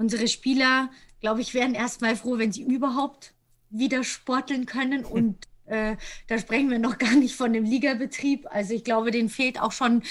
unsere 0.00 0.28
Spieler, 0.28 0.90
glaube 1.20 1.42
ich, 1.42 1.52
wären 1.52 1.74
erstmal 1.74 2.16
froh, 2.16 2.38
wenn 2.38 2.52
sie 2.52 2.62
überhaupt 2.62 3.34
wieder 3.68 4.02
sporteln 4.02 4.66
können. 4.66 5.04
Und 5.16 5.36
äh, 5.66 5.96
da 6.26 6.38
sprechen 6.38 6.70
wir 6.70 6.78
noch 6.78 6.98
gar 6.98 7.14
nicht 7.14 7.36
von 7.36 7.52
dem 7.52 7.64
Ligabetrieb. 7.64 8.46
Also 8.50 8.74
ich 8.74 8.82
glaube, 8.82 9.10
denen 9.10 9.28
fehlt 9.28 9.60
auch 9.60 9.72
schon 9.72 10.02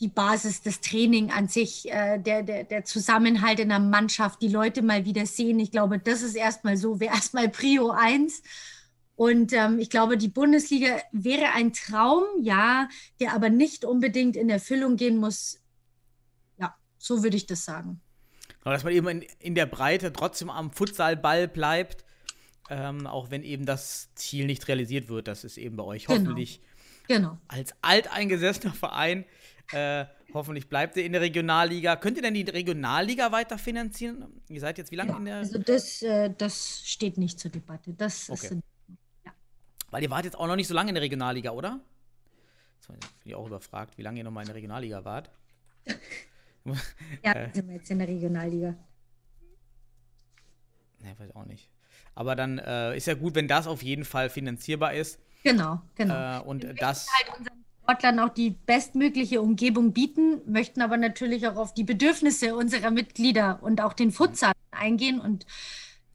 die 0.00 0.08
Basis, 0.08 0.60
das 0.60 0.80
Training 0.82 1.30
an 1.30 1.48
sich, 1.48 1.90
äh, 1.90 2.18
der, 2.18 2.42
der, 2.42 2.64
der 2.64 2.84
Zusammenhalt 2.84 3.60
in 3.60 3.70
der 3.70 3.78
Mannschaft, 3.78 4.42
die 4.42 4.48
Leute 4.48 4.82
mal 4.82 5.06
wieder 5.06 5.24
sehen. 5.24 5.58
Ich 5.58 5.70
glaube, 5.70 5.98
das 5.98 6.20
ist 6.22 6.34
erstmal 6.34 6.76
so, 6.76 7.00
wäre 7.00 7.14
erstmal 7.14 7.48
Prio 7.48 7.90
1. 7.90 8.42
Und 9.14 9.54
ähm, 9.54 9.78
ich 9.78 9.88
glaube, 9.88 10.18
die 10.18 10.28
Bundesliga 10.28 11.00
wäre 11.12 11.52
ein 11.54 11.72
Traum, 11.72 12.24
ja, 12.42 12.88
der 13.20 13.32
aber 13.32 13.48
nicht 13.48 13.86
unbedingt 13.86 14.36
in 14.36 14.50
Erfüllung 14.50 14.96
gehen 14.96 15.16
muss. 15.16 15.60
Ja, 16.58 16.74
so 16.98 17.22
würde 17.22 17.38
ich 17.38 17.46
das 17.46 17.64
sagen. 17.64 18.02
Genau, 18.66 18.74
dass 18.74 18.82
man 18.82 18.94
eben 18.94 19.06
in, 19.06 19.22
in 19.38 19.54
der 19.54 19.66
Breite 19.66 20.12
trotzdem 20.12 20.50
am 20.50 20.72
Futsalball 20.72 21.46
bleibt, 21.46 22.04
ähm, 22.68 23.06
auch 23.06 23.30
wenn 23.30 23.44
eben 23.44 23.64
das 23.64 24.12
Ziel 24.16 24.46
nicht 24.46 24.66
realisiert 24.66 25.08
wird. 25.08 25.28
Das 25.28 25.44
ist 25.44 25.56
eben 25.56 25.76
bei 25.76 25.84
euch 25.84 26.06
Genau. 26.06 26.18
hoffentlich 26.18 26.60
Genau. 27.06 27.38
als 27.46 27.74
alteingesessener 27.82 28.74
Verein. 28.74 29.24
Äh, 29.70 30.06
hoffentlich 30.34 30.68
bleibt 30.68 30.96
ihr 30.96 31.04
in 31.04 31.12
der 31.12 31.20
Regionalliga. 31.20 31.94
Könnt 31.94 32.16
ihr 32.16 32.24
denn 32.24 32.34
die 32.34 32.42
Regionalliga 32.42 33.30
weiterfinanzieren? 33.30 34.24
Ihr 34.48 34.60
seid 34.60 34.78
jetzt 34.78 34.90
wie 34.90 34.96
lange 34.96 35.12
in 35.16 35.26
der. 35.26 35.36
Also 35.36 35.58
das, 35.58 36.02
äh, 36.02 36.28
das 36.36 36.82
steht 36.84 37.18
nicht 37.18 37.38
zur 37.38 37.52
Debatte. 37.52 37.94
Das 37.94 38.28
Okay. 38.28 38.46
ist 38.48 38.56
Weil 39.92 40.02
ihr 40.02 40.10
wart 40.10 40.24
jetzt 40.24 40.36
auch 40.36 40.48
noch 40.48 40.56
nicht 40.56 40.66
so 40.66 40.74
lange 40.74 40.88
in 40.88 40.96
der 40.96 41.02
Regionalliga, 41.04 41.52
oder? 41.52 41.78
Jetzt 42.80 42.88
bin 42.88 42.98
ich 43.26 43.34
auch 43.36 43.46
überfragt, 43.46 43.96
wie 43.96 44.02
lange 44.02 44.18
ihr 44.18 44.24
noch 44.24 44.32
mal 44.32 44.40
in 44.40 44.46
der 44.48 44.56
Regionalliga 44.56 45.04
wart. 45.04 45.30
ja, 47.24 47.32
Äh. 47.32 47.50
sind 47.52 47.68
wir 47.68 47.76
jetzt 47.76 47.90
in 47.90 47.98
der 47.98 48.08
Regionalliga. 48.08 48.74
Ne, 51.02 51.14
weiß 51.18 51.34
auch 51.34 51.46
nicht. 51.46 51.70
Aber 52.14 52.34
dann 52.34 52.58
äh, 52.58 52.96
ist 52.96 53.06
ja 53.06 53.14
gut, 53.14 53.34
wenn 53.34 53.48
das 53.48 53.66
auf 53.66 53.82
jeden 53.82 54.04
Fall 54.04 54.30
finanzierbar 54.30 54.94
ist. 54.94 55.18
Genau, 55.42 55.80
genau. 55.94 56.38
Äh, 56.38 56.42
und 56.42 56.66
das. 56.80 57.06
halt 57.12 57.38
unseren 57.38 57.64
Sportlern 57.82 58.18
auch 58.20 58.30
die 58.30 58.50
bestmögliche 58.50 59.40
Umgebung 59.40 59.92
bieten, 59.92 60.40
möchten 60.46 60.80
aber 60.82 60.96
natürlich 60.96 61.46
auch 61.46 61.56
auf 61.56 61.74
die 61.74 61.84
Bedürfnisse 61.84 62.56
unserer 62.56 62.90
Mitglieder 62.90 63.62
und 63.62 63.80
auch 63.80 63.92
den 63.92 64.10
Futsal 64.10 64.52
eingehen. 64.72 65.20
Und 65.20 65.46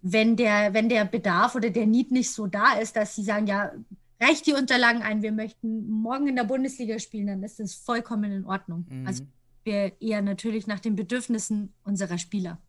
wenn 0.01 0.35
der, 0.35 0.73
wenn 0.73 0.89
der 0.89 1.05
Bedarf 1.05 1.55
oder 1.55 1.69
der 1.69 1.85
Need 1.85 2.11
nicht 2.11 2.31
so 2.31 2.47
da 2.47 2.73
ist, 2.73 2.95
dass 2.95 3.15
sie 3.15 3.23
sagen, 3.23 3.47
ja, 3.47 3.71
reicht 4.19 4.47
die 4.47 4.53
Unterlagen 4.53 5.01
ein, 5.01 5.21
wir 5.21 5.31
möchten 5.31 5.89
morgen 5.89 6.27
in 6.27 6.35
der 6.35 6.43
Bundesliga 6.43 6.99
spielen, 6.99 7.27
dann 7.27 7.43
ist 7.43 7.59
das 7.59 7.75
vollkommen 7.75 8.31
in 8.31 8.45
Ordnung. 8.45 8.85
Mhm. 8.89 9.07
Also 9.07 9.23
wir 9.63 9.93
eher 10.01 10.21
natürlich 10.21 10.67
nach 10.67 10.79
den 10.79 10.95
Bedürfnissen 10.95 11.73
unserer 11.83 12.17
Spieler. 12.17 12.59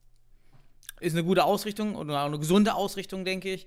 ist 1.01 1.15
eine 1.15 1.25
gute 1.25 1.45
Ausrichtung 1.45 1.97
oder 1.97 2.23
auch 2.23 2.27
eine 2.27 2.39
gesunde 2.39 2.75
Ausrichtung, 2.75 3.25
denke 3.25 3.53
ich, 3.53 3.67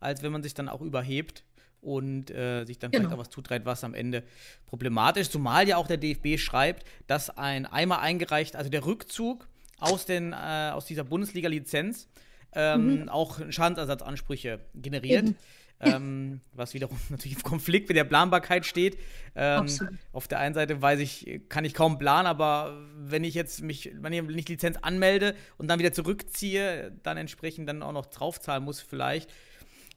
als 0.00 0.22
wenn 0.22 0.32
man 0.32 0.42
sich 0.42 0.54
dann 0.54 0.68
auch 0.68 0.80
überhebt 0.80 1.44
und 1.80 2.30
äh, 2.30 2.64
sich 2.64 2.78
dann 2.78 2.90
Genau. 2.90 3.02
vielleicht 3.02 3.14
auch 3.14 3.20
was 3.20 3.30
zutreibt, 3.30 3.66
was 3.66 3.84
am 3.84 3.94
Ende 3.94 4.24
problematisch, 4.66 5.22
ist. 5.22 5.32
zumal 5.32 5.68
ja 5.68 5.76
auch 5.76 5.86
der 5.86 5.98
DFB 5.98 6.38
schreibt, 6.38 6.84
dass 7.06 7.30
ein 7.30 7.66
einmal 7.66 8.00
eingereicht, 8.00 8.56
also 8.56 8.70
der 8.70 8.84
Rückzug 8.86 9.46
aus, 9.78 10.06
den, 10.06 10.32
äh, 10.32 10.70
aus 10.72 10.86
dieser 10.86 11.04
Bundesliga-Lizenz 11.04 12.08
ähm, 12.52 13.08
auch 13.08 13.40
Schadensersatzansprüche 13.50 14.60
generiert. 14.74 15.24
Eben. 15.24 15.36
Ähm, 15.84 16.40
was 16.52 16.74
wiederum 16.74 16.98
natürlich 17.10 17.36
im 17.36 17.42
Konflikt 17.42 17.88
mit 17.88 17.96
der 17.96 18.04
Planbarkeit 18.04 18.66
steht. 18.66 18.98
Ähm, 19.34 19.66
auf 20.12 20.28
der 20.28 20.38
einen 20.38 20.54
Seite 20.54 20.80
weiß 20.80 21.00
ich, 21.00 21.42
kann 21.48 21.64
ich 21.64 21.74
kaum 21.74 21.98
planen, 21.98 22.26
aber 22.26 22.86
wenn 22.96 23.24
ich 23.24 23.34
jetzt 23.34 23.62
mich, 23.62 23.92
wenn 23.94 24.12
ich 24.12 24.22
nicht 24.22 24.48
Lizenz 24.48 24.78
anmelde 24.82 25.34
und 25.58 25.68
dann 25.68 25.78
wieder 25.78 25.92
zurückziehe, 25.92 26.92
dann 27.02 27.16
entsprechend 27.16 27.68
dann 27.68 27.82
auch 27.82 27.92
noch 27.92 28.06
draufzahlen 28.06 28.64
muss 28.64 28.80
vielleicht. 28.80 29.32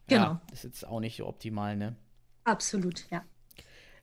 Genau. 0.07 0.23
Ja, 0.23 0.41
ist 0.53 0.63
jetzt 0.63 0.87
auch 0.87 0.99
nicht 0.99 1.17
so 1.17 1.27
optimal, 1.27 1.75
ne? 1.75 1.95
Absolut, 2.43 3.05
ja. 3.11 3.23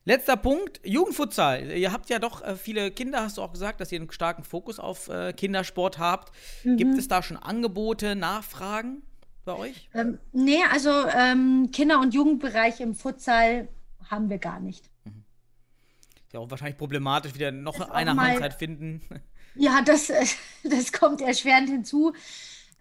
Letzter 0.07 0.37
Punkt, 0.37 0.81
Jugendfutsal. 0.83 1.71
Ihr 1.71 1.91
habt 1.91 2.11
ja 2.11 2.19
doch 2.19 2.43
äh, 2.43 2.55
viele 2.55 2.91
Kinder, 2.91 3.23
hast 3.23 3.37
du 3.37 3.41
auch 3.41 3.51
gesagt, 3.51 3.81
dass 3.81 3.91
ihr 3.91 3.99
einen 3.99 4.11
starken 4.11 4.43
Fokus 4.43 4.79
auf 4.79 5.09
äh, 5.09 5.33
Kindersport 5.33 5.97
habt. 5.97 6.31
Mhm. 6.63 6.77
Gibt 6.77 6.97
es 6.99 7.07
da 7.07 7.23
schon 7.23 7.37
Angebote, 7.37 8.15
Nachfragen 8.15 9.01
bei 9.45 9.55
euch? 9.55 9.89
Ähm, 9.93 10.19
nee, 10.33 10.63
also 10.71 10.89
ähm, 11.07 11.69
Kinder- 11.71 11.99
und 11.99 12.13
Jugendbereich 12.13 12.81
im 12.81 12.95
Futsal 12.95 13.69
haben 14.09 14.29
wir 14.29 14.37
gar 14.39 14.59
nicht. 14.59 14.89
Ist 16.25 16.33
ja 16.33 16.39
auch 16.39 16.49
wahrscheinlich 16.49 16.77
problematisch, 16.77 17.33
wieder 17.35 17.51
noch 17.51 17.79
auch 17.79 17.89
eine 17.91 18.13
mal- 18.13 18.51
finden. 18.51 19.01
Ja, 19.55 19.81
das, 19.81 20.11
das 20.63 20.91
kommt 20.91 21.21
erschwerend 21.21 21.69
hinzu. 21.69 22.13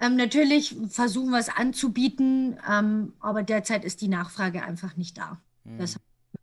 Ähm, 0.00 0.16
natürlich 0.16 0.74
versuchen 0.88 1.30
wir 1.30 1.38
es 1.38 1.48
anzubieten, 1.48 2.58
ähm, 2.68 3.12
aber 3.20 3.42
derzeit 3.44 3.84
ist 3.84 4.00
die 4.00 4.08
Nachfrage 4.08 4.64
einfach 4.64 4.96
nicht 4.96 5.16
da. 5.16 5.40
Das 5.78 5.96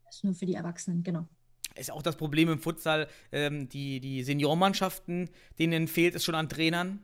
ist 0.10 0.24
nur 0.24 0.34
für 0.34 0.46
die 0.46 0.56
Erwachsenen, 0.56 1.04
genau. 1.04 1.28
Ist 1.76 1.92
auch 1.92 2.02
das 2.02 2.16
Problem 2.16 2.50
im 2.50 2.60
Futsal, 2.60 3.08
ähm, 3.32 3.70
die, 3.70 4.00
die 4.00 4.24
Seniormannschaften, 4.24 5.30
denen 5.60 5.88
fehlt 5.88 6.16
es 6.16 6.24
schon 6.24 6.36
an 6.36 6.50
Trainern. 6.50 7.00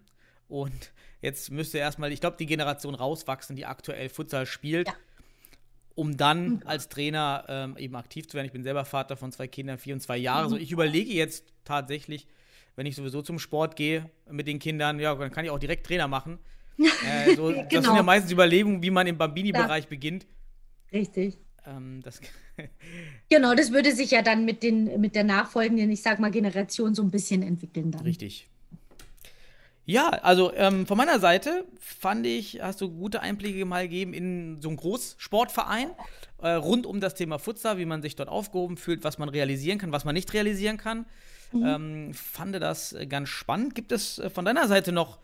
Und 0.48 0.91
jetzt 1.22 1.52
müsste 1.52 1.78
erstmal, 1.78 2.12
ich 2.12 2.22
glaube, 2.22 2.38
die 2.38 2.45
Generation 2.45 2.95
rauswachsen, 2.95 3.56
die 3.56 3.66
aktuell 3.66 4.10
Futsal 4.10 4.45
spielt, 4.45 4.88
Ja. 4.88 4.93
um 5.95 6.16
dann 6.18 6.62
als 6.66 6.89
Trainer 6.89 7.45
ähm, 7.48 7.78
eben 7.78 7.95
aktiv 7.95 8.28
zu 8.28 8.36
werden. 8.36 8.45
Ich 8.48 8.52
bin 8.54 8.64
selber 8.64 8.86
Vater 8.86 9.18
von 9.18 9.32
zwei 9.32 9.48
Kindern, 9.48 9.78
vier 9.78 9.93
und 9.95 10.02
zwei 10.02 10.18
Jahre. 10.18 10.50
So, 10.50 10.56
ich 10.58 10.72
überlege 10.72 11.12
jetzt 11.12 11.43
tatsächlich, 11.66 12.28
wenn 12.76 12.86
ich 12.86 12.95
sowieso 12.95 13.22
zum 13.22 13.39
Sport 13.39 13.76
gehe 13.76 14.10
mit 14.30 14.48
den 14.48 14.60
Kindern, 14.60 15.00
ja, 15.00 15.16
dann 15.16 15.32
kann 15.32 15.43
ich 15.43 15.52
auch 15.52 15.60
direkt 15.60 15.86
Trainer 15.88 16.08
machen. 16.08 16.39
Äh, 16.80 17.36
so, 17.36 17.50
Das 17.52 17.58
sind 17.62 17.70
Genau. 17.72 17.95
ja 17.95 18.04
meistens 18.04 18.32
Überlegungen, 18.32 18.84
wie 18.84 18.91
man 18.91 19.08
im 19.08 19.18
Bambini-Bereich 19.18 19.88
beginnt. 19.88 20.28
Richtig. 20.93 21.39
Ähm, 21.66 22.02
das, 22.04 22.22
Genau, 23.30 23.56
das 23.56 23.72
würde 23.72 23.93
sich 23.95 24.12
ja 24.12 24.22
dann 24.22 24.45
mit, 24.45 24.62
den, 24.64 25.02
mit 25.02 25.16
der 25.16 25.24
nachfolgenden, 25.24 25.89
ich 25.91 26.02
sag 26.04 26.20
mal, 26.20 26.30
Generation 26.32 26.93
so 26.93 27.02
ein 27.02 27.10
bisschen 27.12 27.41
entwickeln 27.41 27.89
dann. 27.91 28.02
Richtig. 28.04 28.48
Ja, 29.90 30.10
also 30.10 30.54
ähm, 30.54 30.86
von 30.86 30.98
meiner 30.98 31.18
Seite 31.20 31.66
fand 31.80 32.26
ich, 32.26 32.60
hast 32.62 32.82
du 32.82 32.92
gute 32.92 33.22
Einblicke 33.22 33.64
mal 33.64 33.84
gegeben 33.84 34.14
in 34.14 34.62
so 34.62 34.68
einen 34.68 34.76
Großsportverein 34.76 35.92
äh, 36.42 36.50
rund 36.50 36.86
um 36.86 37.00
das 37.00 37.16
Thema 37.16 37.40
Futsal, 37.40 37.78
wie 37.78 37.86
man 37.86 38.02
sich 38.02 38.18
dort 38.18 38.28
aufgehoben 38.28 38.76
fühlt, 38.76 39.06
was 39.06 39.18
man 39.18 39.30
realisieren 39.30 39.80
kann, 39.80 39.94
was 39.94 40.04
man 40.04 40.14
nicht 40.14 40.34
realisieren 40.34 40.76
kann. 40.76 41.06
Ähm, 41.54 42.14
fand 42.14 42.54
das 42.56 42.92
äh, 42.92 43.08
ganz 43.08 43.30
spannend. 43.30 43.76
Gibt 43.76 43.94
es 43.94 44.20
äh, 44.20 44.30
von 44.30 44.44
deiner 44.44 44.68
Seite 44.68 44.92
noch, 44.92 45.20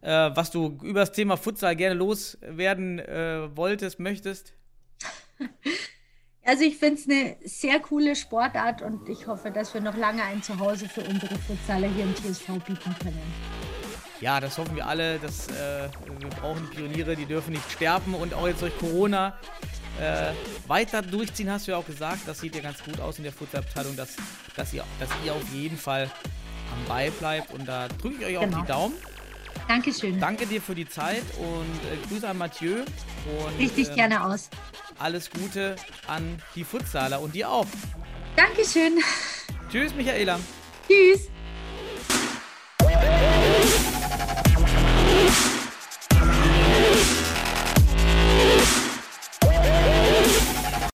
äh, 0.00 0.30
was 0.32 0.52
du 0.52 0.78
über 0.84 1.00
das 1.00 1.10
Thema 1.10 1.36
Futsal 1.36 1.74
gerne 1.74 1.96
loswerden 1.96 3.00
äh, 3.00 3.48
wolltest, 3.56 3.98
möchtest? 3.98 4.54
Also 6.44 6.62
ich 6.64 6.78
finde 6.78 6.94
es 6.94 7.06
eine 7.06 7.36
sehr 7.44 7.78
coole 7.80 8.16
Sportart 8.16 8.80
und 8.80 9.08
ich 9.08 9.26
hoffe, 9.26 9.50
dass 9.50 9.74
wir 9.74 9.80
noch 9.80 9.96
lange 9.96 10.22
ein 10.22 10.42
Zuhause 10.42 10.88
für 10.88 11.02
unsere 11.02 11.36
Futsaler 11.36 11.88
hier 11.88 12.04
im 12.04 12.14
TSV 12.14 12.46
bieten 12.64 12.94
können. 13.02 13.87
Ja, 14.20 14.40
das 14.40 14.58
hoffen 14.58 14.74
wir 14.76 14.86
alle. 14.86 15.18
Dass, 15.18 15.48
äh, 15.48 15.88
wir 16.18 16.28
brauchen 16.30 16.68
Pioniere, 16.70 17.14
die 17.16 17.26
dürfen 17.26 17.52
nicht 17.52 17.70
sterben 17.70 18.14
und 18.14 18.34
auch 18.34 18.46
jetzt 18.48 18.62
durch 18.62 18.76
Corona 18.78 19.38
äh, 20.00 20.32
weiter 20.68 21.02
durchziehen, 21.02 21.50
hast 21.50 21.66
du 21.66 21.72
ja 21.72 21.76
auch 21.78 21.86
gesagt. 21.86 22.20
Das 22.26 22.40
sieht 22.40 22.54
ja 22.54 22.60
ganz 22.62 22.82
gut 22.84 23.00
aus 23.00 23.18
in 23.18 23.24
der 23.24 23.32
Futsalabteilung, 23.32 23.96
dass, 23.96 24.16
dass, 24.56 24.72
ihr, 24.72 24.84
dass 25.00 25.08
ihr 25.24 25.32
auf 25.34 25.42
jeden 25.52 25.76
Fall 25.78 26.10
am 26.72 26.88
Ball 26.88 27.10
bleibt 27.12 27.52
und 27.52 27.66
da 27.66 27.88
drücke 27.88 28.16
ich 28.20 28.26
euch 28.26 28.36
auch 28.38 28.42
Genau. 28.42 28.60
die 28.60 28.66
Daumen. 28.66 28.94
Dankeschön. 29.66 30.18
Danke 30.20 30.46
dir 30.46 30.62
für 30.62 30.74
die 30.74 30.88
Zeit 30.88 31.22
und 31.38 31.80
äh, 31.92 32.06
Grüße 32.08 32.28
an 32.28 32.38
Mathieu 32.38 32.76
und 32.76 33.58
Richtig 33.58 33.88
ähm, 33.88 33.94
gerne 33.94 34.24
aus. 34.24 34.48
alles 34.98 35.30
Gute 35.30 35.76
an 36.06 36.40
die 36.54 36.64
Futsaler 36.64 37.20
und 37.20 37.34
dir 37.34 37.50
auch. 37.50 37.66
Dankeschön. 38.36 38.98
Tschüss, 39.70 39.94
Michaela. 39.94 40.38
Tschüss. 40.86 41.28